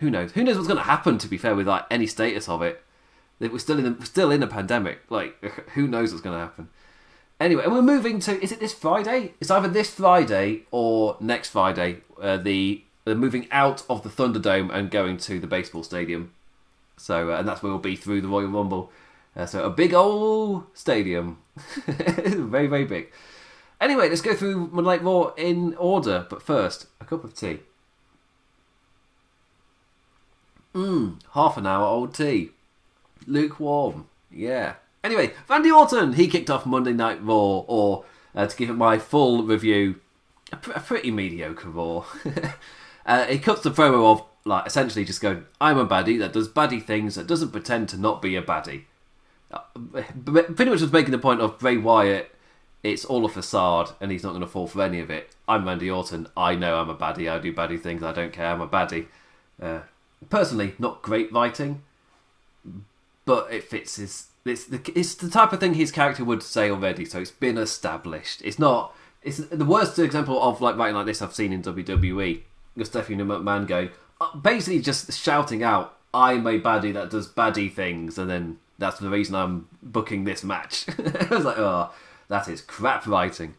Who 0.00 0.10
knows? 0.10 0.32
Who 0.32 0.44
knows 0.44 0.56
what's 0.56 0.68
going 0.68 0.78
to 0.78 0.84
happen? 0.84 1.18
To 1.18 1.28
be 1.28 1.36
fair, 1.36 1.54
with 1.54 1.68
like 1.68 1.84
any 1.90 2.06
status 2.06 2.48
of 2.48 2.62
it, 2.62 2.82
we're 3.40 3.58
still 3.58 3.78
in 3.78 3.98
the, 3.98 4.06
still 4.06 4.30
in 4.30 4.42
a 4.42 4.46
pandemic. 4.46 5.00
Like, 5.10 5.42
who 5.74 5.86
knows 5.86 6.12
what's 6.12 6.22
going 6.22 6.36
to 6.36 6.44
happen? 6.44 6.68
Anyway, 7.40 7.64
and 7.64 7.72
we're 7.72 7.82
moving 7.82 8.20
to. 8.20 8.42
Is 8.42 8.52
it 8.52 8.60
this 8.60 8.72
Friday? 8.72 9.34
It's 9.40 9.50
either 9.50 9.68
this 9.68 9.90
Friday 9.90 10.62
or 10.70 11.16
next 11.20 11.48
Friday. 11.50 11.98
Uh, 12.20 12.36
the 12.36 12.84
they're 13.04 13.14
moving 13.14 13.48
out 13.50 13.82
of 13.90 14.02
the 14.02 14.08
Thunderdome 14.08 14.72
and 14.72 14.90
going 14.90 15.16
to 15.18 15.38
the 15.38 15.46
baseball 15.46 15.82
stadium. 15.82 16.32
So, 16.96 17.32
uh, 17.32 17.38
and 17.38 17.48
that's 17.48 17.62
where 17.62 17.70
we'll 17.72 17.80
be 17.80 17.96
through 17.96 18.20
the 18.20 18.28
Royal 18.28 18.48
Rumble. 18.48 18.90
Uh, 19.36 19.46
so, 19.46 19.64
a 19.64 19.70
big 19.70 19.92
old 19.92 20.64
stadium, 20.74 21.38
very 21.86 22.68
very 22.68 22.84
big. 22.84 23.12
Anyway, 23.80 24.08
let's 24.08 24.22
go 24.22 24.34
through 24.34 24.68
Monday 24.68 24.90
Night 24.90 25.02
Raw 25.02 25.34
in 25.36 25.74
order. 25.74 26.26
But 26.30 26.40
first, 26.40 26.86
a 27.00 27.04
cup 27.04 27.24
of 27.24 27.34
tea. 27.34 27.60
Mmm, 30.74 31.20
half 31.32 31.56
an 31.56 31.66
hour 31.66 31.84
old 31.84 32.14
tea. 32.14 32.50
Lukewarm. 33.26 34.06
Yeah. 34.30 34.74
Anyway, 35.04 35.32
Randy 35.48 35.70
Orton, 35.70 36.14
he 36.14 36.26
kicked 36.26 36.50
off 36.50 36.66
Monday 36.66 36.92
Night 36.92 37.22
Raw, 37.22 37.58
or 37.68 38.04
uh, 38.34 38.46
to 38.46 38.56
give 38.56 38.70
it 38.70 38.74
my 38.74 38.98
full 38.98 39.44
review, 39.44 40.00
a, 40.50 40.56
pr- 40.56 40.72
a 40.72 40.80
pretty 40.80 41.12
mediocre 41.12 41.68
Raw. 41.68 42.04
uh, 43.06 43.26
he 43.26 43.38
cuts 43.38 43.60
the 43.60 43.70
promo 43.70 44.10
of, 44.10 44.24
like, 44.44 44.66
essentially 44.66 45.04
just 45.04 45.20
going, 45.20 45.44
I'm 45.60 45.78
a 45.78 45.86
baddie 45.86 46.18
that 46.18 46.32
does 46.32 46.48
baddie 46.48 46.82
things, 46.82 47.14
that 47.14 47.28
doesn't 47.28 47.52
pretend 47.52 47.88
to 47.90 47.96
not 47.96 48.20
be 48.20 48.34
a 48.34 48.42
baddie. 48.42 48.84
Uh, 49.52 49.60
pretty 50.24 50.70
much 50.70 50.80
just 50.80 50.92
making 50.92 51.12
the 51.12 51.18
point 51.18 51.40
of 51.40 51.60
Bray 51.60 51.76
Wyatt 51.76 52.34
it's 52.84 53.04
all 53.06 53.24
a 53.24 53.28
facade 53.28 53.92
and 54.00 54.12
he's 54.12 54.22
not 54.22 54.30
going 54.30 54.42
to 54.42 54.46
fall 54.46 54.66
for 54.66 54.82
any 54.82 55.00
of 55.00 55.10
it. 55.10 55.34
I'm 55.48 55.66
Randy 55.66 55.90
Orton. 55.90 56.28
I 56.36 56.54
know 56.54 56.76
I'm 56.76 56.90
a 56.90 56.94
baddie. 56.94 57.32
I 57.32 57.38
do 57.38 57.52
baddie 57.52 57.80
things. 57.80 58.02
I 58.02 58.12
don't 58.12 58.32
care. 58.32 58.48
I'm 58.48 58.60
a 58.60 58.68
baddie. 58.68 59.06
Uh, 59.60 59.80
personally, 60.28 60.74
not 60.78 61.00
great 61.00 61.32
writing, 61.32 61.82
but 63.24 63.50
it 63.50 63.64
fits 63.64 63.96
his. 63.96 64.26
It's 64.44 64.64
the 64.64 64.80
it's 64.94 65.14
the 65.14 65.30
type 65.30 65.52
of 65.52 65.60
thing 65.60 65.74
his 65.74 65.90
character 65.90 66.24
would 66.24 66.42
say 66.42 66.70
already. 66.70 67.04
So 67.04 67.20
it's 67.20 67.30
been 67.30 67.58
established. 67.58 68.42
It's 68.42 68.58
not. 68.58 68.94
It's 69.22 69.38
the 69.38 69.64
worst 69.64 69.98
example 69.98 70.42
of 70.42 70.60
like 70.60 70.76
writing 70.76 70.96
like 70.96 71.06
this 71.06 71.22
I've 71.22 71.34
seen 71.34 71.52
in 71.52 71.62
WWE. 71.62 72.42
With 72.76 72.88
Stephanie 72.88 73.22
McMahon 73.22 73.68
going 73.68 73.90
uh, 74.20 74.36
basically 74.36 74.80
just 74.80 75.12
shouting 75.12 75.62
out, 75.62 75.96
"I'm 76.12 76.46
a 76.46 76.60
baddie 76.60 76.92
that 76.92 77.10
does 77.10 77.28
baddie 77.28 77.72
things," 77.72 78.18
and 78.18 78.28
then 78.28 78.58
that's 78.78 78.98
the 78.98 79.08
reason 79.08 79.34
I'm 79.34 79.68
booking 79.82 80.24
this 80.24 80.44
match. 80.44 80.86
I 80.98 81.26
was 81.30 81.44
like, 81.44 81.58
oh, 81.58 81.90
that 82.28 82.48
is 82.48 82.60
crap 82.60 83.06
writing. 83.06 83.54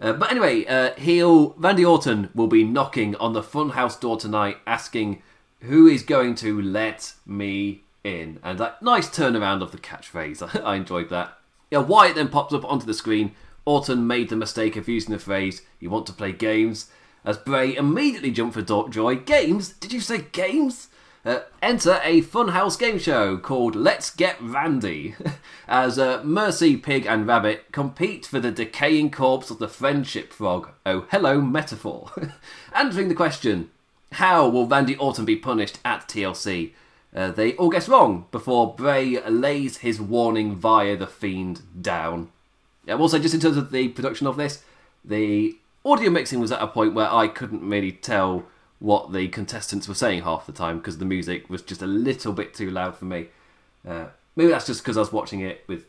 Uh, 0.00 0.12
but 0.12 0.30
anyway, 0.30 0.66
uh, 0.66 0.92
heel 0.94 1.54
Randy 1.56 1.84
Orton 1.84 2.30
will 2.34 2.48
be 2.48 2.64
knocking 2.64 3.16
on 3.16 3.32
the 3.32 3.42
Funhouse 3.42 3.98
door 3.98 4.18
tonight, 4.18 4.58
asking 4.66 5.22
who 5.60 5.86
is 5.86 6.02
going 6.02 6.34
to 6.36 6.60
let 6.60 7.14
me 7.24 7.84
in. 8.06 8.38
And 8.42 8.58
that 8.58 8.82
nice 8.82 9.08
turnaround 9.08 9.62
of 9.62 9.72
the 9.72 9.78
catchphrase, 9.78 10.62
I 10.64 10.76
enjoyed 10.76 11.10
that. 11.10 11.38
Yeah, 11.70 11.78
Wyatt 11.78 12.14
then 12.14 12.28
pops 12.28 12.54
up 12.54 12.64
onto 12.64 12.86
the 12.86 12.94
screen, 12.94 13.34
Orton 13.64 14.06
made 14.06 14.28
the 14.28 14.36
mistake 14.36 14.76
of 14.76 14.88
using 14.88 15.12
the 15.12 15.18
phrase, 15.18 15.62
you 15.80 15.90
want 15.90 16.06
to 16.06 16.12
play 16.12 16.32
games, 16.32 16.90
as 17.24 17.36
Bray 17.36 17.74
immediately 17.74 18.30
jumped 18.30 18.54
for 18.54 18.88
joy. 18.88 19.16
Games? 19.16 19.70
Did 19.70 19.92
you 19.92 20.00
say 20.00 20.26
games? 20.30 20.88
Uh, 21.24 21.40
enter 21.60 22.00
a 22.04 22.22
funhouse 22.22 22.78
game 22.78 23.00
show 23.00 23.36
called 23.36 23.74
Let's 23.74 24.10
Get 24.10 24.40
Randy, 24.40 25.16
as 25.68 25.98
uh, 25.98 26.22
Mercy, 26.22 26.76
Pig, 26.76 27.04
and 27.04 27.26
Rabbit 27.26 27.72
compete 27.72 28.24
for 28.24 28.38
the 28.38 28.52
decaying 28.52 29.10
corpse 29.10 29.50
of 29.50 29.58
the 29.58 29.66
friendship 29.66 30.32
frog. 30.32 30.68
Oh, 30.86 31.06
hello, 31.10 31.40
metaphor. 31.40 32.12
Answering 32.72 33.08
the 33.08 33.14
question, 33.16 33.70
how 34.12 34.48
will 34.48 34.68
Randy 34.68 34.96
Orton 34.96 35.24
be 35.24 35.34
punished 35.34 35.80
at 35.84 36.06
TLC? 36.06 36.74
Uh, 37.16 37.30
they 37.30 37.54
all 37.54 37.70
guess 37.70 37.88
wrong 37.88 38.26
before 38.30 38.74
Bray 38.74 39.18
lays 39.26 39.78
his 39.78 39.98
warning 39.98 40.54
via 40.54 40.96
the 40.96 41.06
Fiend 41.06 41.62
down. 41.82 42.30
Yeah, 42.84 42.96
also, 42.96 43.18
just 43.18 43.34
in 43.34 43.40
terms 43.40 43.56
of 43.56 43.70
the 43.70 43.88
production 43.88 44.26
of 44.26 44.36
this, 44.36 44.62
the 45.02 45.56
audio 45.82 46.10
mixing 46.10 46.40
was 46.40 46.52
at 46.52 46.60
a 46.60 46.66
point 46.66 46.92
where 46.94 47.10
I 47.10 47.26
couldn't 47.26 47.66
really 47.66 47.90
tell 47.90 48.44
what 48.80 49.12
the 49.12 49.28
contestants 49.28 49.88
were 49.88 49.94
saying 49.94 50.22
half 50.22 50.44
the 50.44 50.52
time 50.52 50.76
because 50.76 50.98
the 50.98 51.06
music 51.06 51.48
was 51.48 51.62
just 51.62 51.80
a 51.80 51.86
little 51.86 52.34
bit 52.34 52.52
too 52.52 52.70
loud 52.70 52.96
for 52.96 53.06
me. 53.06 53.28
Uh, 53.88 54.06
maybe 54.36 54.50
that's 54.50 54.66
just 54.66 54.82
because 54.82 54.98
I 54.98 55.00
was 55.00 55.12
watching 55.12 55.40
it 55.40 55.64
with 55.66 55.86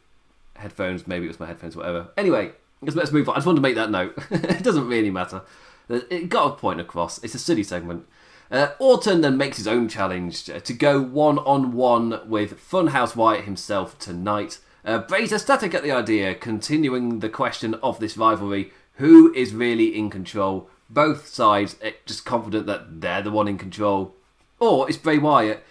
headphones. 0.55 1.07
Maybe 1.07 1.25
it 1.25 1.29
was 1.29 1.41
my 1.41 1.47
headphones, 1.47 1.75
whatever. 1.75 2.07
Anyway, 2.15 2.53
let's 2.81 3.11
move 3.11 3.27
on. 3.27 3.35
I 3.35 3.37
just 3.39 3.47
wanted 3.47 3.57
to 3.57 3.61
make 3.63 3.75
that 3.75 3.91
note. 3.91 4.17
it 4.31 4.63
doesn't 4.63 4.87
really 4.87 5.11
matter. 5.11 5.41
Uh, 5.89 5.99
it 6.09 6.29
got 6.29 6.53
a 6.53 6.55
point 6.55 6.79
across. 6.79 7.21
It's 7.23 7.35
a 7.35 7.39
silly 7.39 7.63
segment. 7.63 8.07
Uh, 8.49 8.69
Orton 8.79 9.21
then 9.21 9.37
makes 9.37 9.57
his 9.57 9.67
own 9.67 9.89
challenge 9.89 10.45
to 10.45 10.73
go 10.73 11.01
one 11.01 11.39
on 11.39 11.73
one 11.73 12.21
with 12.29 12.59
Funhouse 12.59 13.15
Wyatt 13.15 13.45
himself 13.45 13.99
tonight. 13.99 14.59
Uh, 14.85 14.99
Bray's 14.99 15.33
ecstatic 15.33 15.73
at 15.73 15.83
the 15.83 15.91
idea, 15.91 16.33
continuing 16.33 17.19
the 17.19 17.29
question 17.29 17.73
of 17.75 17.99
this 17.99 18.17
rivalry 18.17 18.71
who 18.93 19.33
is 19.33 19.53
really 19.53 19.97
in 19.97 20.09
control? 20.09 20.69
both 20.89 21.27
sides 21.27 21.75
eh, 21.81 21.91
just 22.05 22.25
confident 22.25 22.65
that 22.67 23.01
they're 23.01 23.21
the 23.21 23.31
one 23.31 23.47
in 23.47 23.57
control, 23.57 24.15
or 24.59 24.89
is 24.89 24.97
Bray 24.97 25.17
Wyatt 25.17 25.63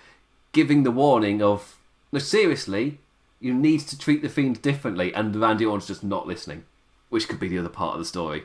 giving 0.53 0.83
the 0.83 0.91
warning 0.91 1.43
of, 1.43 1.79
no, 2.13 2.19
seriously, 2.19 2.99
you 3.41 3.55
need 3.55 3.81
to 3.81 3.99
treat 3.99 4.23
the 4.23 4.29
Fiend 4.29 4.63
differently, 4.63 5.13
and 5.15 5.37
Randy 5.37 5.65
Orton's 5.65 5.87
just 5.87 6.05
not 6.05 6.27
listening, 6.27 6.65
which 7.09 7.29
could 7.29 7.41
be 7.41 7.49
the 7.49 7.59
other 7.59 7.69
part 7.69 7.95
of 7.95 7.99
the 7.99 8.05
story. 8.05 8.45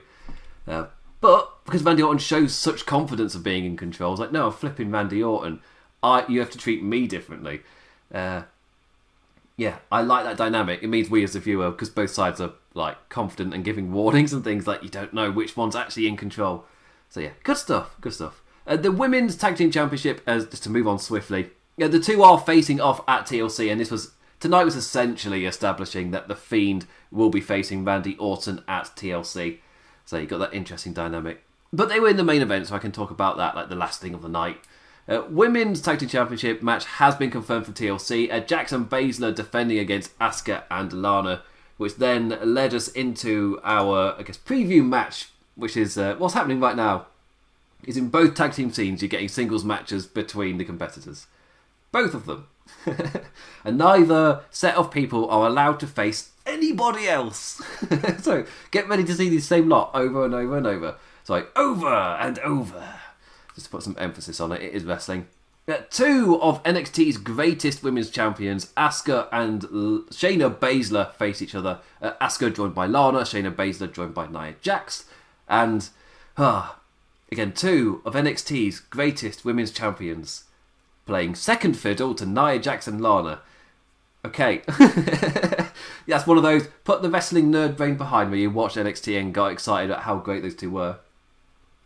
Uh, 0.68 0.86
but 1.22 1.64
because 1.66 1.84
Randy 1.84 2.04
Orton 2.04 2.20
shows 2.20 2.54
such 2.54 2.86
confidence 2.86 3.36
of 3.36 3.44
being 3.44 3.64
in 3.64 3.78
control, 3.78 4.14
it's 4.14 4.20
like, 4.20 4.32
no, 4.32 4.48
I'm 4.48 4.52
flipping 4.52 4.92
Randy 4.92 5.24
Orton. 5.24 5.62
I, 6.04 6.26
you 6.28 6.40
have 6.40 6.50
to 6.52 6.58
treat 6.58 6.84
me 6.84 7.08
differently. 7.08 7.62
Uh, 8.14 8.44
yeah, 9.56 9.78
I 9.92 10.02
like 10.02 10.26
that 10.26 10.38
dynamic. 10.38 10.82
It 10.82 10.88
means 10.88 11.10
we 11.10 11.24
as 11.24 11.36
a 11.36 11.40
viewer, 11.40 11.72
because 11.72 11.90
both 11.90 12.10
sides 12.10 12.42
are 12.42 12.54
like 12.74 13.10
confident 13.10 13.54
and 13.54 13.64
giving 13.64 13.92
warnings 13.92 14.34
and 14.34 14.44
things 14.44 14.66
like 14.66 14.82
you 14.82 14.90
don't 14.90 15.14
know 15.14 15.30
which 15.30 15.56
one's 15.56 15.76
actually 15.76 16.08
in 16.08 16.18
control. 16.18 16.66
So 17.10 17.20
yeah, 17.20 17.32
good 17.44 17.58
stuff. 17.58 17.96
Good 18.02 18.14
stuff. 18.14 18.42
Uh, 18.66 18.78
the 18.78 18.92
women's 18.92 19.36
tag 19.36 19.58
team 19.58 19.72
championship, 19.72 20.22
as 20.26 20.46
just 20.48 20.64
to 20.64 20.70
move 20.70 20.88
on 20.88 20.98
swiftly, 20.98 21.52
yeah, 21.78 21.88
the 21.88 22.00
two 22.00 22.24
are 22.24 22.40
facing 22.40 22.80
off 22.82 23.02
at 23.08 23.26
TLC, 23.26 23.72
and 23.72 23.80
this 23.80 23.92
was 23.92 24.12
tonight 24.40 24.64
was 24.64 24.76
essentially 24.76 25.46
establishing 25.46 26.12
that 26.12 26.28
the 26.28 26.36
Fiend 26.36 26.86
will 27.12 27.30
be 27.30 27.42
facing 27.42 27.86
Randy 27.86 28.16
Orton 28.18 28.64
at 28.68 28.86
TLC. 28.96 29.60
So 30.12 30.18
you 30.18 30.28
got 30.28 30.40
that 30.40 30.54
interesting 30.54 30.92
dynamic. 30.92 31.42
But 31.72 31.88
they 31.88 32.02
were 32.02 32.10
in 32.10 32.18
the 32.18 32.24
main 32.26 32.42
event, 32.42 32.68
so 32.68 32.76
I 32.76 32.80
can 32.80 32.92
talk 32.92 33.12
about 33.12 33.38
that 33.38 33.56
like 33.56 33.70
the 33.70 33.76
last 33.76 34.02
thing 34.02 34.14
of 34.14 34.22
the 34.22 34.28
night. 34.28 34.58
Uh, 35.08 35.24
women's 35.30 35.80
Tag 35.80 36.00
Team 36.00 36.10
Championship 36.10 36.62
match 36.62 36.84
has 36.84 37.16
been 37.16 37.32
confirmed 37.32 37.66
for 37.66 37.72
TLC. 37.72 38.30
Uh, 38.30 38.42
Jax 38.42 38.74
and 38.74 38.90
Baszler 38.90 39.34
defending 39.34 39.80
against 39.80 40.20
Asuka 40.20 40.64
and 40.70 40.92
Lana 40.92 41.44
which 41.78 41.96
then 41.96 42.38
led 42.44 42.74
us 42.74 42.90
into 42.90 43.60
our, 43.64 44.14
I 44.20 44.24
guess, 44.24 44.38
preview 44.38 44.86
match, 44.86 45.30
which 45.56 45.78
is 45.78 45.98
uh, 45.98 46.16
what's 46.18 46.34
happening 46.34 46.60
right 46.60 46.76
now. 46.76 47.08
Is 47.86 47.96
in 47.96 48.10
both 48.10 48.36
tag 48.36 48.52
team 48.52 48.74
scenes, 48.74 49.02
you're 49.02 49.08
getting 49.08 49.30
singles 49.30 49.64
matches 49.64 50.06
between 50.08 50.58
the 50.58 50.66
competitors. 50.66 51.28
Both 51.94 52.14
of 52.14 52.26
them. 52.26 52.48
and 53.64 53.78
neither 53.78 54.42
set 54.52 54.76
of 54.76 54.92
people 54.92 55.30
are 55.30 55.48
allowed 55.48 55.80
to 55.80 55.88
face 55.88 56.31
anybody 56.46 57.08
else. 57.08 57.62
so 58.22 58.46
get 58.72 58.88
ready 58.88 59.04
to 59.04 59.14
see 59.14 59.30
the 59.30 59.40
same 59.40 59.70
lot 59.70 59.92
over 59.94 60.26
and 60.26 60.34
over 60.34 60.58
and 60.58 60.68
over. 60.68 60.96
So 61.24 61.34
like, 61.34 61.52
over 61.58 61.88
and 61.88 62.40
over. 62.40 62.96
Just 63.56 63.68
to 63.68 63.72
put 63.72 63.84
some 63.84 63.96
emphasis 64.00 64.40
on 64.40 64.52
it, 64.52 64.62
it 64.62 64.74
is 64.74 64.84
wrestling. 64.84 65.28
Uh, 65.68 65.78
two 65.90 66.40
of 66.42 66.62
NXT's 66.64 67.18
greatest 67.18 67.84
women's 67.84 68.10
champions, 68.10 68.74
Asuka 68.76 69.28
and 69.32 69.64
L- 69.66 70.04
Shayna 70.10 70.54
Baszler, 70.54 71.14
face 71.14 71.42
each 71.42 71.54
other. 71.54 71.80
Uh, 72.02 72.14
Asuka 72.20 72.54
joined 72.54 72.74
by 72.74 72.88
Lana, 72.88 73.20
Shayna 73.20 73.54
Baszler 73.54 73.92
joined 73.92 74.14
by 74.14 74.28
Nia 74.28 74.56
Jax. 74.62 75.06
And, 75.48 75.88
uh, 76.36 76.72
again, 77.32 77.54
two 77.54 78.02
of 78.06 78.16
NXT's 78.16 78.80
greatest 78.80 79.46
women's 79.46 79.72
champions 79.72 80.46
playing 81.06 81.36
second 81.36 81.76
fiddle 81.76 82.16
to 82.16 82.26
Nia 82.26 82.58
Jax 82.58 82.88
and 82.88 83.00
Lana. 83.00 83.42
Okay. 84.26 84.62
That's 86.08 86.28
one 86.28 86.38
of 86.38 86.44
those, 86.44 86.68
put 86.84 87.02
the 87.02 87.10
wrestling 87.10 87.52
nerd 87.52 87.78
brain 87.78 87.96
behind 87.96 88.32
me. 88.32 88.42
You 88.42 88.52
watched 88.52 88.78
NXT 88.78 89.20
and 89.20 89.34
got 89.34 89.52
excited 89.52 89.92
at 89.92 90.00
how 90.00 90.18
great 90.18 90.44
those 90.44 90.56
two 90.56 90.70
were. 90.70 90.98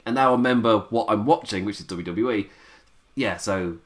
And 0.05 0.15
now 0.15 0.29
I 0.29 0.31
remember 0.33 0.79
what 0.89 1.07
I'm 1.09 1.25
watching, 1.25 1.65
which 1.65 1.79
is 1.79 1.85
WWE 1.85 2.47
yeah, 3.15 3.37
so 3.37 3.77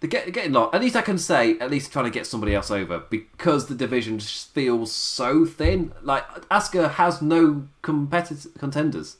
they're, 0.00 0.10
get, 0.10 0.32
getting 0.32 0.52
long. 0.52 0.70
At 0.72 0.80
least 0.80 0.96
I 0.96 1.02
can 1.02 1.18
say, 1.18 1.58
at 1.58 1.70
least 1.70 1.92
trying 1.92 2.06
to 2.06 2.10
get 2.10 2.26
somebody 2.26 2.54
else 2.54 2.70
over 2.70 2.98
because 3.10 3.66
the 3.66 3.74
division 3.74 4.18
feels 4.18 4.90
so 4.90 5.44
thin. 5.44 5.92
Like 6.02 6.26
Asuka 6.48 6.92
has 6.92 7.20
no 7.22 7.68
competitors, 7.82 8.48
contenders, 8.58 9.18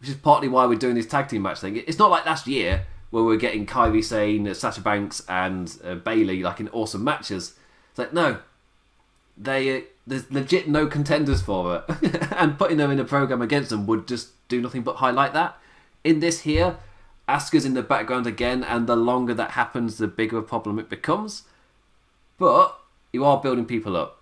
which 0.00 0.08
is 0.08 0.16
partly 0.16 0.48
why 0.48 0.66
we're 0.66 0.78
doing 0.78 0.94
this 0.94 1.06
tag 1.06 1.28
team 1.28 1.42
match 1.42 1.60
thing. 1.60 1.76
It's 1.76 1.98
not 1.98 2.10
like 2.10 2.24
last 2.24 2.46
year 2.46 2.86
where 3.10 3.24
we're 3.24 3.36
getting 3.36 3.66
Kairi 3.66 4.02
Sane, 4.02 4.52
Sasha 4.54 4.80
Banks, 4.80 5.22
and 5.28 5.76
uh, 5.84 5.96
Bayley 5.96 6.42
like 6.42 6.60
in 6.60 6.68
awesome 6.68 7.04
matches. 7.04 7.54
It's 7.94 7.98
like 8.00 8.12
no, 8.12 8.38
they 9.38 9.76
uh, 9.76 9.80
there's 10.04 10.28
legit 10.32 10.66
no 10.66 10.88
contenders 10.88 11.42
for 11.42 11.84
it, 11.88 12.32
and 12.36 12.58
putting 12.58 12.76
them 12.76 12.90
in 12.90 12.98
a 12.98 13.04
program 13.04 13.40
against 13.40 13.70
them 13.70 13.86
would 13.86 14.08
just 14.08 14.30
do 14.48 14.60
nothing 14.60 14.82
but 14.82 14.96
highlight 14.96 15.32
that. 15.32 15.56
In 16.02 16.18
this 16.18 16.40
here, 16.40 16.76
Asuka's 17.28 17.64
in 17.64 17.74
the 17.74 17.84
background 17.84 18.26
again, 18.26 18.64
and 18.64 18.88
the 18.88 18.96
longer 18.96 19.32
that 19.34 19.52
happens, 19.52 19.98
the 19.98 20.08
bigger 20.08 20.38
a 20.38 20.42
problem 20.42 20.80
it 20.80 20.90
becomes. 20.90 21.44
But 22.36 22.76
you 23.12 23.24
are 23.24 23.40
building 23.40 23.64
people 23.64 23.96
up. 23.96 24.20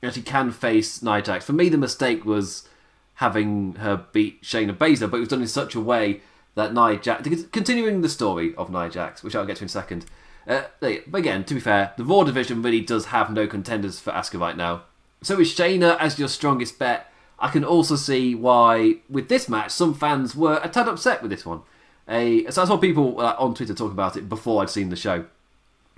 You 0.00 0.06
actually 0.06 0.22
can 0.22 0.52
face 0.52 1.02
Nia 1.02 1.20
Jax. 1.20 1.44
For 1.44 1.52
me, 1.52 1.68
the 1.68 1.76
mistake 1.76 2.24
was 2.24 2.68
having 3.14 3.74
her 3.74 4.06
beat 4.12 4.40
Shayna 4.42 4.76
Baszler, 4.76 5.10
but 5.10 5.16
it 5.16 5.20
was 5.20 5.28
done 5.30 5.42
in 5.42 5.48
such 5.48 5.74
a 5.74 5.80
way 5.80 6.20
that 6.54 6.72
Nia 6.72 6.96
Jax, 6.96 7.28
continuing 7.50 8.02
the 8.02 8.08
story 8.08 8.54
of 8.54 8.70
Nia 8.70 8.88
Jax, 8.88 9.24
which 9.24 9.34
I'll 9.34 9.44
get 9.44 9.56
to 9.56 9.64
in 9.64 9.66
a 9.66 9.68
second. 9.68 10.06
Uh, 10.46 10.62
but 10.80 11.04
again, 11.14 11.44
to 11.44 11.54
be 11.54 11.60
fair, 11.60 11.92
the 11.96 12.04
Raw 12.04 12.24
division 12.24 12.62
really 12.62 12.80
does 12.80 13.06
have 13.06 13.32
no 13.32 13.46
contenders 13.46 14.00
for 14.00 14.12
Asuka 14.12 14.40
right 14.40 14.56
now. 14.56 14.82
So 15.22 15.36
with 15.36 15.48
Shayna 15.48 15.98
as 15.98 16.18
your 16.18 16.28
strongest 16.28 16.78
bet. 16.78 17.06
I 17.40 17.48
can 17.48 17.64
also 17.64 17.96
see 17.96 18.34
why, 18.34 18.96
with 19.08 19.28
this 19.28 19.48
match, 19.48 19.70
some 19.70 19.94
fans 19.94 20.36
were 20.36 20.60
a 20.62 20.68
tad 20.68 20.88
upset 20.88 21.22
with 21.22 21.30
this 21.30 21.46
one. 21.46 21.62
So 22.06 22.14
I 22.14 22.50
saw 22.50 22.76
people 22.76 23.18
uh, 23.18 23.34
on 23.38 23.54
Twitter 23.54 23.72
talk 23.72 23.92
about 23.92 24.16
it 24.16 24.28
before 24.28 24.60
I'd 24.60 24.68
seen 24.68 24.90
the 24.90 24.96
show. 24.96 25.24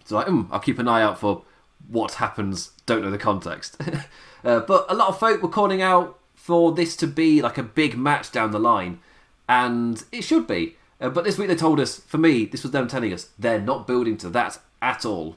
So 0.04 0.16
like, 0.16 0.28
mm, 0.28 0.46
I'll 0.52 0.60
keep 0.60 0.78
an 0.78 0.86
eye 0.86 1.02
out 1.02 1.18
for 1.18 1.42
what 1.88 2.14
happens. 2.14 2.70
Don't 2.86 3.02
know 3.02 3.10
the 3.10 3.18
context. 3.18 3.76
uh, 4.44 4.60
but 4.60 4.86
a 4.88 4.94
lot 4.94 5.08
of 5.08 5.18
folk 5.18 5.42
were 5.42 5.48
calling 5.48 5.82
out 5.82 6.18
for 6.34 6.72
this 6.72 6.94
to 6.96 7.06
be 7.06 7.42
like 7.42 7.58
a 7.58 7.62
big 7.62 7.96
match 7.96 8.30
down 8.30 8.50
the 8.50 8.60
line, 8.60 9.00
and 9.48 10.04
it 10.12 10.22
should 10.22 10.46
be. 10.46 10.76
Uh, 11.02 11.10
but 11.10 11.24
this 11.24 11.36
week 11.36 11.48
they 11.48 11.56
told 11.56 11.80
us, 11.80 11.98
for 11.98 12.16
me, 12.16 12.46
this 12.46 12.62
was 12.62 12.72
them 12.72 12.88
telling 12.88 13.12
us 13.12 13.28
they're 13.38 13.60
not 13.60 13.86
building 13.86 14.16
to 14.16 14.30
that 14.30 14.58
at 14.80 15.04
all. 15.04 15.36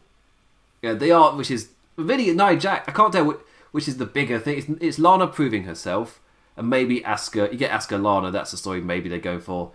Yeah, 0.81 0.93
they 0.93 1.11
are, 1.11 1.35
which 1.35 1.51
is 1.51 1.69
really 1.97 2.31
Nia 2.31 2.55
Jax. 2.55 2.87
I 2.87 2.91
can't 2.91 3.11
tell 3.11 3.25
which, 3.25 3.39
which 3.71 3.87
is 3.87 3.97
the 3.97 4.05
bigger 4.05 4.39
thing. 4.39 4.57
It's, 4.59 4.69
it's 4.81 4.99
Lana 4.99 5.27
proving 5.27 5.63
herself, 5.63 6.21
and 6.55 6.69
maybe 6.69 7.01
Asuka. 7.01 7.51
You 7.51 7.57
get 7.57 7.71
Asuka 7.71 8.01
Lana. 8.01 8.31
That's 8.31 8.51
the 8.51 8.57
story 8.57 8.79
maybe 8.79 9.09
they're 9.09 9.19
going 9.19 9.41
for 9.41 9.71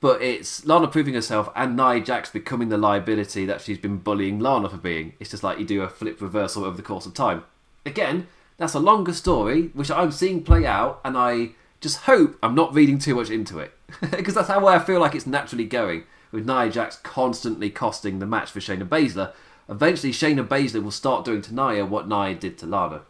but 0.00 0.22
it's 0.22 0.64
Lana 0.66 0.88
proving 0.88 1.14
herself 1.14 1.48
and 1.56 1.76
Nia 1.76 2.00
Jax 2.00 2.30
becoming 2.30 2.68
the 2.68 2.78
liability 2.78 3.46
that 3.46 3.60
she's 3.60 3.78
been 3.78 3.98
bullying 3.98 4.38
Lana 4.38 4.68
for 4.68 4.76
being. 4.76 5.14
It's 5.18 5.30
just 5.30 5.42
like 5.42 5.58
you 5.58 5.64
do 5.64 5.82
a 5.82 5.88
flip 5.88 6.20
reversal 6.20 6.64
over 6.64 6.76
the 6.76 6.82
course 6.82 7.06
of 7.06 7.14
time. 7.14 7.44
Again, 7.84 8.28
that's 8.58 8.74
a 8.74 8.80
longer 8.80 9.12
story 9.12 9.68
which 9.74 9.90
I'm 9.90 10.12
seeing 10.12 10.42
play 10.44 10.66
out, 10.66 11.00
and 11.04 11.16
I 11.16 11.50
just 11.86 12.04
hope 12.04 12.36
I'm 12.42 12.54
not 12.54 12.74
reading 12.74 12.98
too 12.98 13.14
much 13.14 13.30
into 13.30 13.58
it 13.58 13.72
because 14.10 14.34
that's 14.34 14.48
how 14.48 14.66
I 14.66 14.78
feel 14.78 15.00
like 15.00 15.14
it's 15.14 15.26
naturally 15.26 15.64
going. 15.64 16.04
With 16.32 16.46
Nia 16.46 16.68
Jax 16.70 16.96
constantly 16.96 17.70
costing 17.70 18.18
the 18.18 18.26
match 18.26 18.50
for 18.50 18.58
Shayna 18.58 18.86
Baszler, 18.86 19.32
eventually 19.68 20.12
Shayna 20.12 20.46
Baszler 20.46 20.82
will 20.82 20.90
start 20.90 21.24
doing 21.24 21.40
to 21.42 21.54
Nia 21.54 21.86
what 21.86 22.08
Nia 22.08 22.34
did 22.34 22.58
to 22.58 22.66
Lana, 22.66 23.02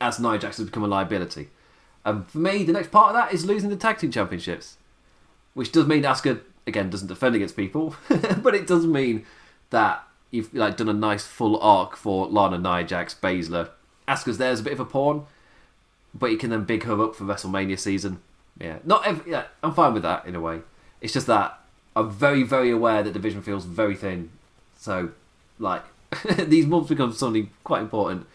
as 0.00 0.18
Nia 0.18 0.38
Jax 0.38 0.56
has 0.56 0.66
become 0.66 0.82
a 0.82 0.88
liability. 0.88 1.50
And 2.04 2.26
for 2.28 2.38
me, 2.38 2.64
the 2.64 2.72
next 2.72 2.90
part 2.90 3.08
of 3.08 3.14
that 3.14 3.32
is 3.32 3.46
losing 3.46 3.70
the 3.70 3.76
tag 3.76 3.98
team 3.98 4.10
championships 4.10 4.76
which 5.54 5.72
does 5.72 5.86
mean 5.86 6.02
Asuka 6.02 6.40
again 6.66 6.90
doesn't 6.90 7.08
defend 7.08 7.34
against 7.34 7.56
people, 7.56 7.94
but 8.42 8.54
it 8.54 8.66
does 8.66 8.86
mean 8.86 9.24
that 9.70 10.06
you've 10.30 10.52
like 10.52 10.76
done 10.76 10.88
a 10.88 10.92
nice 10.92 11.24
full 11.24 11.58
arc 11.60 11.96
for 11.96 12.26
Lana, 12.26 12.58
Nia 12.58 12.84
Jax, 12.84 13.14
Baszler. 13.14 13.70
Asuka's 14.06 14.38
there 14.38 14.50
as 14.50 14.60
a 14.60 14.64
bit 14.64 14.74
of 14.74 14.80
a 14.80 14.84
pawn. 14.84 15.26
But 16.14 16.30
you 16.30 16.38
can 16.38 16.50
then 16.50 16.64
big 16.64 16.84
her 16.84 17.02
up 17.02 17.16
for 17.16 17.24
WrestleMania 17.24 17.78
season. 17.78 18.20
Yeah, 18.58 18.78
not 18.84 19.06
every, 19.06 19.32
yeah, 19.32 19.44
I'm 19.62 19.74
fine 19.74 19.94
with 19.94 20.04
that 20.04 20.26
in 20.26 20.34
a 20.34 20.40
way. 20.40 20.60
It's 21.00 21.12
just 21.12 21.26
that 21.26 21.58
I'm 21.96 22.10
very, 22.10 22.42
very 22.42 22.70
aware 22.70 23.02
that 23.02 23.12
division 23.12 23.42
feels 23.42 23.64
very 23.64 23.96
thin. 23.96 24.30
So, 24.78 25.10
like, 25.58 25.82
these 26.38 26.66
months 26.66 26.88
become 26.88 27.12
something 27.12 27.50
quite 27.64 27.82
important. 27.82 28.26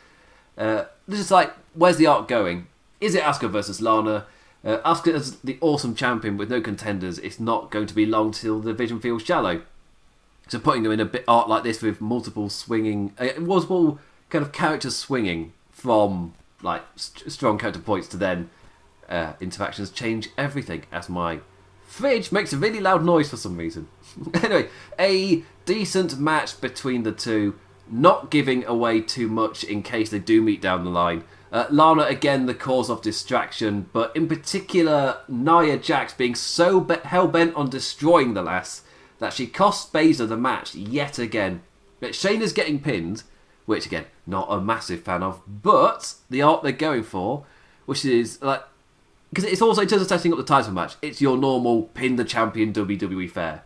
Uh, 0.58 0.86
this 1.08 1.20
is 1.20 1.32
like, 1.32 1.54
where's 1.74 1.98
the 1.98 2.08
arc 2.08 2.28
going? 2.28 2.68
Is 3.00 3.16
it 3.16 3.24
Asuka 3.24 3.50
versus 3.50 3.82
Lana? 3.82 4.26
Uh, 4.64 4.78
Asuka 4.80 5.14
as 5.14 5.38
the 5.38 5.58
awesome 5.62 5.96
champion 5.96 6.36
with 6.36 6.50
no 6.50 6.60
contenders, 6.60 7.18
it's 7.20 7.40
not 7.40 7.72
going 7.72 7.88
to 7.88 7.96
be 7.96 8.06
long 8.06 8.32
till 8.32 8.60
the 8.60 8.72
division 8.72 9.00
feels 9.00 9.24
shallow. 9.24 9.62
So 10.50 10.60
putting 10.60 10.84
them 10.84 10.92
in 10.92 11.00
a 11.00 11.06
bit 11.06 11.24
art 11.28 11.48
like 11.48 11.64
this 11.64 11.82
with 11.82 12.02
multiple 12.02 12.50
swinging, 12.50 13.14
uh, 13.18 13.40
multiple 13.40 14.00
kind 14.30 14.44
of 14.44 14.52
characters 14.52 14.96
swinging 14.96 15.54
from 15.72 16.34
like 16.62 16.84
st- 16.96 17.32
strong 17.32 17.58
counterpoints 17.58 18.10
to 18.10 18.18
then 18.18 18.50
uh, 19.08 19.34
interactions 19.40 19.90
change 19.92 20.30
everything. 20.38 20.84
As 20.92 21.10
my 21.10 21.40
fridge 21.86 22.32
makes 22.32 22.54
a 22.54 22.58
really 22.58 22.80
loud 22.80 23.04
noise 23.04 23.30
for 23.30 23.38
some 23.38 23.58
reason. 23.58 23.88
anyway, 24.36 24.70
a 24.98 25.44
decent 25.66 26.20
match 26.20 26.60
between 26.62 27.04
the 27.04 27.12
two, 27.12 27.56
not 27.90 28.30
giving 28.30 28.66
away 28.66 29.02
too 29.02 29.28
much 29.28 29.64
in 29.64 29.82
case 29.82 30.10
they 30.10 30.20
do 30.20 30.42
meet 30.42 30.62
down 30.62 30.84
the 30.84 30.90
line. 30.90 31.24
Uh, 31.52 31.66
Lana 31.72 32.04
again 32.04 32.46
the 32.46 32.54
cause 32.54 32.90
of 32.92 33.02
distraction, 33.02 33.90
but 33.92 34.16
in 34.16 34.28
particular 34.28 35.22
Nia 35.28 35.78
Jax 35.78 36.14
being 36.14 36.36
so 36.36 36.80
be- 36.80 36.96
hell 37.04 37.28
bent 37.28 37.56
on 37.56 37.70
destroying 37.70 38.36
the 38.36 38.44
lass 38.44 38.84
that 39.18 39.34
she 39.34 39.48
cost 39.48 39.92
Baszler 39.92 40.30
the 40.30 40.38
match 40.38 40.76
yet 40.76 41.18
again. 41.18 41.62
But 42.00 42.12
Shayna's 42.12 42.54
getting 42.54 42.80
pinned, 42.80 43.24
which 43.70 43.86
again 43.86 44.06
not 44.26 44.48
a 44.50 44.60
massive 44.60 45.04
fan 45.04 45.24
of, 45.24 45.42
but 45.48 46.16
the 46.30 46.42
art 46.42 46.64
they're 46.64 46.72
going 46.72 47.04
for, 47.04 47.46
which 47.86 48.04
is 48.04 48.42
like 48.42 48.64
because 49.32 49.46
it's 49.46 49.62
also 49.62 49.82
in 49.82 49.88
terms 49.88 50.02
of 50.02 50.08
setting 50.08 50.32
up 50.32 50.38
the 50.38 50.44
title 50.44 50.74
match, 50.74 50.96
it's 51.02 51.22
your 51.22 51.38
normal 51.38 51.84
pin 51.84 52.16
the 52.16 52.26
champion 52.26 52.74
WWE 52.74 53.30
fare. 53.30 53.64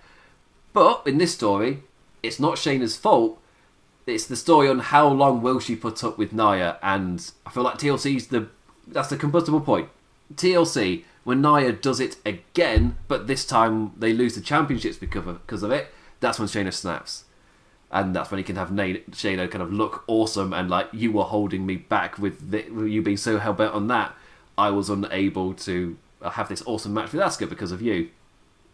But 0.73 1.03
in 1.05 1.17
this 1.19 1.33
story, 1.33 1.83
it's 2.21 2.39
not 2.39 2.55
Shayna's 2.55 2.97
fault 2.97 3.39
it's 4.05 4.25
the 4.25 4.35
story 4.35 4.67
on 4.67 4.79
how 4.79 5.07
long 5.07 5.41
will 5.41 5.59
she 5.59 5.75
put 5.75 6.03
up 6.03 6.17
with 6.17 6.33
Nia, 6.33 6.77
and 6.81 7.31
I 7.45 7.51
feel 7.51 7.63
like 7.63 7.77
TLC's 7.77 8.27
the 8.27 8.47
that's 8.87 9.09
the 9.09 9.17
combustible 9.17 9.61
point. 9.61 9.89
TLC 10.35 11.03
when 11.23 11.41
Nia 11.41 11.71
does 11.71 12.01
it 12.01 12.17
again, 12.25 12.97
but 13.07 13.27
this 13.27 13.45
time 13.45 13.93
they 13.97 14.11
lose 14.11 14.35
the 14.35 14.41
championships 14.41 14.97
because 14.97 15.25
of, 15.25 15.41
because 15.45 15.63
of 15.63 15.71
it. 15.71 15.87
That's 16.19 16.37
when 16.37 16.49
Shayna 16.49 16.73
snaps, 16.73 17.23
and 17.93 18.15
that's 18.15 18.31
when 18.31 18.39
he 18.39 18.43
can 18.43 18.55
have 18.55 18.69
Shayna 18.69 19.49
kind 19.49 19.61
of 19.61 19.71
look 19.71 20.03
awesome 20.07 20.51
and 20.51 20.67
like 20.67 20.89
you 20.91 21.11
were 21.11 21.23
holding 21.23 21.63
me 21.63 21.75
back 21.75 22.17
with, 22.17 22.49
the, 22.49 22.63
you 22.89 23.03
being 23.03 23.17
so 23.17 23.37
hell 23.37 23.53
bent 23.53 23.71
on 23.73 23.87
that. 23.87 24.15
I 24.57 24.71
was 24.71 24.89
unable 24.89 25.53
to 25.53 25.95
have 26.23 26.49
this 26.49 26.63
awesome 26.65 26.95
match 26.95 27.13
with 27.13 27.21
Asuka 27.21 27.47
because 27.47 27.71
of 27.71 27.83
you. 27.83 28.09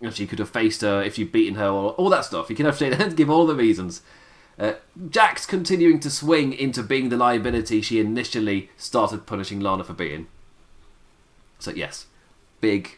And 0.02 0.16
she 0.16 0.26
could 0.26 0.40
have 0.40 0.50
faced 0.50 0.80
her 0.82 1.04
if 1.04 1.18
you'd 1.18 1.34
beaten 1.34 1.56
her, 1.56 1.68
or 1.68 1.92
all 1.92 2.10
that 2.10 2.24
stuff. 2.24 2.50
You 2.50 2.56
can 2.56 2.66
have 2.66 2.78
Shayna 2.78 3.14
give 3.16 3.30
all 3.30 3.46
the 3.46 3.56
reasons. 3.56 4.02
Uh, 4.58 4.74
Jax 5.10 5.46
continuing 5.46 6.00
to 6.00 6.10
swing 6.10 6.54
into 6.54 6.82
being 6.82 7.10
the 7.10 7.18
liability 7.18 7.82
she 7.82 8.00
initially 8.00 8.70
started 8.78 9.26
punishing 9.26 9.60
Lana 9.60 9.84
for 9.84 9.94
being. 9.94 10.28
So 11.60 11.72
yes, 11.72 12.08
big. 12.62 12.98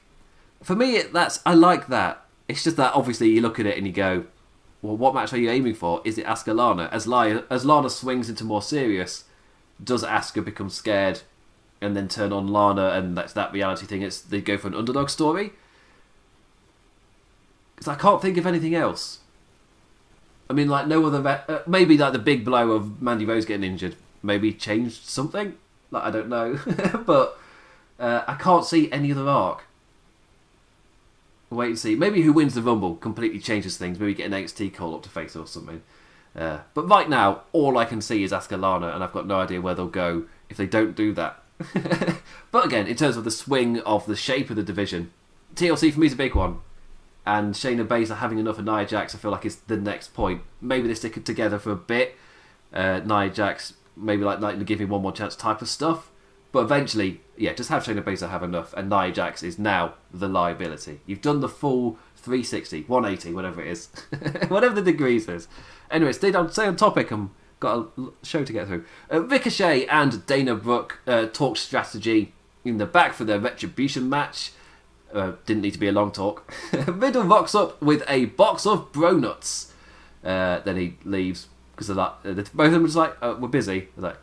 For 0.62 0.76
me, 0.76 1.02
that's 1.02 1.40
I 1.48 1.56
like 1.56 1.88
that. 1.88 2.24
It's 2.48 2.64
just 2.64 2.78
that 2.78 2.94
obviously 2.94 3.32
you 3.32 3.42
look 3.42 3.60
at 3.60 3.66
it 3.66 3.78
and 3.78 3.88
you 3.88 3.94
go, 3.94 4.26
well, 4.82 4.98
what 4.98 5.14
match 5.14 5.34
are 5.34 5.38
you 5.38 5.50
aiming 5.50 5.76
for? 5.76 6.02
Is 6.04 6.18
it 6.18 6.26
Asuka 6.26 6.56
Lana? 6.56 6.90
As, 6.92 7.08
Lana, 7.08 7.44
as 7.50 7.66
Lana 7.66 7.90
swings 7.90 8.30
into 8.30 8.44
more 8.44 8.62
serious, 8.62 9.26
does 9.84 10.04
Asuka 10.04 10.44
become 10.44 10.70
scared 10.70 11.22
and 11.80 11.96
then 11.96 12.08
turn 12.08 12.32
on 12.32 12.48
Lana 12.48 12.90
and 12.90 13.18
that's 13.18 13.34
that 13.34 13.54
reality 13.54 13.86
thing? 13.86 14.02
It's 14.02 14.22
they 14.22 14.42
go 14.42 14.58
for 14.58 14.68
an 14.68 14.76
underdog 14.76 15.10
story. 15.10 15.54
Because 17.76 17.88
I 17.88 17.96
can't 17.96 18.22
think 18.22 18.38
of 18.38 18.46
anything 18.46 18.76
else. 18.76 19.20
I 20.50 20.54
mean, 20.54 20.68
like 20.68 20.88
no 20.88 21.06
other. 21.06 21.28
uh, 21.28 21.60
maybe 21.68 21.98
like 21.98 22.14
the 22.14 22.20
big 22.20 22.44
blow 22.44 22.72
of 22.72 23.02
Mandy 23.02 23.26
Rose 23.26 23.46
getting 23.46 23.64
injured 23.64 23.96
maybe 24.24 24.54
changed 24.54 25.06
something. 25.08 25.58
Like 25.90 26.04
I 26.04 26.12
don't 26.12 26.30
know, 26.30 26.60
but 27.06 27.38
uh, 28.00 28.24
I 28.28 28.36
can't 28.36 28.66
see 28.66 28.92
any 28.92 29.12
other 29.12 29.28
arc. 29.28 29.64
Wait 31.52 31.68
and 31.68 31.80
see. 31.80 31.96
Maybe 31.96 32.22
who 32.22 32.34
wins 32.34 32.56
the 32.56 32.62
Rumble 32.62 32.96
completely 32.96 33.40
changes 33.40 33.78
things. 33.78 34.00
Maybe 34.00 34.14
get 34.14 34.32
an 34.32 34.44
NXT 34.44 34.74
call 34.74 34.96
up 34.96 35.04
to 35.04 35.10
face 35.10 35.36
or 35.36 35.46
something. 35.46 35.84
Uh, 36.36 36.60
but 36.74 36.88
right 36.88 37.10
now, 37.10 37.42
all 37.52 37.78
I 37.78 37.86
can 37.86 38.02
see 38.02 38.24
is 38.24 38.32
Asuka 38.32 38.60
Lana, 38.60 38.88
and 38.88 39.04
I've 39.04 39.12
got 39.12 39.28
no 39.28 39.40
idea 39.40 39.62
where 39.62 39.76
they'll 39.76 39.88
go 39.88 40.24
if 40.50 40.58
they 40.58 40.66
don't 40.66 40.96
do 40.96 41.14
that. 41.14 41.44
but 42.52 42.66
again, 42.66 42.88
in 42.88 42.96
terms 42.96 43.18
of 43.18 43.26
the 43.26 43.32
swing 43.32 43.80
of 43.82 44.06
the 44.06 44.16
shape 44.16 44.50
of 44.50 44.56
the 44.56 44.64
division, 44.64 45.12
TLC 45.56 45.94
for 45.94 46.00
me 46.00 46.08
is 46.08 46.14
a 46.14 46.18
big 46.18 46.34
one 46.34 46.62
and 47.26 47.54
Shayna 47.54 47.86
Baszler 47.86 48.18
having 48.18 48.40
enough 48.40 48.58
of 48.58 48.66
Nia 48.66 48.86
Jax, 48.86 49.14
I 49.14 49.18
feel 49.18 49.32
like 49.32 49.46
is 49.46 49.58
the 49.68 49.78
next 49.78 50.14
point. 50.14 50.42
Maybe 50.60 50.88
they 50.88 50.96
stick 50.96 51.18
it 51.18 51.26
together 51.26 51.60
for 51.60 51.72
a 51.72 51.76
bit. 51.76 52.16
Uh, 52.74 53.00
Nia 53.00 53.30
Jax 53.30 53.74
maybe 53.96 54.24
like 54.24 54.40
like 54.40 54.64
give 54.66 54.80
him 54.80 54.90
one 54.90 55.02
more 55.02 55.12
chance 55.12 55.36
type 55.36 55.62
of 55.62 55.70
stuff. 55.70 56.11
But 56.52 56.64
eventually, 56.64 57.22
yeah, 57.38 57.54
just 57.54 57.70
have 57.70 57.84
Shayna 57.84 58.04
Baszler 58.04 58.30
have 58.30 58.44
enough, 58.44 58.74
and 58.74 58.90
Nia 58.90 59.12
Jax 59.12 59.42
is 59.42 59.58
now 59.58 59.94
the 60.14 60.28
liability. 60.28 61.00
You've 61.06 61.22
done 61.22 61.40
the 61.40 61.48
full 61.48 61.98
360, 62.18 62.84
180, 62.88 63.34
whatever 63.34 63.62
it 63.62 63.68
is, 63.68 63.88
whatever 64.50 64.76
the 64.76 64.92
degrees 64.92 65.28
is. 65.30 65.48
Anyway, 65.90 66.12
stay 66.12 66.34
on, 66.34 66.52
stay 66.52 66.68
on 66.68 66.76
topic. 66.76 67.12
I'm 67.12 67.32
got 67.62 67.92
a 67.98 68.12
show 68.24 68.44
to 68.44 68.52
get 68.52 68.68
through. 68.68 68.84
Uh, 69.12 69.24
Ricochet 69.24 69.86
and 69.86 70.26
Dana 70.26 70.56
Brooke 70.56 71.00
uh, 71.08 71.28
talk 71.28 71.56
strategy 71.56 72.34
in 72.66 72.78
the 72.78 72.86
back 72.86 73.14
for 73.14 73.24
their 73.24 73.40
retribution 73.40 74.10
match. 74.10 74.52
Uh, 75.14 75.34
didn't 75.46 75.62
need 75.62 75.74
to 75.74 75.80
be 75.80 75.88
a 75.88 75.92
long 75.92 76.12
talk. 76.12 76.52
Riddle 76.88 77.24
rocks 77.24 77.56
up 77.56 77.82
with 77.82 78.04
a 78.08 78.26
box 78.26 78.66
of 78.66 78.92
bro 78.92 79.12
nuts. 79.12 79.74
Uh, 80.24 80.60
then 80.60 80.78
he 80.78 80.98
leaves 81.04 81.48
because 81.72 81.88
they're 81.88 82.00
uh, 82.00 82.14
both 82.24 82.50
of 82.68 82.72
them 82.72 82.84
are 82.84 82.88
just 82.88 82.96
like, 82.96 83.16
uh, 83.22 83.36
we're 83.40 83.48
busy. 83.48 83.88
They're 83.96 84.10
like, 84.10 84.18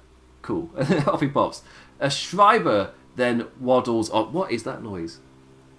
cool. 0.48 0.70
Off 1.06 1.20
he 1.20 1.28
pops. 1.28 1.62
A 2.00 2.10
Schreiber 2.10 2.92
then 3.16 3.46
waddles 3.60 4.10
up. 4.10 4.32
What 4.32 4.50
is 4.50 4.62
that 4.62 4.82
noise? 4.82 5.18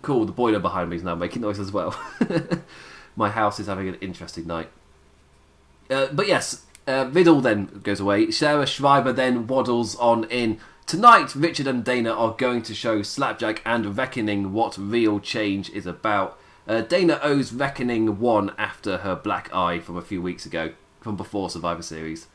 Cool, 0.03 0.25
the 0.25 0.31
boiler 0.31 0.59
behind 0.59 0.91
me 0.91 0.95
is 0.95 1.03
now 1.03 1.15
making 1.15 1.41
noise 1.41 1.59
as 1.59 1.71
well. 1.71 1.99
My 3.15 3.29
house 3.29 3.59
is 3.59 3.65
having 3.65 3.89
an 3.89 3.95
interesting 3.95 4.45
night. 4.45 4.69
Uh, 5.89 6.07
but 6.13 6.27
yes, 6.27 6.65
uh, 6.87 7.09
Riddle 7.11 7.41
then 7.41 7.81
goes 7.83 7.99
away. 7.99 8.29
Sarah 8.29 8.67
Schreiber 8.67 9.11
then 9.11 9.47
waddles 9.47 9.95
on 9.95 10.25
in 10.25 10.59
Tonight, 10.85 11.35
Ricochet 11.35 11.69
and 11.69 11.83
Dana 11.83 12.11
are 12.11 12.33
going 12.35 12.63
to 12.63 12.73
show 12.73 13.01
Slapjack 13.01 13.61
and 13.65 13.97
Reckoning 13.97 14.53
what 14.53 14.77
real 14.77 15.19
change 15.19 15.69
is 15.69 15.85
about. 15.85 16.39
Uh, 16.67 16.81
Dana 16.81 17.19
owes 17.21 17.53
Reckoning 17.53 18.19
one 18.19 18.53
after 18.57 18.99
her 18.99 19.15
black 19.15 19.53
eye 19.53 19.79
from 19.79 19.97
a 19.97 20.01
few 20.01 20.21
weeks 20.21 20.45
ago, 20.45 20.73
from 20.99 21.15
before 21.15 21.49
Survivor 21.49 21.83
Series. 21.83 22.27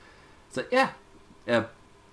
So, 0.50 0.64
yeah, 0.70 0.90
yeah 1.46 1.64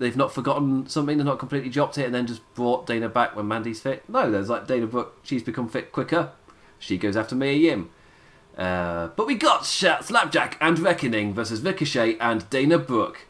they've 0.02 0.18
not 0.18 0.34
forgotten 0.34 0.88
something, 0.88 1.18
they've 1.18 1.26
not 1.26 1.40
completely 1.40 1.70
dropped 1.70 1.98
it 1.98 2.06
and 2.06 2.14
then 2.14 2.28
just 2.28 2.42
brought 2.56 2.88
Dana 2.88 3.08
back 3.08 3.36
when 3.36 3.48
Mandy's 3.48 3.80
fit. 3.80 4.04
No, 4.10 4.30
there's 4.30 4.50
like 4.50 4.68
Dana 4.68 4.88
Brooke, 4.88 5.18
she's 5.24 5.44
become 5.44 5.70
fit 5.70 5.92
quicker. 5.92 6.32
She 6.80 6.98
goes 6.98 7.16
after 7.16 7.36
Mia 7.36 7.54
Yim. 7.54 7.92
Uh, 8.58 9.08
but 9.16 9.28
we 9.28 9.36
got 9.36 9.66
Slapjack 9.66 10.58
and 10.60 10.80
Reckoning 10.80 11.34
versus 11.34 11.62
Ricochet 11.62 12.18
and 12.18 12.50
Dana 12.50 12.78
Brooke 12.78 13.28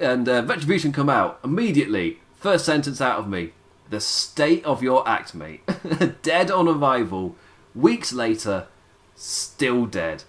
and 0.00 0.28
uh, 0.28 0.42
Retribution 0.44 0.92
come 0.92 1.08
out 1.08 1.38
immediately. 1.44 2.18
First 2.34 2.64
sentence 2.64 3.00
out 3.00 3.18
of 3.18 3.28
me: 3.28 3.52
the 3.88 4.00
state 4.00 4.64
of 4.64 4.82
your 4.82 5.06
act, 5.08 5.34
mate. 5.34 5.62
dead 6.22 6.50
on 6.50 6.68
arrival. 6.68 7.36
Weeks 7.74 8.12
later, 8.12 8.66
still 9.14 9.86
dead. 9.86 10.24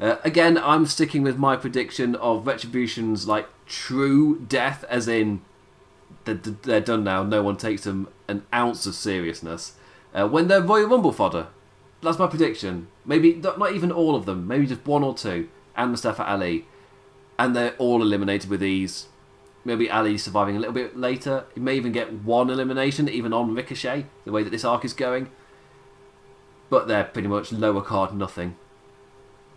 Uh, 0.00 0.16
again, 0.24 0.58
I'm 0.58 0.86
sticking 0.86 1.22
with 1.22 1.38
my 1.38 1.56
prediction 1.56 2.14
of 2.16 2.46
Retribution's 2.46 3.26
like 3.26 3.48
true 3.66 4.40
death, 4.40 4.84
as 4.88 5.08
in 5.08 5.42
they're, 6.24 6.34
they're 6.34 6.80
done 6.80 7.04
now. 7.04 7.22
No 7.22 7.42
one 7.42 7.56
takes 7.56 7.84
them 7.84 8.08
an 8.28 8.44
ounce 8.52 8.86
of 8.86 8.94
seriousness. 8.94 9.74
Uh, 10.14 10.28
when 10.28 10.48
they're 10.48 10.62
Royal 10.62 10.88
Rumble 10.88 11.12
fodder, 11.12 11.48
that's 12.02 12.18
my 12.18 12.26
prediction. 12.26 12.88
Maybe 13.04 13.34
not 13.34 13.72
even 13.72 13.92
all 13.92 14.14
of 14.14 14.26
them. 14.26 14.46
Maybe 14.46 14.66
just 14.66 14.86
one 14.86 15.02
or 15.02 15.14
two, 15.14 15.48
and 15.76 15.90
Mustafa 15.90 16.28
Ali 16.28 16.66
and 17.38 17.56
they're 17.56 17.74
all 17.78 18.02
eliminated 18.02 18.48
with 18.48 18.62
ease. 18.62 19.06
Maybe 19.64 19.90
Ali 19.90 20.18
surviving 20.18 20.56
a 20.56 20.60
little 20.60 20.74
bit 20.74 20.96
later. 20.96 21.44
He 21.54 21.60
may 21.60 21.74
even 21.74 21.92
get 21.92 22.12
one 22.12 22.50
elimination, 22.50 23.08
even 23.08 23.32
on 23.32 23.54
Ricochet, 23.54 24.06
the 24.24 24.32
way 24.32 24.42
that 24.42 24.50
this 24.50 24.64
arc 24.64 24.84
is 24.84 24.92
going. 24.92 25.30
But 26.68 26.88
they're 26.88 27.04
pretty 27.04 27.28
much 27.28 27.52
lower 27.52 27.82
card 27.82 28.14
nothing. 28.14 28.56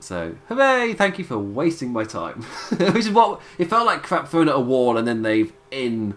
So, 0.06 0.36
hooray! 0.50 0.94
Thank 0.94 1.18
you 1.18 1.24
for 1.24 1.40
wasting 1.40 1.92
my 1.92 2.04
time. 2.04 2.44
Which 2.78 3.08
is 3.08 3.10
what 3.10 3.42
it 3.58 3.72
felt 3.72 3.88
like 3.88 4.04
crap 4.04 4.28
thrown 4.28 4.48
at 4.48 4.54
a 4.54 4.60
wall, 4.60 4.98
and 4.98 5.08
then 5.08 5.24
they've 5.24 5.52
in 5.72 6.14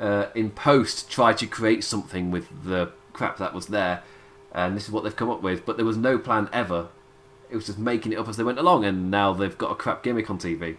uh, 0.00 0.28
in 0.34 0.48
post 0.48 1.10
tried 1.10 1.36
to 1.38 1.46
create 1.46 1.84
something 1.84 2.30
with 2.30 2.48
the 2.64 2.92
crap 3.12 3.36
that 3.36 3.52
was 3.52 3.66
there, 3.66 4.02
and 4.52 4.74
this 4.74 4.84
is 4.84 4.90
what 4.90 5.04
they've 5.04 5.14
come 5.14 5.28
up 5.28 5.42
with. 5.42 5.66
But 5.66 5.76
there 5.76 5.84
was 5.84 5.98
no 5.98 6.16
plan 6.16 6.48
ever. 6.50 6.88
It 7.50 7.56
was 7.56 7.66
just 7.66 7.78
making 7.78 8.12
it 8.12 8.18
up 8.18 8.26
as 8.26 8.38
they 8.38 8.42
went 8.42 8.58
along, 8.58 8.86
and 8.86 9.10
now 9.10 9.34
they've 9.34 9.58
got 9.58 9.70
a 9.70 9.74
crap 9.74 10.02
gimmick 10.02 10.30
on 10.30 10.38
TV. 10.38 10.78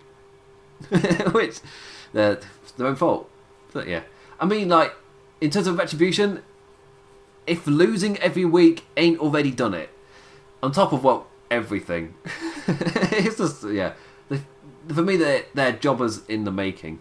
which 1.34 1.60
uh, 2.15 2.38
their 2.76 2.88
own 2.88 2.96
fault. 2.96 3.30
But 3.72 3.88
yeah, 3.88 4.02
I 4.39 4.46
mean, 4.46 4.70
like 4.70 4.96
in 5.39 5.52
terms 5.52 5.67
of 5.67 5.78
retribution, 5.78 6.41
if 7.46 7.67
losing 7.67 8.17
every 8.17 8.46
week 8.46 8.86
ain't 8.98 9.20
already 9.20 9.52
done 9.52 9.76
it, 9.76 9.91
on 10.63 10.72
top 10.72 10.91
of 10.91 11.04
what 11.04 11.28
everything, 11.49 12.15
it's 12.67 13.38
just 13.38 13.63
yeah. 13.67 13.93
For 14.88 15.01
me, 15.01 15.17
they're, 15.17 15.43
they're 15.53 15.73
jobbers 15.73 16.25
in 16.27 16.45
the 16.45 16.51
making. 16.51 16.99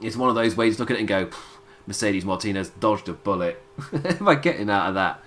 It's 0.00 0.16
one 0.16 0.28
of 0.28 0.34
those 0.34 0.56
ways 0.56 0.80
look 0.80 0.90
at 0.90 0.96
it 0.96 1.00
and 1.00 1.08
go, 1.08 1.30
Mercedes 1.86 2.24
Martinez 2.24 2.70
dodged 2.70 3.08
a 3.08 3.12
bullet 3.12 3.62
by 4.20 4.34
getting 4.34 4.68
out 4.68 4.88
of 4.88 4.94
that. 4.94 5.22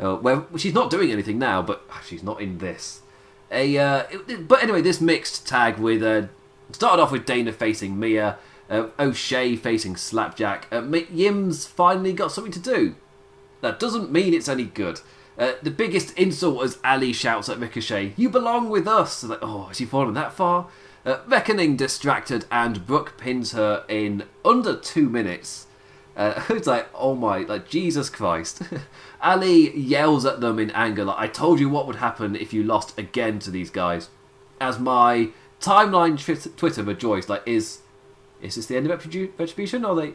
Uh, 0.00 0.16
well, 0.16 0.46
she's 0.56 0.74
not 0.74 0.90
doing 0.90 1.10
anything 1.10 1.38
now, 1.38 1.62
but 1.62 1.82
ah, 1.90 2.02
she's 2.06 2.22
not 2.22 2.40
in 2.40 2.58
this. 2.58 3.02
A 3.50 3.76
uh, 3.76 4.04
it, 4.10 4.48
but 4.48 4.62
anyway, 4.62 4.80
this 4.80 5.00
mixed 5.00 5.46
tag 5.46 5.78
with 5.78 6.02
uh, 6.02 6.28
started 6.72 7.02
off 7.02 7.12
with 7.12 7.26
Dana 7.26 7.52
facing 7.52 7.98
Mia, 7.98 8.38
uh, 8.68 8.88
O'Shea 8.98 9.56
facing 9.56 9.96
Slapjack. 9.96 10.66
Uh, 10.72 10.82
Yim's 11.10 11.66
finally 11.66 12.12
got 12.12 12.32
something 12.32 12.52
to 12.52 12.58
do. 12.58 12.96
That 13.60 13.78
doesn't 13.78 14.10
mean 14.10 14.34
it's 14.34 14.48
any 14.48 14.64
good. 14.64 15.00
Uh, 15.38 15.52
the 15.62 15.70
biggest 15.70 16.16
insult 16.16 16.62
as 16.62 16.78
Ali 16.84 17.12
shouts 17.12 17.48
at 17.48 17.58
Ricochet, 17.58 18.12
"You 18.16 18.30
belong 18.30 18.70
with 18.70 18.86
us." 18.86 19.24
Like, 19.24 19.40
oh, 19.42 19.64
has 19.64 19.78
he 19.78 19.84
fallen 19.84 20.14
that 20.14 20.32
far? 20.32 20.68
Uh, 21.04 21.18
Reckoning 21.26 21.76
distracted, 21.76 22.46
and 22.50 22.86
Brooke 22.86 23.16
pins 23.18 23.52
her 23.52 23.84
in 23.88 24.24
under 24.44 24.76
two 24.76 25.08
minutes. 25.08 25.66
Uh, 26.16 26.40
it's 26.50 26.66
like, 26.66 26.88
oh 26.94 27.14
my, 27.14 27.38
like 27.38 27.68
Jesus 27.68 28.08
Christ. 28.08 28.62
Ali 29.22 29.76
yells 29.76 30.24
at 30.24 30.40
them 30.40 30.58
in 30.58 30.70
anger, 30.70 31.04
like, 31.04 31.18
I 31.18 31.26
told 31.26 31.60
you 31.60 31.68
what 31.68 31.86
would 31.86 31.96
happen 31.96 32.36
if 32.36 32.52
you 32.52 32.62
lost 32.62 32.98
again 32.98 33.38
to 33.40 33.50
these 33.50 33.70
guys. 33.70 34.10
As 34.60 34.78
my 34.78 35.30
timeline 35.60 36.16
tw- 36.18 36.56
Twitter 36.56 36.82
rejoiced, 36.82 37.28
like, 37.28 37.42
is 37.46 37.80
is 38.40 38.56
this 38.56 38.66
the 38.66 38.76
end 38.76 38.88
of 38.88 39.06
Retribution? 39.38 39.84
Are 39.84 39.96
they 39.96 40.14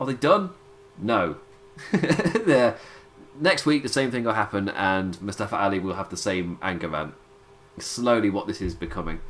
are 0.00 0.06
they 0.06 0.14
done? 0.14 0.50
No. 0.98 1.36
yeah. 2.46 2.74
Next 3.38 3.66
week, 3.66 3.82
the 3.82 3.88
same 3.88 4.10
thing 4.10 4.24
will 4.24 4.32
happen, 4.32 4.68
and 4.70 5.20
Mustafa 5.20 5.56
Ali 5.56 5.78
will 5.78 5.94
have 5.94 6.08
the 6.08 6.16
same 6.16 6.58
anger 6.62 6.88
rant. 6.88 7.14
Slowly, 7.78 8.30
what 8.30 8.46
this 8.46 8.62
is 8.62 8.74
becoming. 8.74 9.20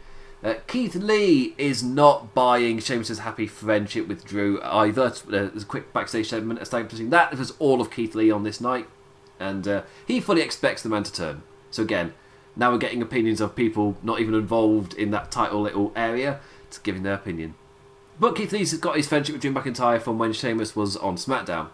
Uh, 0.45 0.55
Keith 0.67 0.95
Lee 0.95 1.55
is 1.59 1.83
not 1.83 2.35
buying 2.35 2.79
Sheamus's 2.79 3.21
happy 3.21 3.47
friendship 3.47 4.07
with 4.07 4.25
Drew 4.25 4.61
either. 4.63 5.07
Uh, 5.07 5.13
there's 5.29 5.63
a 5.63 5.67
quick 5.67 5.93
backstage 5.93 6.29
segment 6.29 6.61
establishing 6.61 7.11
that 7.11 7.37
was 7.37 7.53
all 7.59 7.81
of 7.81 7.91
Keith 7.91 8.15
Lee 8.15 8.31
on 8.31 8.45
this 8.45 8.61
night, 8.61 8.87
and 9.41 9.67
uh, 9.67 9.83
he 10.07 10.21
fully 10.21 10.43
expects 10.43 10.83
the 10.83 10.89
man 10.89 11.03
to 11.03 11.13
turn. 11.13 11.43
So 11.71 11.83
again, 11.83 12.13
now 12.55 12.71
we're 12.71 12.79
getting 12.79 13.03
opinions 13.03 13.41
of 13.41 13.57
people 13.57 13.97
not 14.03 14.21
even 14.21 14.35
involved 14.35 14.95
in 14.95 15.11
that 15.11 15.33
title 15.33 15.63
little 15.63 15.93
area, 15.97 16.41
to 16.71 16.81
giving 16.81 17.03
their 17.03 17.15
opinion. 17.15 17.55
But 18.21 18.37
Keith 18.37 18.53
Lee's 18.53 18.73
got 18.75 18.97
his 18.97 19.09
friendship 19.09 19.35
with 19.35 19.43
Drew 19.43 19.53
McIntyre 19.53 20.01
from 20.01 20.19
when 20.19 20.33
Sheamus 20.33 20.77
was 20.77 20.97
on 20.97 21.17
SmackDown. 21.17 21.69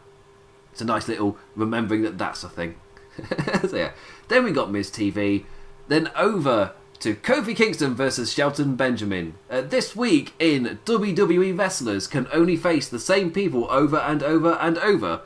It's 0.72 0.80
a 0.80 0.86
nice 0.86 1.06
little 1.06 1.36
remembering 1.54 2.02
that 2.02 2.18
that's 2.18 2.42
a 2.42 2.48
thing. 2.48 2.76
so 3.68 3.76
yeah, 3.76 3.92
then 4.28 4.44
we 4.44 4.52
got 4.52 4.70
Miz 4.70 4.90
TV, 4.90 5.44
then 5.88 6.10
over 6.16 6.72
to 7.00 7.14
Kofi 7.14 7.56
Kingston 7.56 7.94
versus 7.94 8.32
Shelton 8.32 8.76
Benjamin. 8.76 9.34
Uh, 9.50 9.60
this 9.60 9.96
week 9.96 10.32
in 10.38 10.78
WWE 10.84 11.58
wrestlers 11.58 12.06
can 12.06 12.28
only 12.32 12.56
face 12.56 12.88
the 12.88 13.00
same 13.00 13.32
people 13.32 13.66
over 13.70 13.96
and 13.96 14.22
over 14.22 14.52
and 14.52 14.78
over. 14.78 15.22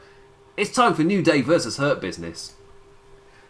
It's 0.57 0.73
time 0.73 0.95
for 0.95 1.03
New 1.03 1.23
Day 1.23 1.43
versus 1.43 1.77
Hurt 1.77 2.01
Business. 2.01 2.55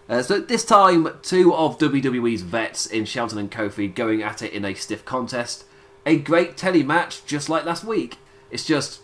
Uh, 0.09 0.22
so 0.22 0.40
this 0.40 0.64
time, 0.64 1.09
two 1.22 1.54
of 1.54 1.78
WWE's 1.78 2.42
vets 2.42 2.85
in 2.87 3.04
Shelton 3.04 3.38
and 3.38 3.50
Kofi 3.50 3.92
going 3.92 4.22
at 4.22 4.42
it 4.42 4.52
in 4.52 4.64
a 4.64 4.74
stiff 4.74 5.04
contest. 5.04 5.64
A 6.04 6.18
great 6.18 6.56
telly 6.56 6.82
match, 6.82 7.24
just 7.26 7.48
like 7.48 7.64
last 7.64 7.85
week. 7.85 8.18
It's 8.50 8.64
just, 8.64 9.00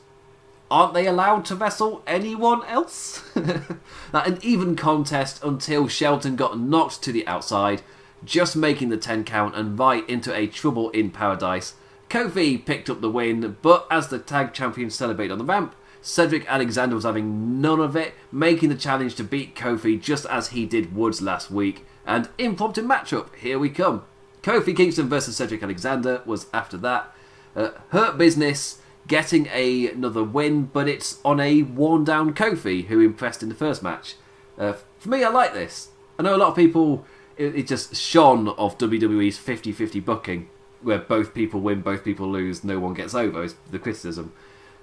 aren't 0.73 0.95
they 0.95 1.07
allowed 1.07 1.45
to 1.45 1.55
wrestle 1.55 2.03
anyone 2.07 2.65
else? 2.65 3.23
an 4.15 4.39
even 4.41 4.75
contest 4.75 5.45
until 5.45 5.87
Shelton 5.87 6.35
got 6.35 6.59
knocked 6.59 7.03
to 7.03 7.13
the 7.13 7.27
outside 7.27 7.83
just 8.25 8.57
making 8.57 8.89
the 8.89 8.97
10 8.97 9.25
count 9.25 9.55
and 9.55 9.79
right 9.79 10.09
into 10.09 10.35
a 10.35 10.47
trouble 10.47 10.89
in 10.91 11.11
paradise. 11.11 11.75
Kofi 12.09 12.65
picked 12.65 12.89
up 12.89 13.01
the 13.01 13.11
win, 13.11 13.57
but 13.61 13.87
as 13.91 14.09
the 14.09 14.19
tag 14.19 14.55
champions 14.55 14.95
celebrated 14.95 15.33
on 15.33 15.39
the 15.39 15.45
ramp, 15.45 15.75
Cedric 16.01 16.47
Alexander 16.49 16.95
was 16.95 17.05
having 17.05 17.61
none 17.61 17.81
of 17.81 17.95
it, 17.95 18.15
making 18.31 18.69
the 18.71 18.75
challenge 18.75 19.15
to 19.17 19.25
beat 19.25 19.55
Kofi 19.55 20.01
just 20.01 20.25
as 20.27 20.49
he 20.49 20.65
did 20.65 20.97
Woods 20.97 21.21
last 21.21 21.51
week. 21.51 21.85
And 22.07 22.29
impromptu 22.39 22.83
matchup, 22.83 23.35
here 23.37 23.59
we 23.59 23.69
come. 23.69 24.05
Kofi 24.43 24.77
Kingston 24.77 25.09
versus 25.09 25.37
Cedric 25.37 25.63
Alexander 25.63 26.23
was 26.25 26.47
after 26.53 26.77
that. 26.79 27.15
Uh, 27.55 27.71
Hurt 27.91 28.17
Business 28.19 28.82
getting 29.09 29.49
a, 29.53 29.89
another 29.89 30.25
win, 30.25 30.65
but 30.73 30.89
it's 30.89 31.21
on 31.25 31.41
a 31.41 31.63
worn 31.63 32.05
down 32.05 32.35
Kofi 32.35 32.87
who 32.87 33.01
impressed 33.01 33.43
in 33.43 33.49
the 33.49 33.55
first 33.55 33.83
match. 33.83 34.15
Uh, 34.59 34.75
for 34.99 35.09
me, 35.09 35.25
I 35.25 35.29
like 35.29 35.55
this. 35.55 35.89
I 36.19 36.23
know 36.23 36.37
a 36.37 36.39
lot 36.39 36.51
of 36.51 36.57
people 36.57 37.05
it, 37.37 37.57
it 37.57 37.67
just 37.67 37.97
shone 37.97 38.49
of 38.49 38.79
WWE's 38.79 39.39
50-50 39.39 40.05
booking, 40.05 40.49
where 40.81 40.99
both 40.99 41.35
people 41.35 41.61
win, 41.61 41.81
both 41.81 42.05
people 42.05 42.31
lose, 42.31 42.65
no 42.65 42.79
one 42.79 42.95
gets 42.95 43.15
over. 43.15 43.43
Is 43.43 43.55
the 43.71 43.79
criticism. 43.79 44.33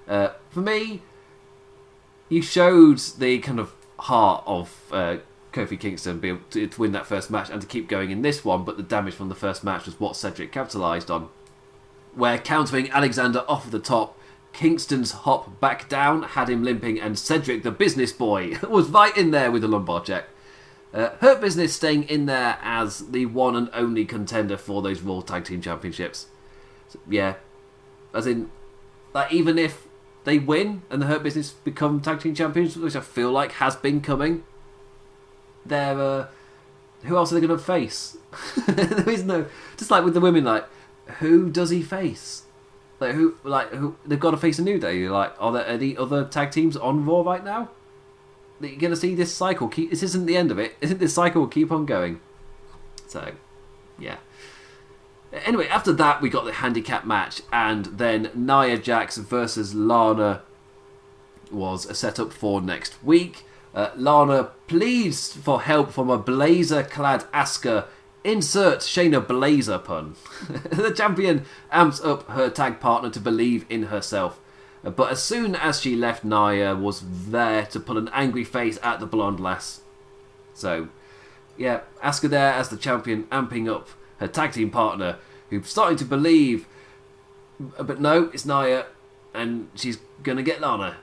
Uh, 0.08 0.30
for 0.50 0.60
me, 0.60 1.02
you 2.28 2.42
showed 2.42 2.98
the 3.18 3.38
kind 3.38 3.60
of 3.60 3.74
heart 3.98 4.42
of 4.46 4.82
uh, 4.92 5.18
Kofi 5.52 5.78
Kingston 5.78 6.20
being 6.20 6.42
to, 6.50 6.66
to 6.66 6.80
win 6.80 6.92
that 6.92 7.06
first 7.06 7.30
match 7.30 7.50
and 7.50 7.60
to 7.60 7.66
keep 7.66 7.88
going 7.88 8.10
in 8.10 8.22
this 8.22 8.44
one, 8.44 8.64
but 8.64 8.76
the 8.76 8.82
damage 8.82 9.14
from 9.14 9.28
the 9.28 9.34
first 9.34 9.62
match 9.62 9.86
was 9.86 9.98
what 10.00 10.16
Cedric 10.16 10.52
capitalised 10.52 11.10
on. 11.10 11.28
Where 12.14 12.38
countering 12.38 12.90
Alexander 12.90 13.44
off 13.48 13.70
the 13.70 13.78
top, 13.78 14.18
Kingston's 14.52 15.12
hop 15.12 15.60
back 15.60 15.88
down 15.88 16.22
had 16.22 16.48
him 16.48 16.64
limping, 16.64 17.00
and 17.00 17.18
Cedric, 17.18 17.62
the 17.62 17.70
business 17.70 18.12
boy, 18.12 18.58
was 18.68 18.88
right 18.88 19.16
in 19.16 19.30
there 19.30 19.50
with 19.50 19.64
a 19.64 19.68
lumbar 19.68 20.02
check. 20.02 20.26
Uh, 20.92 21.10
Hurt 21.20 21.40
Business 21.40 21.74
staying 21.74 22.04
in 22.04 22.26
there 22.26 22.58
as 22.62 23.10
the 23.10 23.26
one 23.26 23.54
and 23.54 23.70
only 23.72 24.04
contender 24.04 24.56
for 24.56 24.82
those 24.82 25.00
Raw 25.02 25.20
Tag 25.20 25.44
Team 25.44 25.60
Championships. 25.60 26.26
So, 26.88 26.98
yeah, 27.08 27.34
as 28.12 28.26
in, 28.26 28.50
like 29.14 29.32
even 29.32 29.56
if 29.56 29.86
they 30.24 30.40
win 30.40 30.82
and 30.90 31.00
the 31.00 31.06
Hurt 31.06 31.22
Business 31.22 31.52
become 31.52 32.00
Tag 32.00 32.20
Team 32.20 32.34
Champions, 32.34 32.76
which 32.76 32.96
I 32.96 33.00
feel 33.00 33.30
like 33.30 33.52
has 33.52 33.76
been 33.76 34.00
coming, 34.00 34.42
they're 35.64 36.00
uh, 36.00 36.26
who 37.04 37.16
else 37.16 37.30
are 37.30 37.36
they 37.36 37.46
going 37.46 37.56
to 37.56 37.64
face? 37.64 38.16
there 38.66 39.08
is 39.08 39.24
no, 39.24 39.46
just 39.76 39.92
like 39.92 40.04
with 40.04 40.14
the 40.14 40.20
women, 40.20 40.44
like 40.44 40.66
who 41.20 41.50
does 41.50 41.70
he 41.70 41.82
face? 41.82 42.42
Like 42.98 43.14
who, 43.14 43.36
like 43.44 43.70
who? 43.70 43.96
They've 44.04 44.20
got 44.20 44.32
to 44.32 44.36
face 44.36 44.58
a 44.58 44.62
new 44.62 44.78
day. 44.78 45.08
Like, 45.08 45.34
are 45.38 45.52
there 45.52 45.66
any 45.66 45.96
other 45.96 46.24
tag 46.24 46.50
teams 46.50 46.76
on 46.76 47.06
Raw 47.06 47.22
right 47.22 47.44
now? 47.44 47.70
That 48.60 48.78
you're 48.78 48.90
to 48.90 48.96
see 48.96 49.14
this 49.14 49.32
cycle 49.32 49.68
keep. 49.68 49.90
This 49.90 50.02
isn't 50.02 50.26
the 50.26 50.36
end 50.36 50.50
of 50.50 50.58
it. 50.58 50.76
Isn't 50.82 50.98
this 50.98 51.14
cycle 51.14 51.42
will 51.42 51.48
keep 51.48 51.72
on 51.72 51.86
going? 51.86 52.20
So, 53.06 53.32
yeah. 53.98 54.16
Anyway, 55.32 55.66
after 55.68 55.92
that, 55.92 56.20
we 56.20 56.28
got 56.28 56.44
the 56.44 56.52
handicap 56.52 57.06
match, 57.06 57.40
and 57.52 57.86
then 57.86 58.30
Nia 58.34 58.76
Jax 58.76 59.16
versus 59.16 59.74
Lana 59.74 60.42
was 61.50 61.96
set 61.96 62.18
up 62.20 62.32
for 62.32 62.60
next 62.60 63.02
week. 63.02 63.44
Uh, 63.74 63.90
Lana 63.96 64.50
pleads 64.66 65.32
for 65.32 65.62
help 65.62 65.92
from 65.92 66.10
a 66.10 66.18
blazer 66.18 66.82
clad 66.82 67.20
Asuka. 67.32 67.86
Insert 68.22 68.80
Shayna 68.80 69.24
Baszler 69.24 69.82
pun. 69.82 70.14
the 70.70 70.92
champion 70.94 71.44
amps 71.72 72.00
up 72.00 72.28
her 72.28 72.50
tag 72.50 72.78
partner 72.80 73.10
to 73.10 73.20
believe 73.20 73.64
in 73.70 73.84
herself. 73.84 74.38
But 74.82 75.10
as 75.10 75.22
soon 75.22 75.54
as 75.54 75.80
she 75.80 75.96
left, 75.96 76.24
Nia 76.24 76.74
was 76.74 77.02
there 77.30 77.66
to 77.66 77.80
put 77.80 77.96
an 77.96 78.10
angry 78.12 78.44
face 78.44 78.78
at 78.82 79.00
the 79.00 79.06
blonde 79.06 79.40
lass. 79.40 79.80
So, 80.54 80.88
yeah, 81.56 81.80
Asuka 82.02 82.30
there 82.30 82.52
as 82.52 82.68
the 82.68 82.76
champion, 82.76 83.24
amping 83.24 83.72
up 83.72 83.88
her 84.18 84.28
tag 84.28 84.52
team 84.52 84.70
partner, 84.70 85.16
who's 85.50 85.68
starting 85.68 85.98
to 85.98 86.04
believe. 86.04 86.66
But 87.58 88.00
no, 88.00 88.30
it's 88.32 88.46
Nia, 88.46 88.86
and 89.34 89.68
she's 89.74 89.98
gonna 90.22 90.42
get 90.42 90.60
Lana. 90.60 90.96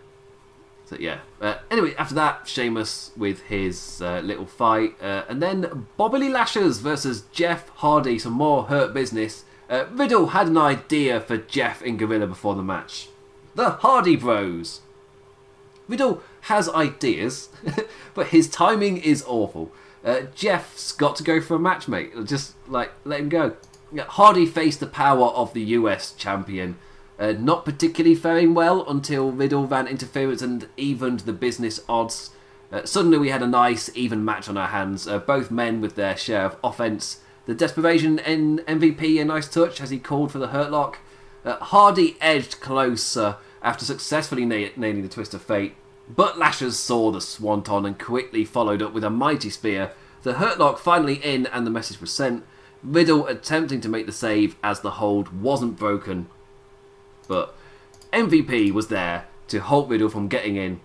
So 0.88 0.96
yeah. 1.00 1.20
Uh, 1.42 1.56
anyway, 1.70 1.94
after 1.96 2.16
that, 2.16 2.48
Sheamus 2.48 3.12
with 3.18 3.44
his 3.44 4.02
uh, 4.02 4.22
little 4.24 4.46
fight, 4.46 4.96
uh, 5.02 5.24
and 5.28 5.42
then 5.42 5.88
Bobby 5.98 6.30
Lashley 6.30 6.70
versus 6.70 7.24
Jeff 7.34 7.70
Hardy, 7.70 8.18
some 8.18 8.34
more 8.34 8.64
hurt 8.64 8.94
business. 8.94 9.44
Uh, 9.70 9.86
Riddle 9.92 10.28
had 10.28 10.48
an 10.48 10.58
idea 10.58 11.20
for 11.20 11.38
Jeff 11.38 11.82
in 11.82 11.98
Gorilla 11.98 12.26
before 12.26 12.56
the 12.56 12.64
match 12.64 13.10
the 13.58 13.72
Hardy 13.72 14.16
Bros. 14.16 14.82
Riddle 15.90 16.22
has 16.42 16.70
ideas, 16.70 17.50
but 18.14 18.28
his 18.28 18.48
timing 18.48 18.98
is 18.98 19.24
awful. 19.28 19.72
Uh, 20.06 20.22
Jeff's 20.36 20.92
got 20.92 21.16
to 21.18 21.24
go 21.24 21.42
for 21.42 21.56
a 21.56 21.60
match, 21.60 21.88
mate. 21.88 22.14
Just 22.26 22.54
like 22.68 22.92
let 23.04 23.20
him 23.20 23.30
go. 23.30 23.58
Hardy 23.98 24.46
faced 24.46 24.80
the 24.80 24.88
power 24.88 25.28
of 25.28 25.54
the 25.54 25.62
US 25.62 26.14
champion, 26.14 26.78
uh, 27.20 27.34
not 27.34 27.65
particularly 27.65 28.15
faring 28.15 28.53
well 28.53 28.88
until 28.89 29.32
Riddle 29.32 29.68
ran 29.68 29.88
interference 29.88 30.41
and 30.41 30.68
evened 30.78 31.22
the 31.22 31.34
business 31.34 31.80
odds. 31.89 32.32
Uh, 32.72 32.86
suddenly, 32.86 33.18
we 33.18 33.30
had 33.30 33.41
a 33.41 33.47
nice, 33.47 33.89
even 33.95 34.26
match 34.26 34.49
on 34.49 34.57
our 34.57 34.68
hands. 34.68 35.07
Uh, 35.07 35.20
both 35.20 35.49
men 35.49 35.82
with 35.82 35.95
their 35.95 36.18
share 36.18 36.45
of 36.45 36.57
offense. 36.63 37.22
The 37.45 37.55
desperation 37.55 38.20
in 38.20 38.59
MVP, 38.68 39.22
a 39.22 39.26
nice 39.26 39.47
touch 39.47 39.80
as 39.80 39.89
he 39.89 39.99
called 39.99 40.32
for 40.32 40.39
the 40.39 40.47
hurt 40.47 40.72
lock. 40.72 40.99
Uh, 41.45 41.55
Hardy 41.57 42.18
edged 42.20 42.59
closer 42.59 43.38
after 43.61 43.86
successfully 43.86 44.45
na- 44.45 44.70
nailing 44.76 45.01
the 45.01 45.07
twist 45.07 45.34
of 45.34 45.41
fate, 45.41 45.76
But 46.09 46.38
Lashers 46.38 46.78
saw 46.78 47.11
the 47.11 47.22
swanton 47.22 47.86
and 47.86 47.99
quickly 47.99 48.45
followed 48.45 48.82
up 48.82 48.93
with 48.93 49.03
a 49.03 49.09
mighty 49.09 49.49
spear. 49.49 49.91
The 50.24 50.34
Hurt 50.34 50.59
Lock 50.59 50.80
finally 50.80 51.15
in 51.15 51.45
and 51.47 51.65
the 51.65 51.72
message 51.72 51.99
was 51.99 52.11
sent. 52.11 52.45
Riddle 52.84 53.28
attempting 53.28 53.82
to 53.82 53.89
make 53.89 54.05
the 54.05 54.11
save 54.11 54.55
as 54.63 54.82
the 54.82 54.91
hold 54.91 55.41
wasn't 55.41 55.78
broken. 55.78 56.28
But 57.28 57.56
MVP 58.14 58.72
was 58.72 58.88
there 58.88 59.26
to 59.50 59.60
halt 59.60 59.90
Riddle 59.90 60.10
from 60.10 60.28
getting 60.28 60.56
in 60.56 60.82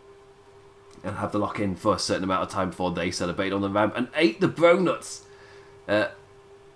and 1.05 1.17
have 1.17 1.33
the 1.33 1.39
lock 1.39 1.59
in 1.59 1.75
for 1.75 1.95
a 1.95 1.99
certain 1.99 2.25
amount 2.25 2.43
of 2.43 2.49
time 2.49 2.71
before 2.71 2.93
they 2.93 3.11
celebrated 3.11 3.55
on 3.55 3.61
the 3.61 3.69
ramp 3.69 3.95
and 3.97 4.09
ate 4.15 4.41
the 4.41 4.49
bro 4.49 4.79
nuts. 4.79 5.25
Uh, 5.89 6.09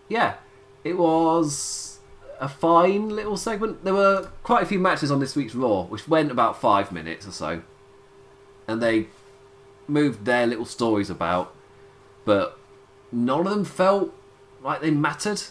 yeah, 0.09 0.35
it 0.83 0.99
was 0.99 2.01
a 2.41 2.49
fine 2.49 3.09
little 3.09 3.37
segment. 3.37 3.85
There 3.85 3.95
were 3.95 4.31
quite 4.43 4.63
a 4.63 4.67
few 4.67 4.79
matches 4.79 5.11
on 5.11 5.21
this 5.21 5.37
week's 5.37 5.55
Raw, 5.55 5.85
which 5.85 6.09
went 6.09 6.31
about 6.31 6.61
five 6.61 6.93
minutes 6.93 7.27
or 7.27 7.33
so, 7.33 7.63
and 8.67 8.83
they 8.83 9.07
moved 9.87 10.25
their 10.25 10.47
little 10.47 10.65
stories 10.65 11.11
about, 11.11 11.55
but 12.25 12.59
none 13.13 13.47
of 13.47 13.53
them 13.53 13.65
felt 13.65 14.13
like 14.63 14.81
they 14.81 14.91
mattered. 14.91 15.43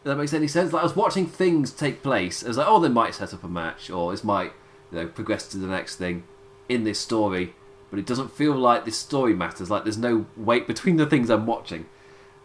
If 0.00 0.04
that 0.04 0.16
makes 0.16 0.32
any 0.32 0.48
sense. 0.48 0.72
Like 0.72 0.80
I 0.80 0.84
was 0.84 0.96
watching 0.96 1.26
things 1.26 1.72
take 1.72 2.02
place. 2.02 2.42
I 2.44 2.48
was 2.48 2.56
like, 2.56 2.66
oh, 2.68 2.80
they 2.80 2.88
might 2.88 3.14
set 3.14 3.34
up 3.34 3.44
a 3.44 3.48
match, 3.48 3.90
or 3.90 4.10
this 4.10 4.24
might, 4.24 4.52
you 4.90 4.98
know, 4.98 5.06
progress 5.08 5.46
to 5.48 5.58
the 5.58 5.66
next 5.66 5.96
thing 5.96 6.24
in 6.68 6.84
this 6.84 6.98
story. 6.98 7.54
But 7.90 7.98
it 7.98 8.06
doesn't 8.06 8.32
feel 8.32 8.54
like 8.54 8.84
this 8.84 8.96
story 8.96 9.34
matters. 9.34 9.70
Like 9.70 9.84
there's 9.84 9.98
no 9.98 10.26
weight 10.36 10.66
between 10.66 10.96
the 10.96 11.06
things 11.06 11.28
I'm 11.28 11.46
watching. 11.46 11.86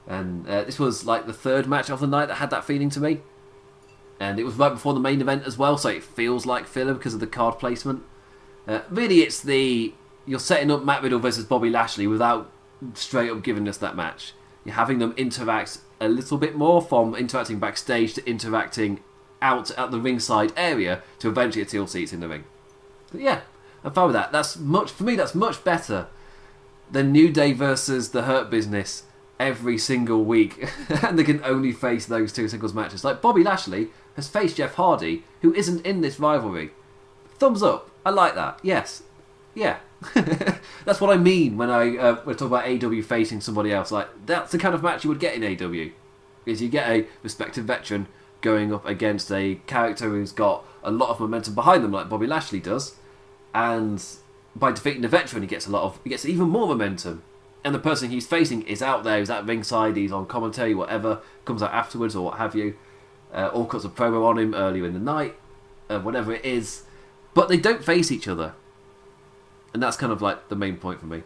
And 0.07 0.47
uh, 0.47 0.63
this 0.63 0.79
was 0.79 1.05
like 1.05 1.25
the 1.25 1.33
third 1.33 1.67
match 1.67 1.89
of 1.89 1.99
the 1.99 2.07
night 2.07 2.27
that 2.27 2.35
had 2.35 2.49
that 2.49 2.65
feeling 2.65 2.89
to 2.91 2.99
me. 2.99 3.21
And 4.19 4.39
it 4.39 4.43
was 4.43 4.55
right 4.55 4.69
before 4.69 4.93
the 4.93 4.99
main 4.99 5.19
event 5.19 5.43
as 5.45 5.57
well, 5.57 5.77
so 5.77 5.89
it 5.89 6.03
feels 6.03 6.45
like 6.45 6.67
filler 6.67 6.93
because 6.93 7.13
of 7.13 7.19
the 7.19 7.27
card 7.27 7.59
placement. 7.59 8.03
Uh, 8.67 8.81
really, 8.89 9.21
it's 9.21 9.41
the 9.41 9.93
you're 10.25 10.39
setting 10.39 10.71
up 10.71 10.83
Matt 10.83 11.03
Riddle 11.03 11.19
versus 11.19 11.45
Bobby 11.45 11.69
Lashley 11.69 12.07
without 12.07 12.51
straight 12.93 13.29
up 13.29 13.43
giving 13.43 13.67
us 13.67 13.77
that 13.77 13.95
match. 13.95 14.33
Having 14.67 14.99
them 14.99 15.13
interact 15.15 15.79
a 16.01 16.09
little 16.09 16.37
bit 16.37 16.55
more 16.55 16.81
from 16.81 17.15
interacting 17.15 17.59
backstage 17.59 18.13
to 18.15 18.29
interacting 18.29 18.99
out 19.41 19.71
at 19.71 19.91
the 19.91 19.99
ringside 19.99 20.51
area 20.57 21.03
to 21.19 21.29
eventually 21.29 21.61
a 21.61 21.65
teal 21.65 21.87
seats 21.87 22.11
in 22.11 22.19
the 22.19 22.27
ring. 22.27 22.43
But 23.11 23.21
yeah, 23.21 23.41
I'm 23.83 23.93
fine 23.93 24.07
with 24.07 24.15
that. 24.15 24.31
That's 24.31 24.57
much 24.57 24.91
for 24.91 25.03
me. 25.03 25.15
That's 25.15 25.35
much 25.35 25.63
better 25.63 26.07
than 26.91 27.11
New 27.11 27.31
Day 27.31 27.53
versus 27.53 28.09
the 28.09 28.23
Hurt 28.23 28.49
Business 28.49 29.03
every 29.39 29.77
single 29.77 30.23
week, 30.23 30.69
and 31.03 31.19
they 31.19 31.23
can 31.23 31.43
only 31.43 31.71
face 31.71 32.05
those 32.05 32.31
two 32.31 32.47
singles 32.47 32.73
matches. 32.73 33.03
Like 33.03 33.21
Bobby 33.21 33.43
Lashley 33.43 33.89
has 34.15 34.27
faced 34.27 34.57
Jeff 34.57 34.75
Hardy, 34.75 35.23
who 35.41 35.53
isn't 35.53 35.85
in 35.85 36.01
this 36.01 36.19
rivalry. 36.19 36.71
Thumbs 37.37 37.61
up. 37.61 37.91
I 38.05 38.11
like 38.11 38.35
that. 38.35 38.59
Yes. 38.63 39.03
Yeah. 39.53 39.77
that's 40.85 41.01
what 41.01 41.09
I 41.09 41.17
mean 41.17 41.57
when 41.57 41.69
I 41.69 41.97
uh, 41.97 42.15
when 42.23 42.35
I 42.35 42.37
talk 42.37 42.47
about 42.47 42.65
AEW 42.65 43.03
facing 43.03 43.41
somebody 43.41 43.71
else. 43.71 43.91
Like 43.91 44.07
that's 44.25 44.51
the 44.51 44.57
kind 44.57 44.75
of 44.75 44.83
match 44.83 45.03
you 45.03 45.09
would 45.09 45.19
get 45.19 45.35
in 45.35 45.41
AEW. 45.41 45.91
Is 46.45 46.61
you 46.61 46.69
get 46.69 46.89
a 46.89 47.05
respected 47.23 47.65
veteran 47.65 48.07
going 48.41 48.73
up 48.73 48.85
against 48.85 49.31
a 49.31 49.59
character 49.65 50.09
who's 50.09 50.31
got 50.31 50.63
a 50.83 50.91
lot 50.91 51.09
of 51.09 51.19
momentum 51.19 51.55
behind 51.55 51.83
them, 51.83 51.91
like 51.91 52.07
Bobby 52.07 52.27
Lashley 52.27 52.59
does, 52.59 52.95
and 53.53 54.03
by 54.55 54.71
defeating 54.71 55.01
the 55.01 55.07
veteran, 55.07 55.41
he 55.41 55.47
gets 55.47 55.67
a 55.67 55.71
lot 55.71 55.83
of 55.83 55.99
he 56.03 56.09
gets 56.09 56.25
even 56.25 56.49
more 56.49 56.67
momentum. 56.67 57.23
And 57.63 57.73
the 57.73 57.79
person 57.79 58.11
he's 58.11 58.27
facing 58.27 58.61
is 58.63 58.83
out 58.83 59.03
there, 59.03 59.17
he's 59.17 59.29
at 59.31 59.47
ringside, 59.47 59.97
he's 59.97 60.11
on 60.11 60.27
commentary, 60.27 60.75
whatever, 60.75 61.21
comes 61.45 61.63
out 61.63 61.73
afterwards 61.73 62.15
or 62.15 62.25
what 62.25 62.37
have 62.37 62.53
you. 62.53 62.75
Uh, 63.33 63.47
all 63.47 63.65
cuts 63.65 63.83
of 63.83 63.95
promo 63.95 64.23
on 64.23 64.37
him 64.37 64.53
earlier 64.53 64.85
in 64.85 64.93
the 64.93 64.99
night, 64.99 65.35
uh, 65.89 65.99
whatever 65.99 66.31
it 66.31 66.45
is. 66.45 66.83
But 67.33 67.49
they 67.49 67.57
don't 67.57 67.83
face 67.83 68.11
each 68.11 68.27
other. 68.27 68.53
And 69.75 69.83
that's 69.83 69.97
kind 69.97 70.13
of 70.13 70.21
like 70.21 70.47
the 70.47 70.55
main 70.55 70.77
point 70.77 71.01
for 71.01 71.05
me. 71.05 71.23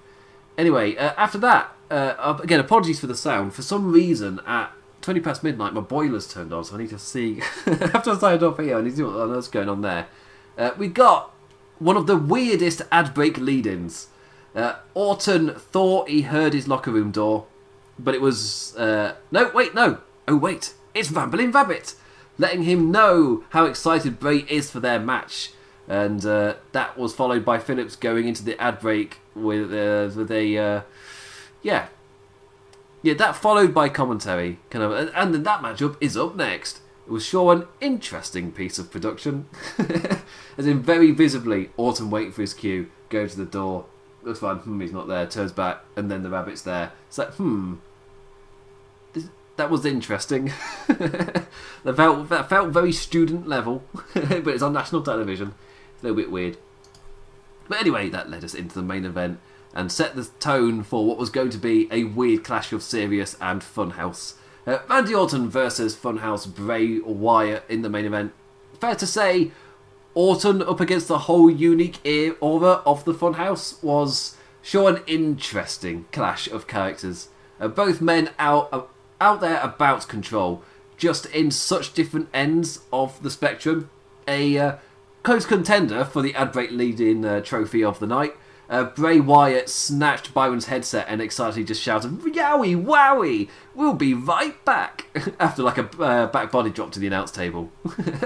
Anyway, 0.58 0.96
uh, 0.96 1.14
after 1.18 1.38
that, 1.38 1.72
uh, 1.92 2.40
again, 2.42 2.60
apologies 2.60 3.00
for 3.00 3.06
the 3.06 3.14
sound. 3.14 3.54
For 3.54 3.62
some 3.62 3.92
reason, 3.92 4.40
at 4.48 4.72
20 5.02 5.20
past 5.20 5.44
midnight, 5.44 5.76
my 5.76 5.82
boiler's 5.82 6.28
turned 6.28 6.52
on, 6.52 6.64
so 6.64 6.74
I 6.74 6.80
need 6.80 6.90
to 6.90 6.98
see. 6.98 7.44
after 7.68 8.10
I 8.10 8.18
signed 8.18 8.42
off 8.42 8.58
here, 8.58 8.76
I 8.76 8.82
need 8.82 8.90
to 8.90 8.96
see 8.96 9.04
what 9.04 9.18
on 9.18 9.30
earth's 9.30 9.50
going 9.50 9.70
on 9.70 9.82
there. 9.82 10.08
Uh, 10.58 10.72
we 10.80 10.88
got 10.88 11.32
one 11.78 11.96
of 11.96 12.08
the 12.08 12.18
weirdest 12.18 12.82
ad 12.92 13.14
break 13.14 13.38
lead 13.38 13.68
ins. 13.68 14.08
Uh, 14.56 14.78
Orton 14.96 15.54
thought 15.54 16.10
he 16.10 16.24
heard 16.24 16.56
his 16.56 16.68
locker 16.68 16.90
room 16.90 17.12
door, 17.12 17.46
but 18.00 18.16
it 18.16 18.22
was. 18.22 18.76
Uh, 18.76 19.14
no, 19.32 19.52
wait, 19.54 19.76
no. 19.76 20.00
Oh, 20.28 20.38
wait. 20.38 20.74
It's 20.96 21.12
Ramblin' 21.12 21.52
Rabbit, 21.52 21.94
letting 22.40 22.64
him 22.64 22.90
know 22.90 23.44
how 23.50 23.66
excited 23.66 24.20
Bray 24.20 24.40
is 24.50 24.72
for 24.72 24.80
their 24.80 25.00
match. 25.00 25.52
And 25.90 26.24
uh, 26.24 26.54
that 26.72 26.98
was 26.98 27.16
followed 27.16 27.44
by 27.44 27.58
Phillips 27.58 27.96
going 27.96 28.28
into 28.28 28.44
the 28.44 28.62
ad 28.62 28.80
break 28.80 29.20
with, 29.36 29.74
uh, 29.74 30.16
with 30.16 30.32
a. 30.32 30.58
Uh, 30.58 30.82
yeah. 31.64 31.88
Yeah, 33.02 33.16
that 33.16 33.36
followed 33.36 33.74
by 33.74 33.90
commentary. 33.90 34.60
kind 34.70 34.84
of, 34.84 35.12
And 35.16 35.34
then 35.34 35.44
that 35.44 35.62
matchup 35.62 35.98
is 36.00 36.16
up 36.16 36.36
next. 36.36 36.82
It 37.08 37.12
was 37.12 37.26
sure 37.26 37.54
an 37.54 37.68
interesting 37.82 38.52
piece 38.52 38.78
of 38.78 38.92
production. 38.92 39.48
As 40.58 40.68
in, 40.68 40.84
very 40.84 41.10
visibly, 41.10 41.72
Orton 41.76 42.12
waiting 42.12 42.34
for 42.34 42.42
his 42.42 42.54
cue, 42.54 42.92
go 43.10 43.26
to 43.26 43.36
the 43.36 43.46
door, 43.46 43.86
looks 44.22 44.40
fine, 44.40 44.58
hmm, 44.58 44.80
he's 44.80 44.92
not 44.92 45.08
there, 45.08 45.26
turns 45.26 45.52
back, 45.52 45.80
and 45.96 46.12
then 46.12 46.22
the 46.22 46.30
rabbit's 46.30 46.62
there. 46.62 46.92
It's 47.08 47.18
like, 47.18 47.34
hmm, 47.34 47.76
this, 49.14 49.28
that 49.56 49.72
was 49.72 49.86
interesting. 49.86 50.54
that, 50.88 51.48
felt, 51.96 52.30
that 52.30 52.48
felt 52.48 52.70
very 52.70 52.92
student 52.92 53.48
level, 53.48 53.84
but 54.14 54.48
it's 54.48 54.62
on 54.62 54.74
national 54.74 55.02
television. 55.02 55.56
A 56.00 56.04
little 56.04 56.18
bit 56.18 56.32
weird. 56.32 56.58
But 57.68 57.80
anyway, 57.80 58.10
that 58.10 58.30
led 58.30 58.44
us 58.44 58.54
into 58.54 58.76
the 58.76 58.82
main 58.82 59.06
event 59.06 59.40
and 59.74 59.92
set 59.92 60.16
the 60.16 60.26
tone 60.40 60.84
for 60.84 61.06
what 61.06 61.18
was 61.18 61.30
going 61.30 61.52
to 61.52 61.58
be 61.58 61.88
a 61.92 62.06
weird 62.06 62.44
clash 62.44 62.74
of 62.74 62.82
serious 62.82 63.36
and 63.40 63.62
Funhouse. 63.62 64.34
Uh, 64.66 64.80
Randy 64.90 65.14
Orton 65.14 65.50
versus 65.50 65.96
Funhouse 65.96 66.54
Bray 66.54 67.00
Wyatt 67.00 67.64
in 67.70 67.82
the 67.82 67.90
main 67.90 68.06
event. 68.06 68.34
Fair 68.80 68.96
to 68.96 69.08
say, 69.08 69.52
Orton 70.14 70.62
up 70.62 70.80
against 70.80 71.08
the 71.08 71.20
whole 71.20 71.50
unique 71.50 72.00
aura 72.42 72.82
of 72.86 73.06
the 73.06 73.14
Funhouse 73.14 73.82
was 73.84 74.36
sure 74.62 74.90
an 74.90 75.04
interesting 75.06 76.06
clash 76.12 76.48
of 76.48 76.68
characters. 76.68 77.30
Uh, 77.60 77.68
both 77.68 78.02
men 78.02 78.30
out 78.40 78.70
uh, 78.72 78.84
out 79.22 79.42
there 79.42 79.60
about 79.62 80.08
control, 80.08 80.64
just 80.98 81.26
in 81.28 81.52
such 81.52 81.94
different 81.94 82.30
ends 82.34 82.80
of 82.92 83.22
the 83.22 83.30
spectrum. 83.30 83.90
A 84.28 84.58
uh, 84.58 84.76
close 85.24 85.46
contender 85.46 86.06
for 86.06 86.22
the 86.22 86.34
ad 86.36 86.52
break 86.52 86.72
leading 86.72 87.26
uh, 87.26 87.42
trophy 87.42 87.84
of 87.84 88.00
the 88.00 88.08
night. 88.08 88.36
Uh, 88.70 88.84
Bray 88.84 89.20
Wyatt 89.20 89.68
snatched 89.68 90.32
Byron's 90.32 90.68
headset 90.68 91.08
and 91.10 91.20
excitedly 91.22 91.64
just 91.64 91.82
shouted, 91.82 92.20
Yowie, 92.20 92.82
wowie, 92.82 93.50
we'll 93.74 93.96
be 93.96 94.14
right 94.14 94.64
back, 94.64 95.06
after 95.40 95.64
like 95.64 95.80
a 95.80 95.90
uh, 96.00 96.28
back 96.28 96.52
body 96.52 96.70
drop 96.70 96.92
to 96.92 97.00
the 97.00 97.08
announce 97.08 97.32
table. 97.32 97.64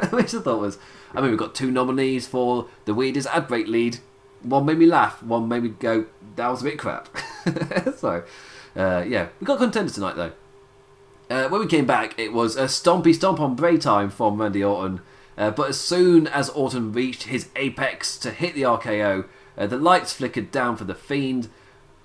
Which 0.09 0.35
I 0.35 0.41
thought 0.41 0.59
was, 0.59 0.77
I 1.13 1.21
mean, 1.21 1.29
we've 1.29 1.39
got 1.39 1.55
two 1.55 1.71
nominees 1.71 2.27
for 2.27 2.67
the 2.83 2.93
weirdest 2.93 3.27
ad 3.27 3.47
break 3.47 3.67
lead. 3.67 3.99
One 4.41 4.65
made 4.65 4.79
me 4.79 4.85
laugh, 4.85 5.23
one 5.23 5.47
made 5.47 5.63
me 5.63 5.69
go, 5.69 6.07
that 6.35 6.49
was 6.49 6.59
a 6.59 6.65
bit 6.65 6.77
crap. 6.77 7.07
so, 7.95 8.25
uh, 8.75 9.05
yeah, 9.07 9.29
we 9.39 9.45
got 9.45 9.59
contenders 9.59 9.93
tonight 9.93 10.17
though. 10.17 10.33
Uh, 11.29 11.47
when 11.47 11.61
we 11.61 11.67
came 11.67 11.85
back, 11.85 12.19
it 12.19 12.33
was 12.33 12.57
a 12.57 12.65
stompy 12.65 13.15
stomp 13.15 13.39
on 13.39 13.55
Bray 13.55 13.77
time 13.77 14.09
from 14.09 14.41
Randy 14.41 14.61
Orton. 14.61 14.99
Uh, 15.37 15.51
but 15.51 15.69
as 15.69 15.79
soon 15.79 16.27
as 16.27 16.49
Orton 16.49 16.91
reached 16.91 17.23
his 17.23 17.49
apex 17.55 18.17
to 18.19 18.31
hit 18.31 18.55
the 18.55 18.63
RKO, 18.63 19.25
uh, 19.57 19.67
the 19.67 19.77
lights 19.77 20.13
flickered 20.13 20.51
down 20.51 20.75
for 20.75 20.83
the 20.83 20.95
Fiend. 20.95 21.49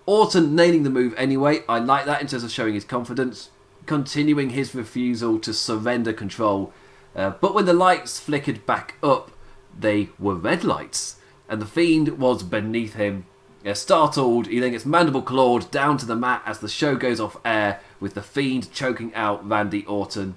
Orton 0.07 0.55
nailing 0.55 0.85
the 0.85 0.91
move 0.91 1.15
anyway. 1.17 1.63
I 1.69 1.79
like 1.79 2.07
that 2.07 2.21
in 2.21 2.27
terms 2.27 2.45
of 2.45 2.51
showing 2.51 2.75
his 2.75 2.85
confidence, 2.85 3.51
continuing 3.87 4.51
his 4.51 4.75
refusal 4.75 5.39
to 5.41 5.53
surrender 5.53 6.13
control. 6.13 6.73
Uh, 7.15 7.31
but 7.41 7.55
when 7.55 7.67
the 7.67 7.73
lights 7.73 8.19
flickered 8.19 8.65
back 8.65 8.95
up, 9.03 9.31
they 9.79 10.09
were 10.19 10.35
red 10.35 10.65
lights, 10.65 11.17
and 11.49 11.61
the 11.61 11.67
Fiend 11.67 12.19
was 12.19 12.43
beneath 12.43 12.95
him. 12.95 13.27
Uh, 13.67 13.75
startled, 13.75 14.47
he 14.47 14.61
then 14.61 14.71
gets 14.71 14.87
mandible 14.87 15.21
clawed 15.21 15.71
down 15.71 15.99
to 15.99 16.07
the 16.07 16.17
mat 16.17 16.43
as 16.47 16.61
the 16.61 16.69
show 16.69 16.97
goes 16.97 17.21
off 17.21 17.37
air, 17.45 17.81
with 18.01 18.15
the 18.15 18.23
Fiend 18.23 18.73
choking 18.73 19.15
out 19.15 19.47
Randy 19.47 19.85
Orton. 19.85 20.37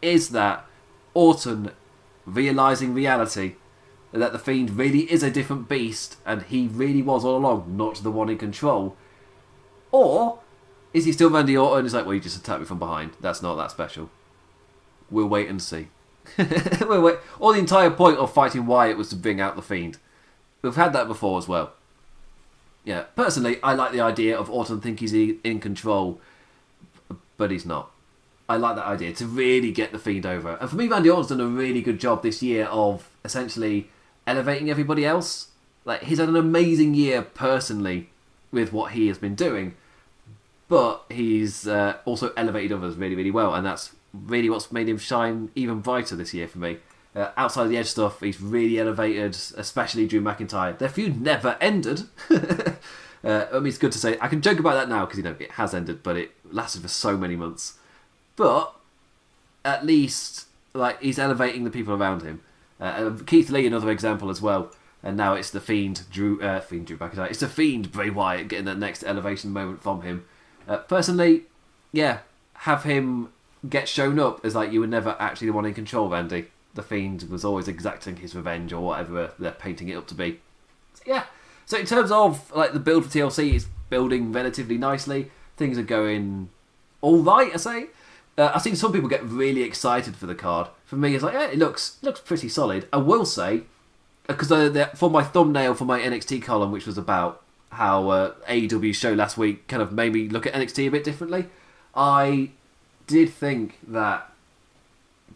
Is 0.00 0.30
that 0.30 0.66
Orton 1.14 1.70
realizing 2.26 2.94
reality? 2.94 3.54
that 4.12 4.32
the 4.32 4.38
Fiend 4.38 4.76
really 4.76 5.10
is 5.10 5.22
a 5.22 5.30
different 5.30 5.68
beast 5.68 6.16
and 6.26 6.42
he 6.42 6.68
really 6.68 7.02
was 7.02 7.24
all 7.24 7.36
along 7.36 7.76
not 7.76 7.96
the 8.02 8.10
one 8.10 8.28
in 8.28 8.38
control? 8.38 8.96
Or 9.90 10.40
is 10.92 11.06
he 11.06 11.12
still 11.12 11.30
Randy 11.30 11.56
Orton 11.56 11.78
and 11.78 11.86
he's 11.86 11.94
like, 11.94 12.04
well, 12.04 12.14
you 12.14 12.20
just 12.20 12.38
attacked 12.38 12.60
me 12.60 12.66
from 12.66 12.78
behind. 12.78 13.12
That's 13.20 13.42
not 13.42 13.54
that 13.56 13.70
special. 13.70 14.10
We'll 15.10 15.28
wait 15.28 15.48
and 15.48 15.62
see. 15.62 15.88
we'll 16.80 17.02
wait. 17.02 17.18
Or 17.38 17.52
the 17.52 17.58
entire 17.58 17.90
point 17.90 18.18
of 18.18 18.32
fighting 18.32 18.66
Wyatt 18.66 18.98
was 18.98 19.08
to 19.10 19.16
bring 19.16 19.40
out 19.40 19.56
the 19.56 19.62
Fiend. 19.62 19.98
We've 20.60 20.76
had 20.76 20.92
that 20.92 21.08
before 21.08 21.38
as 21.38 21.48
well. 21.48 21.72
Yeah, 22.84 23.02
personally, 23.16 23.62
I 23.62 23.74
like 23.74 23.92
the 23.92 24.00
idea 24.00 24.36
of 24.36 24.50
Orton 24.50 24.80
thinking 24.80 25.08
he's 25.08 25.36
in 25.44 25.60
control, 25.60 26.20
but 27.36 27.50
he's 27.50 27.64
not. 27.64 27.91
I 28.48 28.56
like 28.56 28.76
that 28.76 28.86
idea 28.86 29.12
to 29.14 29.26
really 29.26 29.72
get 29.72 29.92
the 29.92 29.98
Fiend 29.98 30.26
over. 30.26 30.56
And 30.60 30.68
for 30.68 30.76
me, 30.76 30.88
Randy 30.88 31.08
Orton's 31.08 31.28
done 31.28 31.40
a 31.40 31.46
really 31.46 31.80
good 31.80 31.98
job 31.98 32.22
this 32.22 32.42
year 32.42 32.66
of 32.66 33.08
essentially 33.24 33.88
elevating 34.26 34.70
everybody 34.70 35.04
else. 35.04 35.48
like 35.84 36.02
he's 36.04 36.18
had 36.18 36.28
an 36.28 36.36
amazing 36.36 36.94
year 36.94 37.22
personally 37.22 38.10
with 38.52 38.72
what 38.72 38.92
he 38.92 39.08
has 39.08 39.18
been 39.18 39.34
doing, 39.34 39.74
but 40.68 41.04
he's 41.10 41.66
uh, 41.66 41.96
also 42.04 42.32
elevated 42.36 42.72
others 42.72 42.96
really, 42.96 43.14
really 43.14 43.30
well, 43.30 43.54
and 43.54 43.66
that's 43.66 43.94
really 44.12 44.50
what's 44.50 44.70
made 44.70 44.88
him 44.88 44.98
shine 44.98 45.50
even 45.54 45.80
brighter 45.80 46.14
this 46.14 46.34
year 46.34 46.46
for 46.46 46.58
me. 46.58 46.78
Uh, 47.14 47.30
outside 47.36 47.66
the 47.66 47.76
edge 47.76 47.88
stuff, 47.88 48.20
he's 48.20 48.40
really 48.40 48.78
elevated, 48.78 49.36
especially 49.56 50.06
Drew 50.06 50.20
McIntyre. 50.20 50.78
Their 50.78 50.88
feud 50.88 51.20
never 51.20 51.58
ended. 51.60 52.02
uh, 52.30 52.74
I 53.24 53.54
mean, 53.54 53.66
it's 53.66 53.78
good 53.78 53.92
to 53.92 53.98
say. 53.98 54.16
I 54.20 54.28
can 54.28 54.40
joke 54.40 54.58
about 54.58 54.74
that 54.74 54.88
now 54.88 55.04
because 55.04 55.18
you 55.18 55.24
know 55.24 55.36
it 55.38 55.52
has 55.52 55.74
ended, 55.74 56.02
but 56.02 56.16
it 56.16 56.32
lasted 56.50 56.82
for 56.82 56.88
so 56.88 57.16
many 57.16 57.36
months. 57.36 57.78
But 58.36 58.74
at 59.64 59.84
least, 59.84 60.46
like, 60.74 61.00
he's 61.02 61.18
elevating 61.18 61.64
the 61.64 61.70
people 61.70 61.94
around 61.94 62.22
him. 62.22 62.40
Uh, 62.80 63.12
Keith 63.26 63.50
Lee, 63.50 63.66
another 63.66 63.90
example 63.90 64.30
as 64.30 64.42
well. 64.42 64.72
And 65.02 65.16
now 65.16 65.34
it's 65.34 65.50
the 65.50 65.60
Fiend, 65.60 66.02
Drew, 66.10 66.40
uh, 66.40 66.60
Fiend 66.60 66.86
Drew 66.86 66.96
McIntyre. 66.96 67.28
It's 67.28 67.40
the 67.40 67.48
Fiend 67.48 67.90
Bray 67.90 68.10
Wyatt 68.10 68.48
getting 68.48 68.66
that 68.66 68.78
next 68.78 69.02
elevation 69.02 69.50
moment 69.50 69.82
from 69.82 70.02
him. 70.02 70.24
Uh, 70.68 70.78
personally, 70.78 71.42
yeah, 71.92 72.18
have 72.54 72.84
him 72.84 73.32
get 73.68 73.88
shown 73.88 74.18
up 74.18 74.44
as 74.44 74.54
like 74.54 74.72
you 74.72 74.80
were 74.80 74.86
never 74.86 75.16
actually 75.18 75.48
the 75.48 75.52
one 75.52 75.64
in 75.64 75.74
control, 75.74 76.08
Randy. 76.08 76.46
The 76.74 76.82
Fiend 76.82 77.24
was 77.24 77.44
always 77.44 77.68
exacting 77.68 78.16
his 78.16 78.34
revenge 78.34 78.72
or 78.72 78.80
whatever 78.80 79.32
they're 79.38 79.52
painting 79.52 79.88
it 79.88 79.96
up 79.96 80.06
to 80.08 80.14
be. 80.14 80.40
So, 80.94 81.02
yeah. 81.06 81.24
So 81.66 81.78
in 81.78 81.86
terms 81.86 82.10
of 82.10 82.50
like 82.54 82.72
the 82.72 82.80
build 82.80 83.04
for 83.04 83.10
TLC, 83.10 83.54
it's 83.54 83.66
building 83.90 84.32
relatively 84.32 84.78
nicely. 84.78 85.30
Things 85.56 85.78
are 85.78 85.82
going 85.82 86.48
all 87.00 87.22
right, 87.22 87.52
I 87.52 87.56
say. 87.56 87.86
Uh, 88.38 88.50
I've 88.54 88.62
seen 88.62 88.76
some 88.76 88.92
people 88.92 89.08
get 89.08 89.22
really 89.24 89.62
excited 89.62 90.16
for 90.16 90.26
the 90.26 90.34
card. 90.34 90.68
For 90.84 90.96
me, 90.96 91.14
it's 91.14 91.22
like, 91.22 91.34
yeah, 91.34 91.48
it 91.48 91.58
looks 91.58 91.98
looks 92.02 92.20
pretty 92.20 92.48
solid. 92.48 92.88
I 92.92 92.96
will 92.96 93.24
say, 93.24 93.62
because 94.26 94.50
uh, 94.50 94.88
for 94.94 95.10
my 95.10 95.22
thumbnail 95.22 95.74
for 95.74 95.84
my 95.84 96.00
NXT 96.00 96.42
column, 96.42 96.72
which 96.72 96.86
was 96.86 96.96
about 96.96 97.42
how 97.70 98.08
uh, 98.10 98.34
show 98.92 99.12
last 99.12 99.38
week 99.38 99.66
kind 99.66 99.82
of 99.82 99.92
made 99.92 100.12
me 100.12 100.28
look 100.28 100.46
at 100.46 100.52
NXT 100.52 100.86
a 100.86 100.90
bit 100.90 101.04
differently, 101.04 101.46
I 101.94 102.50
did 103.06 103.30
think 103.30 103.78
that 103.86 104.30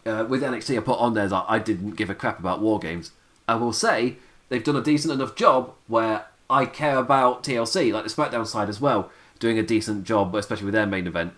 uh, 0.05 0.25
with 0.29 0.43
NXT 0.43 0.79
I 0.79 0.81
put 0.81 0.99
on 0.99 1.15
there 1.15 1.29
that 1.29 1.45
I 1.49 1.59
didn't 1.59 1.97
give 1.97 2.11
a 2.11 2.15
crap 2.15 2.39
about 2.39 2.61
War 2.61 2.79
Games. 2.79 3.13
I 3.49 3.57
will 3.57 3.73
say 3.73 4.17
they've 4.49 4.65
done 4.65 4.77
a 4.77 4.83
decent 4.83 5.13
enough 5.13 5.35
job 5.35 5.75
where 5.87 6.27
I 6.49 6.67
care 6.67 6.99
about 6.99 7.43
TLC, 7.43 7.93
like 7.93 8.05
the 8.05 8.11
SmackDown 8.11 8.47
side 8.47 8.69
as 8.69 8.81
well, 8.81 9.11
doing 9.39 9.59
a 9.59 9.63
decent 9.63 10.05
job, 10.05 10.35
especially 10.35 10.67
with 10.67 10.75
their 10.75 10.87
main 10.87 11.07
event. 11.07 11.35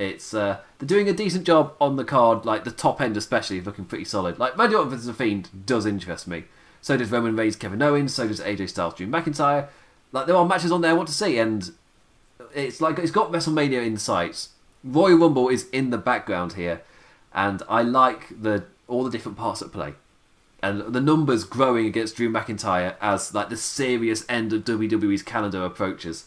It's 0.00 0.32
uh, 0.32 0.60
they're 0.78 0.86
doing 0.86 1.10
a 1.10 1.12
decent 1.12 1.46
job 1.46 1.74
on 1.78 1.96
the 1.96 2.04
card, 2.04 2.46
like 2.46 2.64
the 2.64 2.70
top 2.70 3.02
end 3.02 3.18
especially, 3.18 3.60
looking 3.60 3.84
pretty 3.84 4.06
solid. 4.06 4.38
Like 4.38 4.56
Randy 4.56 4.74
Orton 4.74 4.88
vs 4.88 5.04
the 5.04 5.12
Fiend 5.12 5.66
does 5.66 5.84
interest 5.84 6.26
me. 6.26 6.44
So 6.80 6.96
does 6.96 7.10
Roman 7.10 7.36
Reigns, 7.36 7.54
Kevin 7.54 7.82
Owens. 7.82 8.14
So 8.14 8.26
does 8.26 8.40
AJ 8.40 8.70
Styles, 8.70 8.94
Drew 8.94 9.06
McIntyre. 9.06 9.68
Like 10.10 10.26
there 10.26 10.36
are 10.36 10.46
matches 10.46 10.72
on 10.72 10.80
there 10.80 10.92
I 10.92 10.94
want 10.94 11.08
to 11.08 11.14
see, 11.14 11.38
and 11.38 11.70
it's 12.54 12.80
like 12.80 12.98
it's 12.98 13.10
got 13.10 13.30
WrestleMania 13.30 13.84
in 13.84 13.98
sights. 13.98 14.48
Royal 14.82 15.18
Rumble 15.18 15.50
is 15.50 15.68
in 15.68 15.90
the 15.90 15.98
background 15.98 16.54
here, 16.54 16.80
and 17.34 17.62
I 17.68 17.82
like 17.82 18.40
the 18.40 18.64
all 18.88 19.04
the 19.04 19.10
different 19.10 19.36
parts 19.36 19.60
at 19.60 19.70
play, 19.70 19.92
and 20.62 20.94
the 20.94 21.02
numbers 21.02 21.44
growing 21.44 21.84
against 21.84 22.16
Drew 22.16 22.32
McIntyre 22.32 22.94
as 23.02 23.34
like 23.34 23.50
the 23.50 23.56
serious 23.58 24.24
end 24.30 24.54
of 24.54 24.64
WWE's 24.64 25.22
calendar 25.22 25.62
approaches. 25.62 26.24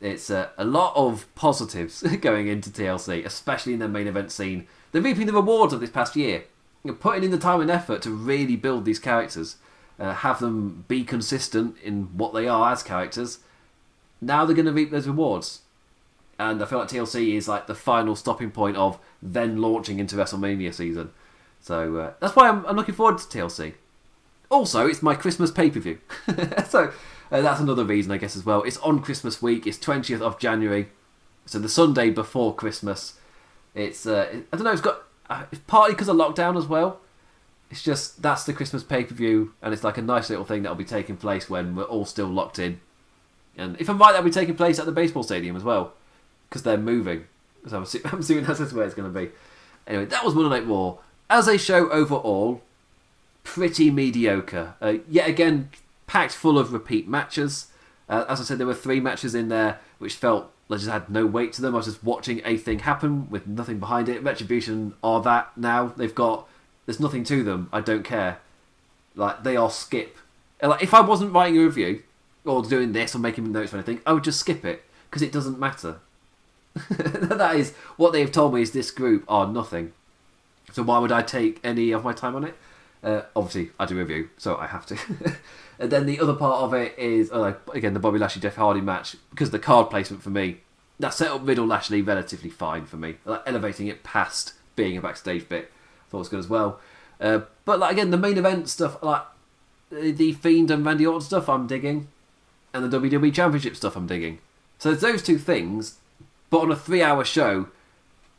It's 0.00 0.30
uh, 0.30 0.48
a 0.56 0.64
lot 0.64 0.94
of 0.94 1.32
positives 1.34 2.02
going 2.20 2.48
into 2.48 2.70
TLC, 2.70 3.24
especially 3.24 3.72
in 3.72 3.78
their 3.80 3.88
main 3.88 4.06
event 4.06 4.30
scene. 4.30 4.66
They're 4.92 5.02
reaping 5.02 5.26
the 5.26 5.32
rewards 5.32 5.72
of 5.72 5.80
this 5.80 5.90
past 5.90 6.16
year, 6.16 6.44
You're 6.84 6.94
putting 6.94 7.24
in 7.24 7.30
the 7.30 7.38
time 7.38 7.60
and 7.60 7.70
effort 7.70 8.02
to 8.02 8.10
really 8.10 8.56
build 8.56 8.84
these 8.84 8.98
characters, 8.98 9.56
uh, 9.98 10.14
have 10.14 10.40
them 10.40 10.84
be 10.88 11.04
consistent 11.04 11.76
in 11.82 12.04
what 12.16 12.32
they 12.32 12.46
are 12.46 12.72
as 12.72 12.82
characters. 12.82 13.40
Now 14.20 14.44
they're 14.44 14.56
going 14.56 14.66
to 14.66 14.72
reap 14.72 14.90
those 14.90 15.06
rewards 15.06 15.62
and 16.38 16.62
I 16.62 16.66
feel 16.66 16.78
like 16.78 16.88
TLC 16.88 17.34
is 17.34 17.48
like 17.48 17.66
the 17.66 17.74
final 17.74 18.14
stopping 18.14 18.50
point 18.50 18.76
of 18.76 18.98
then 19.20 19.60
launching 19.60 19.98
into 19.98 20.16
WrestleMania 20.16 20.72
season. 20.72 21.10
So 21.60 21.96
uh, 21.96 22.12
that's 22.20 22.36
why 22.36 22.48
I'm, 22.48 22.64
I'm, 22.66 22.76
looking 22.76 22.94
forward 22.94 23.18
to 23.18 23.24
TLC. 23.24 23.74
Also, 24.48 24.86
it's 24.86 25.02
my 25.02 25.14
Christmas 25.14 25.50
pay 25.50 25.70
per 25.70 25.80
view, 25.80 25.98
so 26.68 26.92
uh, 27.30 27.40
that's 27.40 27.60
another 27.60 27.84
reason, 27.84 28.12
I 28.12 28.18
guess, 28.18 28.36
as 28.36 28.46
well. 28.46 28.62
It's 28.62 28.78
on 28.78 29.00
Christmas 29.00 29.42
week. 29.42 29.66
It's 29.66 29.78
twentieth 29.78 30.22
of 30.22 30.38
January, 30.38 30.88
so 31.46 31.58
the 31.58 31.68
Sunday 31.68 32.10
before 32.10 32.54
Christmas. 32.54 33.14
It's 33.74 34.06
uh, 34.06 34.42
I 34.52 34.56
don't 34.56 34.64
know. 34.64 34.72
It's 34.72 34.80
got 34.80 35.02
uh, 35.28 35.44
it's 35.52 35.60
partly 35.66 35.94
because 35.94 36.08
of 36.08 36.16
lockdown 36.16 36.56
as 36.56 36.66
well. 36.66 37.00
It's 37.70 37.82
just 37.82 38.22
that's 38.22 38.44
the 38.44 38.52
Christmas 38.52 38.82
pay 38.82 39.04
per 39.04 39.14
view, 39.14 39.52
and 39.60 39.74
it's 39.74 39.84
like 39.84 39.98
a 39.98 40.02
nice 40.02 40.30
little 40.30 40.44
thing 40.44 40.62
that'll 40.62 40.76
be 40.76 40.84
taking 40.84 41.16
place 41.16 41.50
when 41.50 41.76
we're 41.76 41.84
all 41.84 42.06
still 42.06 42.28
locked 42.28 42.58
in. 42.58 42.80
And 43.56 43.78
if 43.80 43.90
I'm 43.90 43.98
right, 43.98 44.12
that'll 44.12 44.24
be 44.24 44.30
taking 44.30 44.54
place 44.54 44.78
at 44.78 44.86
the 44.86 44.92
baseball 44.92 45.22
stadium 45.22 45.56
as 45.56 45.64
well 45.64 45.92
because 46.48 46.62
they're 46.62 46.78
moving. 46.78 47.26
So 47.66 47.76
I'm, 47.76 47.82
assuming, 47.82 48.06
I'm 48.12 48.20
assuming 48.20 48.44
that's 48.44 48.72
where 48.72 48.86
it's 48.86 48.94
going 48.94 49.12
to 49.12 49.20
be. 49.20 49.30
Anyway, 49.86 50.06
that 50.06 50.24
was 50.24 50.34
Monday 50.34 50.60
Night 50.60 50.68
Raw. 50.68 50.98
As 51.28 51.48
a 51.48 51.58
show 51.58 51.90
overall, 51.90 52.62
pretty 53.44 53.90
mediocre. 53.90 54.74
Uh, 54.80 54.94
yet 55.08 55.28
again, 55.28 55.70
packed 56.08 56.32
full 56.32 56.58
of 56.58 56.72
repeat 56.72 57.06
matches. 57.06 57.68
Uh, 58.08 58.24
as 58.28 58.40
I 58.40 58.44
said, 58.44 58.58
there 58.58 58.66
were 58.66 58.74
three 58.74 58.98
matches 58.98 59.36
in 59.36 59.48
there 59.48 59.78
which 59.98 60.14
felt 60.14 60.50
like 60.68 60.80
just 60.80 60.90
had 60.90 61.08
no 61.08 61.24
weight 61.24 61.52
to 61.54 61.62
them. 61.62 61.74
I 61.74 61.78
was 61.78 61.86
just 61.86 62.02
watching 62.02 62.42
a 62.44 62.56
thing 62.56 62.80
happen 62.80 63.30
with 63.30 63.46
nothing 63.46 63.78
behind 63.78 64.08
it. 64.08 64.22
Retribution 64.22 64.94
are 65.04 65.22
that 65.22 65.56
now. 65.56 65.92
They've 65.96 66.14
got 66.14 66.48
there's 66.86 66.98
nothing 66.98 67.22
to 67.24 67.44
them. 67.44 67.68
I 67.72 67.80
don't 67.80 68.02
care. 68.02 68.38
Like 69.14 69.44
they 69.44 69.56
are 69.56 69.70
skip. 69.70 70.16
Like 70.60 70.82
if 70.82 70.92
I 70.92 71.00
wasn't 71.00 71.32
writing 71.32 71.58
a 71.58 71.64
review 71.64 72.02
or 72.44 72.62
doing 72.62 72.92
this 72.92 73.14
or 73.14 73.18
making 73.18 73.52
notes 73.52 73.72
or 73.72 73.76
anything, 73.76 74.00
I 74.04 74.12
would 74.12 74.24
just 74.24 74.40
skip 74.40 74.64
it 74.64 74.84
because 75.08 75.22
it 75.22 75.32
doesn't 75.32 75.58
matter. 75.58 76.00
that 76.90 77.56
is 77.56 77.74
what 77.96 78.12
they've 78.12 78.30
told 78.30 78.54
me 78.54 78.62
is 78.62 78.72
this 78.72 78.90
group 78.90 79.24
are 79.28 79.46
nothing. 79.46 79.92
So 80.72 80.82
why 80.82 80.98
would 80.98 81.12
I 81.12 81.22
take 81.22 81.60
any 81.64 81.92
of 81.92 82.04
my 82.04 82.12
time 82.12 82.36
on 82.36 82.44
it? 82.44 82.56
Uh, 83.02 83.22
obviously, 83.36 83.70
I 83.78 83.86
do 83.86 83.96
review, 83.96 84.30
so 84.36 84.56
I 84.56 84.66
have 84.66 84.86
to. 84.86 84.98
and 85.78 85.90
then 85.90 86.06
the 86.06 86.20
other 86.20 86.34
part 86.34 86.62
of 86.62 86.74
it 86.74 86.98
is 86.98 87.30
uh, 87.30 87.54
again 87.72 87.94
the 87.94 88.00
Bobby 88.00 88.18
Lashley 88.18 88.42
Jeff 88.42 88.56
Hardy 88.56 88.80
match 88.80 89.16
because 89.30 89.50
the 89.50 89.58
card 89.58 89.90
placement 89.90 90.22
for 90.22 90.30
me 90.30 90.58
that 90.98 91.14
set 91.14 91.30
up 91.30 91.46
Riddle 91.46 91.66
Lashley 91.66 92.02
relatively 92.02 92.50
fine 92.50 92.86
for 92.86 92.96
me, 92.96 93.16
like 93.24 93.42
elevating 93.46 93.86
it 93.86 94.02
past 94.02 94.54
being 94.74 94.96
a 94.96 95.00
backstage 95.00 95.48
bit. 95.48 95.70
I 96.06 96.10
thought 96.10 96.18
it 96.18 96.20
was 96.20 96.28
good 96.28 96.40
as 96.40 96.48
well. 96.48 96.80
Uh, 97.20 97.40
but 97.64 97.78
like 97.78 97.92
again, 97.92 98.10
the 98.10 98.16
main 98.16 98.38
event 98.38 98.68
stuff, 98.68 99.02
like 99.02 99.22
the 99.90 100.32
Fiend 100.32 100.70
and 100.70 100.84
Randy 100.84 101.06
Orton 101.06 101.20
stuff, 101.22 101.48
I'm 101.48 101.66
digging, 101.66 102.08
and 102.74 102.90
the 102.90 103.00
WWE 103.00 103.32
Championship 103.32 103.76
stuff, 103.76 103.96
I'm 103.96 104.06
digging. 104.06 104.38
So 104.78 104.90
it's 104.90 105.02
those 105.02 105.22
two 105.22 105.38
things 105.38 105.98
but 106.50 106.60
on 106.60 106.72
a 106.72 106.76
three 106.76 107.02
hour 107.02 107.24
show, 107.24 107.68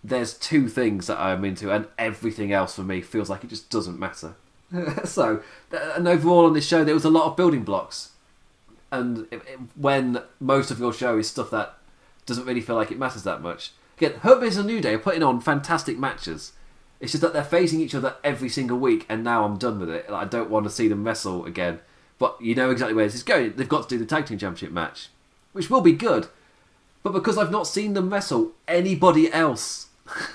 there's 0.04 0.34
two 0.34 0.68
things 0.68 1.08
that 1.08 1.20
I'm 1.20 1.44
into, 1.46 1.72
and 1.72 1.88
everything 1.98 2.52
else 2.52 2.76
for 2.76 2.84
me 2.84 3.02
feels 3.02 3.30
like 3.30 3.44
it 3.44 3.50
just 3.50 3.70
doesn't 3.70 4.00
matter. 4.00 4.36
so, 5.06 5.42
and 5.72 6.08
overall 6.08 6.46
on 6.46 6.54
this 6.54 6.68
show, 6.68 6.84
there 6.84 6.94
was 6.94 7.06
a 7.06 7.10
lot 7.10 7.26
of 7.26 7.36
building 7.36 7.64
blocks. 7.64 8.12
And 8.92 9.28
it, 9.32 9.42
it, 9.48 9.60
when 9.76 10.22
most 10.40 10.72
of 10.72 10.80
your 10.80 10.94
show 10.94 11.18
is 11.18 11.30
stuff 11.30 11.52
that 11.52 11.78
doesn't 12.26 12.46
really 12.46 12.62
feel 12.62 12.76
like 12.76 12.92
it 12.92 12.98
matters 12.98 13.24
that 13.24 13.42
much. 13.42 13.72
Again, 13.98 14.14
Business 14.24 14.58
and 14.58 14.68
New 14.68 14.82
Day 14.82 14.98
putting 14.98 15.24
on 15.24 15.42
fantastic 15.42 15.98
matches. 16.00 16.54
It's 17.00 17.12
just 17.12 17.22
that 17.22 17.34
they're 17.34 17.44
facing 17.44 17.82
each 17.82 17.96
other 17.96 18.16
every 18.24 18.50
single 18.50 18.78
week, 18.78 19.06
and 19.08 19.24
now 19.24 19.46
I'm 19.46 19.58
done 19.58 19.80
with 19.80 19.90
it. 19.90 20.10
Like, 20.10 20.26
I 20.26 20.30
don't 20.30 20.50
want 20.50 20.66
to 20.66 20.70
see 20.70 20.88
them 20.88 21.04
wrestle 21.04 21.46
again. 21.46 21.80
But 22.18 22.42
you 22.42 22.56
know 22.56 22.70
exactly 22.72 22.94
where 22.94 23.06
this 23.06 23.16
is 23.16 23.24
going. 23.24 23.54
They've 23.56 23.70
got 23.70 23.88
to 23.88 23.96
do 23.96 23.98
the 23.98 24.06
tag 24.06 24.26
team 24.26 24.38
championship 24.38 24.72
match, 24.72 25.10
which 25.54 25.70
will 25.70 25.82
be 25.82 25.94
good 25.94 26.28
but 27.04 27.14
because 27.14 27.38
I've 27.38 27.52
not 27.52 27.68
seen 27.68 27.94
them 27.94 28.10
wrestle 28.10 28.52
anybody 28.68 29.32
else. 29.32 29.88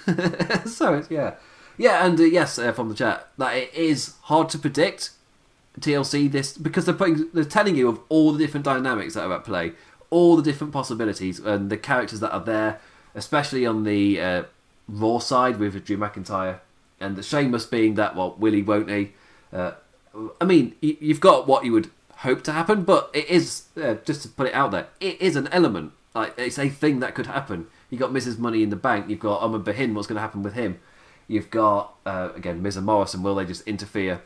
so 0.66 1.04
yeah, 1.10 1.34
yeah, 1.76 2.06
and 2.06 2.18
uh, 2.18 2.24
yes, 2.24 2.58
uh, 2.58 2.72
from 2.72 2.88
the 2.88 2.94
chat 2.94 3.28
that 3.38 3.56
it 3.56 3.74
is 3.74 4.14
hard 4.22 4.48
to 4.50 4.58
predict 4.58 5.10
TLC 5.80 6.30
this 6.30 6.56
because 6.56 6.84
they're 6.84 6.94
putting 6.94 7.28
they're 7.32 7.44
telling 7.44 7.74
you 7.76 7.88
of 7.88 8.00
all 8.08 8.32
the 8.32 8.38
different 8.38 8.64
dynamics 8.64 9.14
that 9.14 9.24
are 9.24 9.32
at 9.32 9.44
play, 9.44 9.72
all 10.10 10.36
the 10.36 10.42
different 10.42 10.72
possibilities, 10.72 11.38
and 11.38 11.70
the 11.70 11.76
characters 11.76 12.20
that 12.20 12.32
are 12.32 12.44
there, 12.44 12.80
especially 13.14 13.66
on 13.66 13.84
the 13.84 14.20
uh, 14.20 14.42
Raw 14.88 15.18
side 15.18 15.58
with 15.58 15.84
Drew 15.84 15.96
McIntyre 15.96 16.60
and 17.00 17.16
the 17.16 17.22
Sheamus 17.22 17.66
being 17.66 17.94
that 17.94 18.14
well, 18.14 18.34
Willie 18.38 18.62
won't 18.62 18.90
he? 18.90 19.12
Uh, 19.52 19.72
I 20.40 20.44
mean, 20.44 20.76
you've 20.80 21.20
got 21.20 21.46
what 21.46 21.64
you 21.64 21.72
would 21.72 21.90
hope 22.18 22.44
to 22.44 22.52
happen, 22.52 22.84
but 22.84 23.10
it 23.12 23.28
is 23.28 23.64
uh, 23.82 23.94
just 24.04 24.22
to 24.22 24.28
put 24.28 24.46
it 24.46 24.54
out 24.54 24.70
there, 24.70 24.88
it 25.00 25.20
is 25.20 25.34
an 25.36 25.48
element 25.48 25.92
like 26.14 26.34
it's 26.38 26.58
a 26.58 26.68
thing 26.68 27.00
that 27.00 27.14
could 27.14 27.26
happen. 27.26 27.66
You 27.90 27.98
got 27.98 28.12
Mrs. 28.12 28.38
Money 28.38 28.62
in 28.62 28.70
the 28.70 28.76
Bank. 28.76 29.08
You've 29.08 29.20
got 29.20 29.40
Omogbehin. 29.40 29.94
What's 29.94 30.06
going 30.06 30.16
to 30.16 30.22
happen 30.22 30.42
with 30.42 30.54
him? 30.54 30.78
You've 31.28 31.50
got 31.50 31.94
uh, 32.04 32.30
again 32.34 32.62
Miz 32.62 32.76
and 32.76 32.86
Morrison. 32.86 33.22
Will 33.22 33.34
they 33.34 33.44
just 33.44 33.66
interfere? 33.66 34.22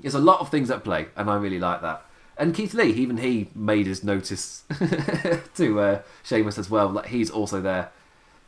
There's 0.00 0.14
a 0.14 0.20
lot 0.20 0.40
of 0.40 0.50
things 0.50 0.70
at 0.70 0.84
play, 0.84 1.06
and 1.16 1.30
I 1.30 1.36
really 1.36 1.58
like 1.58 1.82
that. 1.82 2.04
And 2.36 2.54
Keith 2.54 2.74
Lee, 2.74 2.90
even 2.92 3.18
he 3.18 3.48
made 3.54 3.86
his 3.86 4.02
notice 4.02 4.64
to 5.56 5.80
uh, 5.80 6.02
Sheamus 6.22 6.58
as 6.58 6.70
well. 6.70 6.88
Like 6.88 7.06
he's 7.06 7.30
also 7.30 7.60
there. 7.60 7.90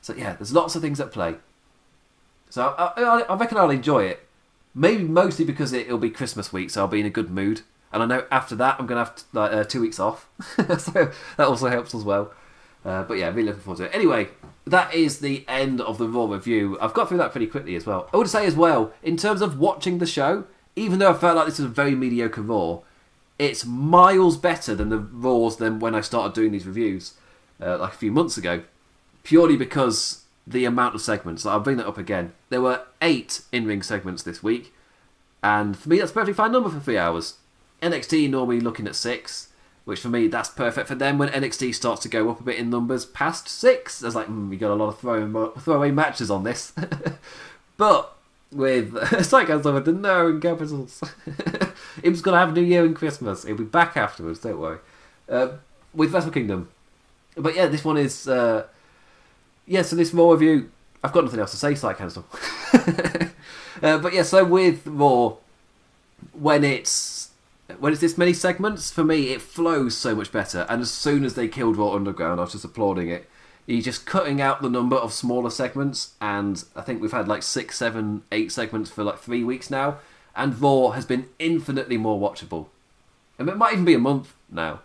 So 0.00 0.14
yeah, 0.14 0.34
there's 0.34 0.52
lots 0.52 0.74
of 0.74 0.82
things 0.82 1.00
at 1.00 1.12
play. 1.12 1.36
So 2.50 2.74
I, 2.78 3.02
I, 3.02 3.20
I 3.20 3.36
reckon 3.36 3.58
I'll 3.58 3.70
enjoy 3.70 4.04
it. 4.04 4.26
Maybe 4.74 5.04
mostly 5.04 5.44
because 5.44 5.72
it, 5.72 5.88
will 5.88 5.98
be 5.98 6.10
Christmas 6.10 6.52
week, 6.52 6.70
so 6.70 6.80
I'll 6.80 6.88
be 6.88 7.00
in 7.00 7.06
a 7.06 7.10
good 7.10 7.30
mood. 7.30 7.60
and 7.92 8.02
I 8.02 8.06
know 8.06 8.24
after 8.30 8.56
that 8.56 8.76
I'm 8.80 8.88
to 8.88 8.96
have 8.96 9.22
like, 9.32 9.52
uh, 9.52 9.64
two 9.64 9.80
weeks 9.80 10.00
off, 10.00 10.28
so 10.56 11.12
that 11.36 11.46
also 11.46 11.68
helps 11.68 11.94
as 11.94 12.02
well. 12.02 12.32
Uh, 12.84 13.04
but 13.04 13.14
yeah, 13.14 13.28
really 13.28 13.44
looking 13.44 13.62
forward 13.62 13.78
to 13.78 13.84
it. 13.84 13.94
Anyway, 13.94 14.28
that 14.66 14.94
is 14.94 15.18
the 15.18 15.44
end 15.46 15.80
of 15.80 15.98
the 15.98 16.08
Raw 16.08 16.26
review. 16.26 16.78
I've 16.80 16.94
got 16.94 17.08
through 17.08 17.18
that 17.18 17.32
pretty 17.32 17.46
quickly 17.46 17.76
as 17.76 17.86
well. 17.86 18.08
I 18.12 18.16
would 18.16 18.28
say 18.28 18.46
as 18.46 18.56
well, 18.56 18.92
in 19.02 19.16
terms 19.16 19.42
of 19.42 19.58
watching 19.58 19.98
the 19.98 20.06
show, 20.06 20.44
even 20.76 20.98
though 20.98 21.10
I 21.10 21.14
felt 21.14 21.36
like 21.36 21.46
this 21.46 21.58
was 21.58 21.66
a 21.66 21.72
very 21.72 21.94
mediocre 21.94 22.42
Raw, 22.42 22.80
it's 23.38 23.64
miles 23.64 24.36
better 24.36 24.74
than 24.74 24.88
the 24.88 24.98
Raws 24.98 25.56
than 25.56 25.80
when 25.80 25.94
I 25.94 26.00
started 26.00 26.34
doing 26.34 26.52
these 26.52 26.66
reviews, 26.66 27.14
uh, 27.60 27.78
like 27.78 27.92
a 27.92 27.96
few 27.96 28.12
months 28.12 28.36
ago, 28.36 28.62
purely 29.22 29.56
because 29.56 30.24
the 30.46 30.64
amount 30.64 30.94
of 30.94 31.00
segments. 31.00 31.44
I'll 31.44 31.60
bring 31.60 31.76
that 31.78 31.86
up 31.86 31.98
again. 31.98 32.32
There 32.48 32.60
were 32.60 32.82
eight 33.02 33.42
in-ring 33.52 33.82
segments 33.82 34.22
this 34.22 34.42
week, 34.42 34.72
and 35.42 35.76
for 35.76 35.88
me 35.88 35.98
that's 35.98 36.10
a 36.10 36.14
perfectly 36.14 36.34
fine 36.34 36.52
number 36.52 36.70
for 36.70 36.80
three 36.80 36.98
hours. 36.98 37.34
NXT 37.82 38.30
normally 38.30 38.60
looking 38.60 38.86
at 38.86 38.96
six, 38.96 39.48
which 39.84 40.00
for 40.00 40.08
me 40.08 40.28
that's 40.28 40.48
perfect 40.48 40.88
for 40.88 40.94
them. 40.94 41.18
When 41.18 41.28
NXT 41.28 41.74
starts 41.74 42.02
to 42.02 42.08
go 42.08 42.30
up 42.30 42.40
a 42.40 42.44
bit 42.44 42.58
in 42.58 42.70
numbers 42.70 43.04
past 43.04 43.48
six, 43.48 44.00
there's 44.00 44.14
like 44.14 44.28
mm, 44.28 44.48
we 44.48 44.56
got 44.56 44.70
a 44.70 44.74
lot 44.74 44.88
of 44.88 44.98
throwing 44.98 45.32
throwaway 45.58 45.90
matches 45.90 46.30
on 46.30 46.44
this. 46.44 46.72
but 47.76 48.16
with 48.50 49.24
Psycho 49.24 49.58
with 49.72 49.84
the 49.84 49.92
no 49.92 50.28
in 50.28 50.40
capitals, 50.40 51.02
Im's 52.02 52.22
gonna 52.22 52.38
have 52.38 52.54
New 52.54 52.62
Year 52.62 52.84
and 52.84 52.96
Christmas. 52.96 53.44
He'll 53.44 53.56
be 53.56 53.64
back 53.64 53.96
afterwards. 53.96 54.40
Don't 54.40 54.58
worry. 54.58 54.78
Uh, 55.28 55.48
with 55.94 56.12
Wrestle 56.12 56.30
Kingdom, 56.30 56.68
but 57.36 57.54
yeah, 57.54 57.66
this 57.66 57.84
one 57.84 57.96
is. 57.96 58.28
Uh, 58.28 58.66
yeah, 59.66 59.82
so 59.82 59.96
this 59.96 60.12
Raw 60.12 60.30
review, 60.30 60.70
I've 61.02 61.12
got 61.12 61.24
nothing 61.24 61.40
else 61.40 61.52
to 61.52 61.56
say, 61.56 61.74
Site 61.74 61.96
Cancel. 61.96 62.26
uh, 63.82 63.98
but 63.98 64.12
yeah, 64.12 64.22
so 64.22 64.44
with 64.44 64.86
Raw, 64.86 65.36
when 66.32 66.64
it's 66.64 67.23
when 67.78 67.92
it's 67.92 68.00
this 68.00 68.18
many 68.18 68.32
segments, 68.32 68.90
for 68.90 69.04
me 69.04 69.28
it 69.28 69.42
flows 69.42 69.96
so 69.96 70.14
much 70.14 70.30
better. 70.30 70.66
And 70.68 70.82
as 70.82 70.90
soon 70.90 71.24
as 71.24 71.34
they 71.34 71.48
killed 71.48 71.76
Raw 71.76 71.94
Underground, 71.94 72.40
I 72.40 72.44
was 72.44 72.52
just 72.52 72.64
applauding 72.64 73.08
it. 73.08 73.28
You're 73.66 73.80
just 73.80 74.04
cutting 74.04 74.40
out 74.40 74.60
the 74.60 74.68
number 74.68 74.96
of 74.96 75.12
smaller 75.12 75.48
segments, 75.48 76.14
and 76.20 76.62
I 76.76 76.82
think 76.82 77.00
we've 77.00 77.12
had 77.12 77.28
like 77.28 77.42
six, 77.42 77.78
seven, 77.78 78.22
eight 78.30 78.52
segments 78.52 78.90
for 78.90 79.02
like 79.04 79.18
three 79.18 79.42
weeks 79.42 79.70
now, 79.70 79.98
and 80.36 80.60
Raw 80.60 80.90
has 80.90 81.06
been 81.06 81.28
infinitely 81.38 81.96
more 81.96 82.20
watchable. 82.20 82.66
And 83.38 83.48
it 83.48 83.56
might 83.56 83.72
even 83.72 83.86
be 83.86 83.94
a 83.94 83.98
month 83.98 84.34
now 84.50 84.80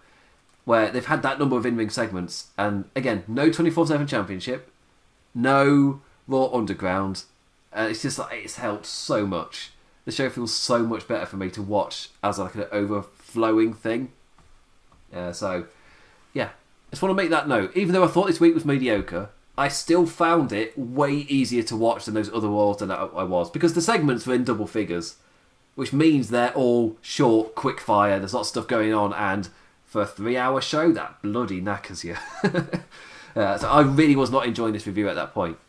where 0.63 0.91
they've 0.91 1.05
had 1.05 1.23
that 1.23 1.39
number 1.39 1.57
of 1.57 1.65
in-ring 1.65 1.89
segments, 1.89 2.47
and 2.57 2.86
again, 2.95 3.23
no 3.27 3.49
24/7 3.49 4.07
championship, 4.07 4.71
no 5.34 6.01
Raw 6.27 6.49
Underground. 6.53 7.23
Uh, 7.75 7.88
it's 7.89 8.03
just 8.03 8.17
like 8.19 8.43
it's 8.45 8.55
helped 8.55 8.86
so 8.86 9.27
much. 9.27 9.71
The 10.10 10.16
show 10.16 10.30
feels 10.32 10.55
so 10.55 10.80
much 10.80 11.07
better 11.07 11.28
for 11.28 11.38
me 11.38 11.51
to 11.51 11.62
watch 11.62 12.10
as 12.24 12.39
like 12.39 12.55
an 12.55 12.66
overflowing 12.72 13.76
thing. 13.76 14.12
Uh, 15.14 15.32
so, 15.34 15.68
yeah, 16.34 16.49
just 16.89 17.03
want 17.03 17.12
to 17.12 17.16
make 17.16 17.30
that 17.30 17.47
note. 17.47 17.78
Even 17.78 17.93
though 17.93 18.03
I 18.03 18.07
thought 18.07 18.26
this 18.26 18.39
week 18.39 18.55
was 18.55 18.66
mediocre, 18.66 19.30
I 19.55 19.68
still 19.68 20.07
found 20.07 20.51
it 20.51 20.76
way 20.76 21.12
easier 21.12 21.62
to 21.62 21.76
watch 21.76 22.05
than 22.05 22.16
those 22.16 22.34
other 22.34 22.47
Raws 22.47 22.80
that 22.80 22.89
I 22.89 23.22
was 23.22 23.51
because 23.51 23.76
the 23.76 23.84
segments 23.84 24.26
were 24.26 24.34
in 24.34 24.43
double 24.43 24.66
figures, 24.66 25.18
which 25.76 25.93
means 25.93 26.30
they're 26.30 26.55
all 26.55 26.97
short, 27.03 27.53
quick 27.53 27.80
fire. 27.80 28.18
There's 28.18 28.34
lots 28.34 28.47
of 28.47 28.53
stuff 28.53 28.68
going 28.68 28.91
on, 28.91 29.14
and 29.14 29.49
for 29.86 30.01
a 30.01 30.07
three 30.07 30.38
hour 30.38 30.60
show, 30.60 30.91
that 30.91 31.22
bloody 31.22 31.62
knackers 31.62 32.03
you. 32.03 32.16
uh, 33.36 33.60
so 33.60 33.70
I 33.70 33.82
really 33.82 34.16
was 34.16 34.32
not 34.32 34.47
enjoying 34.47 34.74
this 34.74 34.88
review 34.88 35.07
at 35.07 35.14
that 35.14 35.36
point. 35.36 35.60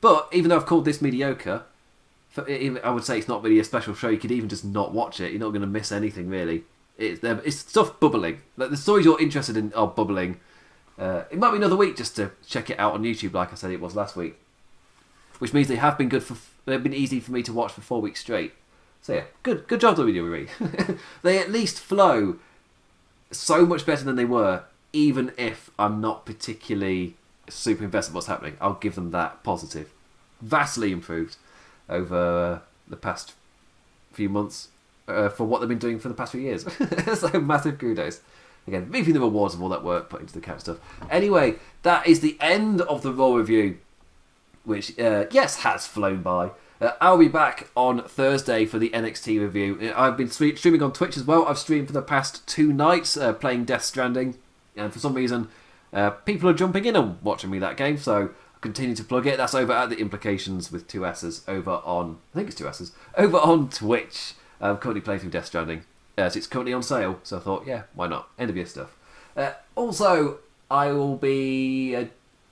But 0.00 0.28
even 0.30 0.50
though 0.50 0.56
I've 0.58 0.66
called 0.66 0.84
this 0.84 1.02
mediocre, 1.02 1.64
I 2.36 2.90
would 2.90 3.04
say 3.04 3.18
it's 3.18 3.28
not 3.28 3.42
really 3.42 3.58
a 3.58 3.64
special 3.64 3.94
show. 3.94 4.08
You 4.08 4.18
could 4.18 4.32
even 4.32 4.48
just 4.48 4.64
not 4.64 4.92
watch 4.92 5.20
it. 5.20 5.32
You're 5.32 5.40
not 5.40 5.50
going 5.50 5.62
to 5.62 5.66
miss 5.66 5.92
anything 5.92 6.28
really. 6.28 6.64
It's, 6.96 7.20
it's 7.22 7.58
stuff 7.58 7.98
bubbling. 8.00 8.40
Like 8.56 8.70
the 8.70 8.76
stories 8.76 9.04
you're 9.04 9.20
interested 9.20 9.56
in 9.56 9.72
are 9.74 9.86
bubbling. 9.86 10.40
Uh, 10.98 11.24
it 11.30 11.38
might 11.38 11.50
be 11.50 11.56
another 11.56 11.76
week 11.76 11.96
just 11.96 12.16
to 12.16 12.30
check 12.46 12.70
it 12.70 12.78
out 12.78 12.94
on 12.94 13.02
YouTube, 13.02 13.32
like 13.34 13.52
I 13.52 13.56
said 13.56 13.70
it 13.70 13.80
was 13.80 13.96
last 13.96 14.16
week. 14.16 14.36
Which 15.38 15.52
means 15.52 15.68
they 15.68 15.76
have 15.76 15.98
been 15.98 16.08
good 16.08 16.22
for. 16.22 16.36
They've 16.64 16.82
been 16.82 16.94
easy 16.94 17.18
for 17.18 17.32
me 17.32 17.42
to 17.42 17.52
watch 17.52 17.72
for 17.72 17.80
four 17.80 18.00
weeks 18.00 18.20
straight. 18.20 18.52
So 19.00 19.14
yeah, 19.14 19.24
good 19.42 19.66
good 19.66 19.80
job 19.80 19.96
WWE. 19.96 20.98
they 21.22 21.38
at 21.38 21.50
least 21.50 21.80
flow 21.80 22.36
so 23.30 23.66
much 23.66 23.84
better 23.84 24.04
than 24.04 24.16
they 24.16 24.24
were, 24.24 24.64
even 24.92 25.32
if 25.36 25.70
I'm 25.78 26.00
not 26.00 26.24
particularly 26.24 27.16
super 27.48 27.84
invested 27.84 28.12
in 28.12 28.14
what's 28.14 28.28
happening. 28.28 28.56
I'll 28.60 28.74
give 28.74 28.94
them 28.94 29.10
that 29.10 29.42
positive. 29.42 29.92
Vastly 30.40 30.92
improved 30.92 31.36
over 31.88 32.62
the 32.88 32.96
past 32.96 33.34
few 34.12 34.28
months 34.28 34.68
uh, 35.08 35.28
for 35.28 35.44
what 35.44 35.60
they've 35.60 35.68
been 35.68 35.78
doing 35.78 35.98
for 35.98 36.08
the 36.08 36.14
past 36.14 36.32
few 36.32 36.40
years. 36.40 36.66
so 37.18 37.40
massive 37.40 37.78
kudos. 37.78 38.20
Again, 38.66 38.88
reaping 38.90 39.14
the 39.14 39.20
rewards 39.20 39.54
of 39.54 39.62
all 39.62 39.68
that 39.70 39.82
work 39.82 40.08
put 40.08 40.20
into 40.20 40.34
the 40.34 40.40
camp 40.40 40.60
stuff. 40.60 40.78
Anyway, 41.10 41.56
that 41.82 42.06
is 42.06 42.20
the 42.20 42.36
end 42.40 42.80
of 42.82 43.02
the 43.02 43.12
Raw 43.12 43.34
review, 43.34 43.78
which, 44.64 44.98
uh, 45.00 45.26
yes, 45.32 45.62
has 45.62 45.86
flown 45.86 46.22
by. 46.22 46.50
Uh, 46.80 46.92
I'll 47.00 47.18
be 47.18 47.28
back 47.28 47.68
on 47.76 48.02
Thursday 48.04 48.64
for 48.64 48.78
the 48.78 48.90
NXT 48.90 49.40
review. 49.40 49.78
Uh, 49.82 50.00
I've 50.00 50.16
been 50.16 50.30
streaming 50.30 50.82
on 50.82 50.92
Twitch 50.92 51.16
as 51.16 51.24
well. 51.24 51.46
I've 51.46 51.58
streamed 51.58 51.88
for 51.88 51.92
the 51.92 52.02
past 52.02 52.46
two 52.46 52.72
nights 52.72 53.16
uh, 53.16 53.32
playing 53.32 53.64
Death 53.64 53.84
Stranding, 53.84 54.36
and 54.76 54.92
for 54.92 55.00
some 55.00 55.14
reason, 55.14 55.48
uh, 55.92 56.10
people 56.10 56.48
are 56.48 56.54
jumping 56.54 56.84
in 56.84 56.94
and 56.94 57.20
watching 57.22 57.50
me 57.50 57.58
that 57.58 57.76
game. 57.76 57.98
So 57.98 58.30
continue 58.62 58.94
to 58.94 59.04
plug 59.04 59.26
it. 59.26 59.36
That's 59.36 59.54
over 59.54 59.72
at 59.72 59.90
the 59.90 59.98
Implications 59.98 60.72
with 60.72 60.88
two 60.88 61.04
S's 61.04 61.42
over 61.46 61.82
on 61.84 62.18
I 62.32 62.38
think 62.38 62.48
it's 62.48 62.56
two 62.56 62.68
S's 62.68 62.92
over 63.18 63.36
on 63.36 63.68
Twitch. 63.68 64.34
I'm 64.60 64.78
currently 64.78 65.02
playing 65.02 65.20
through 65.20 65.30
Death 65.30 65.46
Stranding. 65.46 65.84
Uh, 66.16 66.30
so 66.30 66.38
it's 66.38 66.46
currently 66.46 66.72
on 66.72 66.82
sale, 66.82 67.18
so 67.22 67.38
I 67.38 67.40
thought, 67.40 67.66
yeah, 67.66 67.82
why 67.94 68.06
not? 68.06 68.28
End 68.38 68.48
of 68.48 68.56
year 68.56 68.66
stuff. 68.66 68.96
Uh, 69.36 69.52
also, 69.74 70.38
I 70.70 70.92
will 70.92 71.16
be 71.16 71.96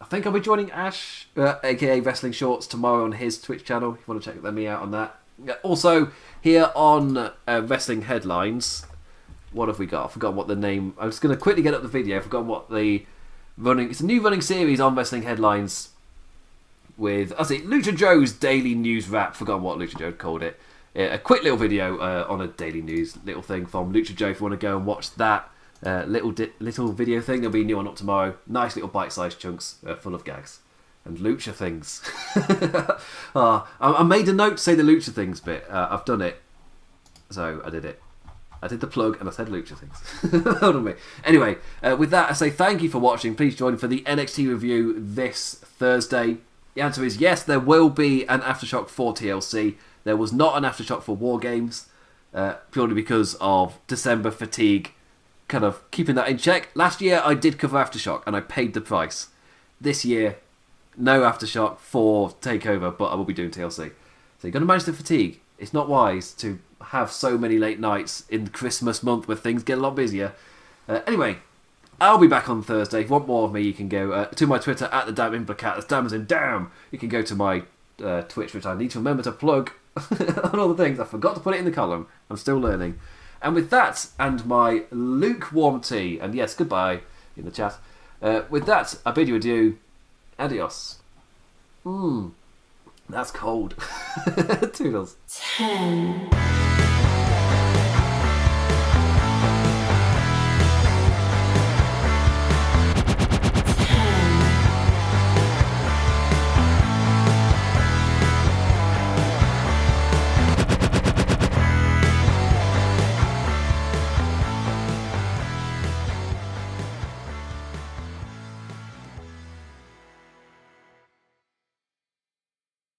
I 0.01 0.07
think 0.07 0.27
I'll 0.27 0.33
be 0.33 0.41
joining 0.41 0.71
Ash, 0.71 1.29
uh, 1.37 1.57
aka 1.63 2.01
Wrestling 2.01 2.33
Shorts, 2.33 2.67
tomorrow 2.67 3.05
on 3.05 3.13
his 3.13 3.41
Twitch 3.41 3.65
channel. 3.65 3.95
If 3.95 4.01
you 4.01 4.05
want 4.07 4.23
to 4.23 4.33
check 4.33 4.43
me 4.43 4.67
out 4.67 4.83
on 4.83 4.91
that. 4.93 5.19
Also, 5.63 6.11
here 6.41 6.71
on 6.75 7.17
uh, 7.17 7.31
Wrestling 7.65 8.03
Headlines, 8.03 8.87
what 9.53 9.69
have 9.69 9.79
we 9.79 9.87
got? 9.87 10.07
I 10.07 10.09
forgot 10.09 10.35
what 10.35 10.49
the 10.49 10.57
name. 10.57 10.95
I 10.99 11.07
was 11.07 11.19
going 11.19 11.35
to 11.35 11.41
quickly 11.41 11.63
get 11.63 11.75
up 11.75 11.83
the 11.83 11.89
video. 11.89 12.17
I 12.17 12.21
forgot 12.21 12.45
what 12.47 12.71
the 12.71 13.05
running. 13.59 13.91
It's 13.91 14.01
a 14.01 14.07
new 14.07 14.23
running 14.23 14.41
series 14.41 14.81
on 14.81 14.95
Wrestling 14.95 15.23
Headlines 15.23 15.91
with 17.01 17.33
I 17.39 17.43
see 17.43 17.61
Lucha 17.63 17.97
Joe's 17.97 18.33
daily 18.33 18.75
news 18.75 19.09
wrap. 19.09 19.35
Forgot 19.35 19.61
what 19.61 19.79
Lucha 19.79 19.99
Joe 19.99 20.13
called 20.13 20.43
it. 20.43 20.61
a 20.95 21.19
quick 21.19 21.43
little 21.43 21.59
video 21.59 21.99
uh, 21.99 22.27
on 22.29 22.41
a 22.41 22.47
daily 22.47 22.83
news 22.83 23.19
little 23.25 23.43
thing 23.43 23.67
from 23.67 23.93
Lucha 23.93 24.15
Joe. 24.15 24.29
If 24.29 24.41
you 24.41 24.47
want 24.47 24.61
to 24.61 24.65
go 24.65 24.77
and 24.77 24.87
watch 24.87 25.15
that 25.17 25.51
uh, 25.85 26.05
little 26.07 26.31
di- 26.31 26.53
little 26.59 26.93
video 26.93 27.21
thing. 27.21 27.41
There'll 27.41 27.53
be 27.53 27.65
new 27.65 27.77
one 27.77 27.89
up 27.89 27.97
tomorrow. 27.97 28.37
Nice 28.47 28.77
little 28.77 28.91
bite-sized 28.91 29.39
chunks 29.39 29.77
uh, 29.87 29.97
full 29.97 30.15
of 30.15 30.25
gags 30.25 30.61
and 31.05 31.19
lucha 31.19 31.53
things. 31.53 32.03
uh, 33.35 33.63
I, 33.81 33.93
I, 33.93 34.03
made 34.03 34.29
a 34.29 34.33
note 34.33 34.59
to 34.59 34.63
say 34.63 34.75
the 34.75 34.83
lucha 34.83 35.13
things 35.13 35.41
bit. 35.41 35.65
Uh, 35.71 35.89
I've 35.91 36.05
done 36.05 36.21
it, 36.21 36.41
so 37.31 37.63
I 37.65 37.71
did 37.71 37.85
it. 37.85 38.03
I 38.63 38.69
did 38.69 38.81
the 38.81 38.87
plug 38.87 39.19
and 39.19 39.29
I 39.29 39.33
said 39.33 39.49
lucha 39.49 39.79
things. 39.79 40.59
Hold 40.61 40.77
on 40.77 40.85
me. 40.85 40.95
Anyway, 41.25 41.57
uh, 41.83 41.97
with 41.99 42.11
that, 42.11 42.31
I 42.31 42.35
say 42.35 42.51
thank 42.51 42.83
you 42.83 42.91
for 42.91 42.99
watching. 42.99 43.35
Please 43.35 43.57
join 43.57 43.79
for 43.79 43.87
the 43.87 44.03
NXT 44.03 44.49
review 44.49 44.95
this 44.99 45.55
Thursday. 45.55 46.39
The 46.75 46.83
answer 46.83 47.05
is 47.05 47.19
yes. 47.19 47.43
There 47.43 47.61
will 47.61 47.91
be 47.91 48.27
an 48.27 48.41
aftershock 48.41 48.89
for 48.89 49.13
TLC. 49.13 49.77
There 50.05 50.17
was 50.17 50.33
not 50.33 50.57
an 50.57 50.65
aftershock 50.65 51.03
for 51.03 51.17
War 51.17 51.39
Games, 51.39 51.89
uh, 52.33 52.55
purely 52.71 52.95
because 52.95 53.37
of 53.41 53.79
December 53.87 54.31
fatigue 54.31 54.93
kind 55.51 55.65
of 55.65 55.89
keeping 55.91 56.15
that 56.15 56.29
in 56.29 56.39
check. 56.39 56.71
Last 56.75 57.03
year 57.03 57.21
I 57.23 57.35
did 57.35 57.59
cover 57.59 57.77
Aftershock 57.77 58.23
and 58.27 58.35
I 58.35 58.41
paid 58.41 58.73
the 58.73 58.81
price. 58.81 59.29
This 59.81 60.05
year, 60.05 60.39
no 60.97 61.21
Aftershock 61.23 61.79
for 61.79 62.31
Takeover, 62.41 62.97
but 62.97 63.07
I 63.07 63.17
will 63.17 63.25
be 63.25 63.35
doing 63.35 63.51
TLC. 63.51 63.91
So 64.39 64.47
you've 64.47 64.53
got 64.55 64.61
to 64.61 64.65
manage 64.65 64.85
the 64.85 64.93
fatigue. 64.93 65.41
It's 65.59 65.75
not 65.75 65.89
wise 65.89 66.33
to 66.35 66.59
have 66.81 67.13
so 67.13 67.37
many 67.37 67.59
late 67.59 67.81
nights 67.81 68.25
in 68.31 68.49
Christmas 68.49 69.03
month 69.03 69.29
where 69.29 69.37
things 69.37 69.63
get 69.63 69.79
a 69.79 69.81
lot 69.81 69.97
busier. 69.97 70.33
Uh, 70.89 71.01
anyway, 71.07 71.39
I'll 72.01 72.19
be 72.19 72.29
back 72.29 72.49
on 72.49 72.63
Thursday. 72.63 73.03
If 73.03 73.09
you 73.09 73.13
want 73.13 73.27
more 73.27 73.45
of 73.45 73.53
me, 73.53 73.61
you 73.61 73.75
can 73.75 73.89
go 73.89 74.13
uh, 74.13 74.25
to 74.27 74.47
my 74.47 74.59
Twitter 74.59 74.87
at 74.87 75.05
the 75.05 75.13
Damn 75.13 75.33
Implicat. 75.33 75.75
That's 75.75 75.85
damn 75.85 76.07
as 76.07 76.15
in 76.15 76.25
damn. 76.25 76.73
You 76.91 76.99
can 76.99 77.11
go 77.11 77.21
to 77.21 77.35
my 77.35 77.65
uh, 78.03 78.23
Twitch, 78.23 78.55
which 78.55 78.65
I 78.65 78.75
need 78.75 78.91
to 78.93 78.99
remember 78.99 79.23
to 79.25 79.33
plug 79.33 79.73
on 79.97 80.59
all 80.59 80.73
the 80.73 80.83
things. 80.83 80.99
I 80.99 81.05
forgot 81.05 81.35
to 81.35 81.41
put 81.41 81.55
it 81.55 81.59
in 81.59 81.67
the 81.67 81.71
column. 81.71 82.07
I'm 82.31 82.39
still 82.39 82.59
learning. 82.59 82.99
And 83.43 83.55
with 83.55 83.69
that, 83.71 84.07
and 84.19 84.47
my 84.47 84.85
lukewarm 84.91 85.83
tea, 85.83 86.19
and 86.19 86.35
yes, 86.35 86.55
goodbye 86.55 87.01
in 87.37 87.45
the 87.45 87.51
chat. 87.51 87.77
Uh, 88.23 88.43
with 88.49 88.65
that, 88.65 88.97
I 89.05 89.11
bid 89.13 89.29
you 89.29 89.37
adieu. 89.37 89.79
Adios. 90.39 91.01
Mmm, 91.85 92.33
that's 93.11 93.31
cold. 93.31 93.75
Toodles. 94.73 95.17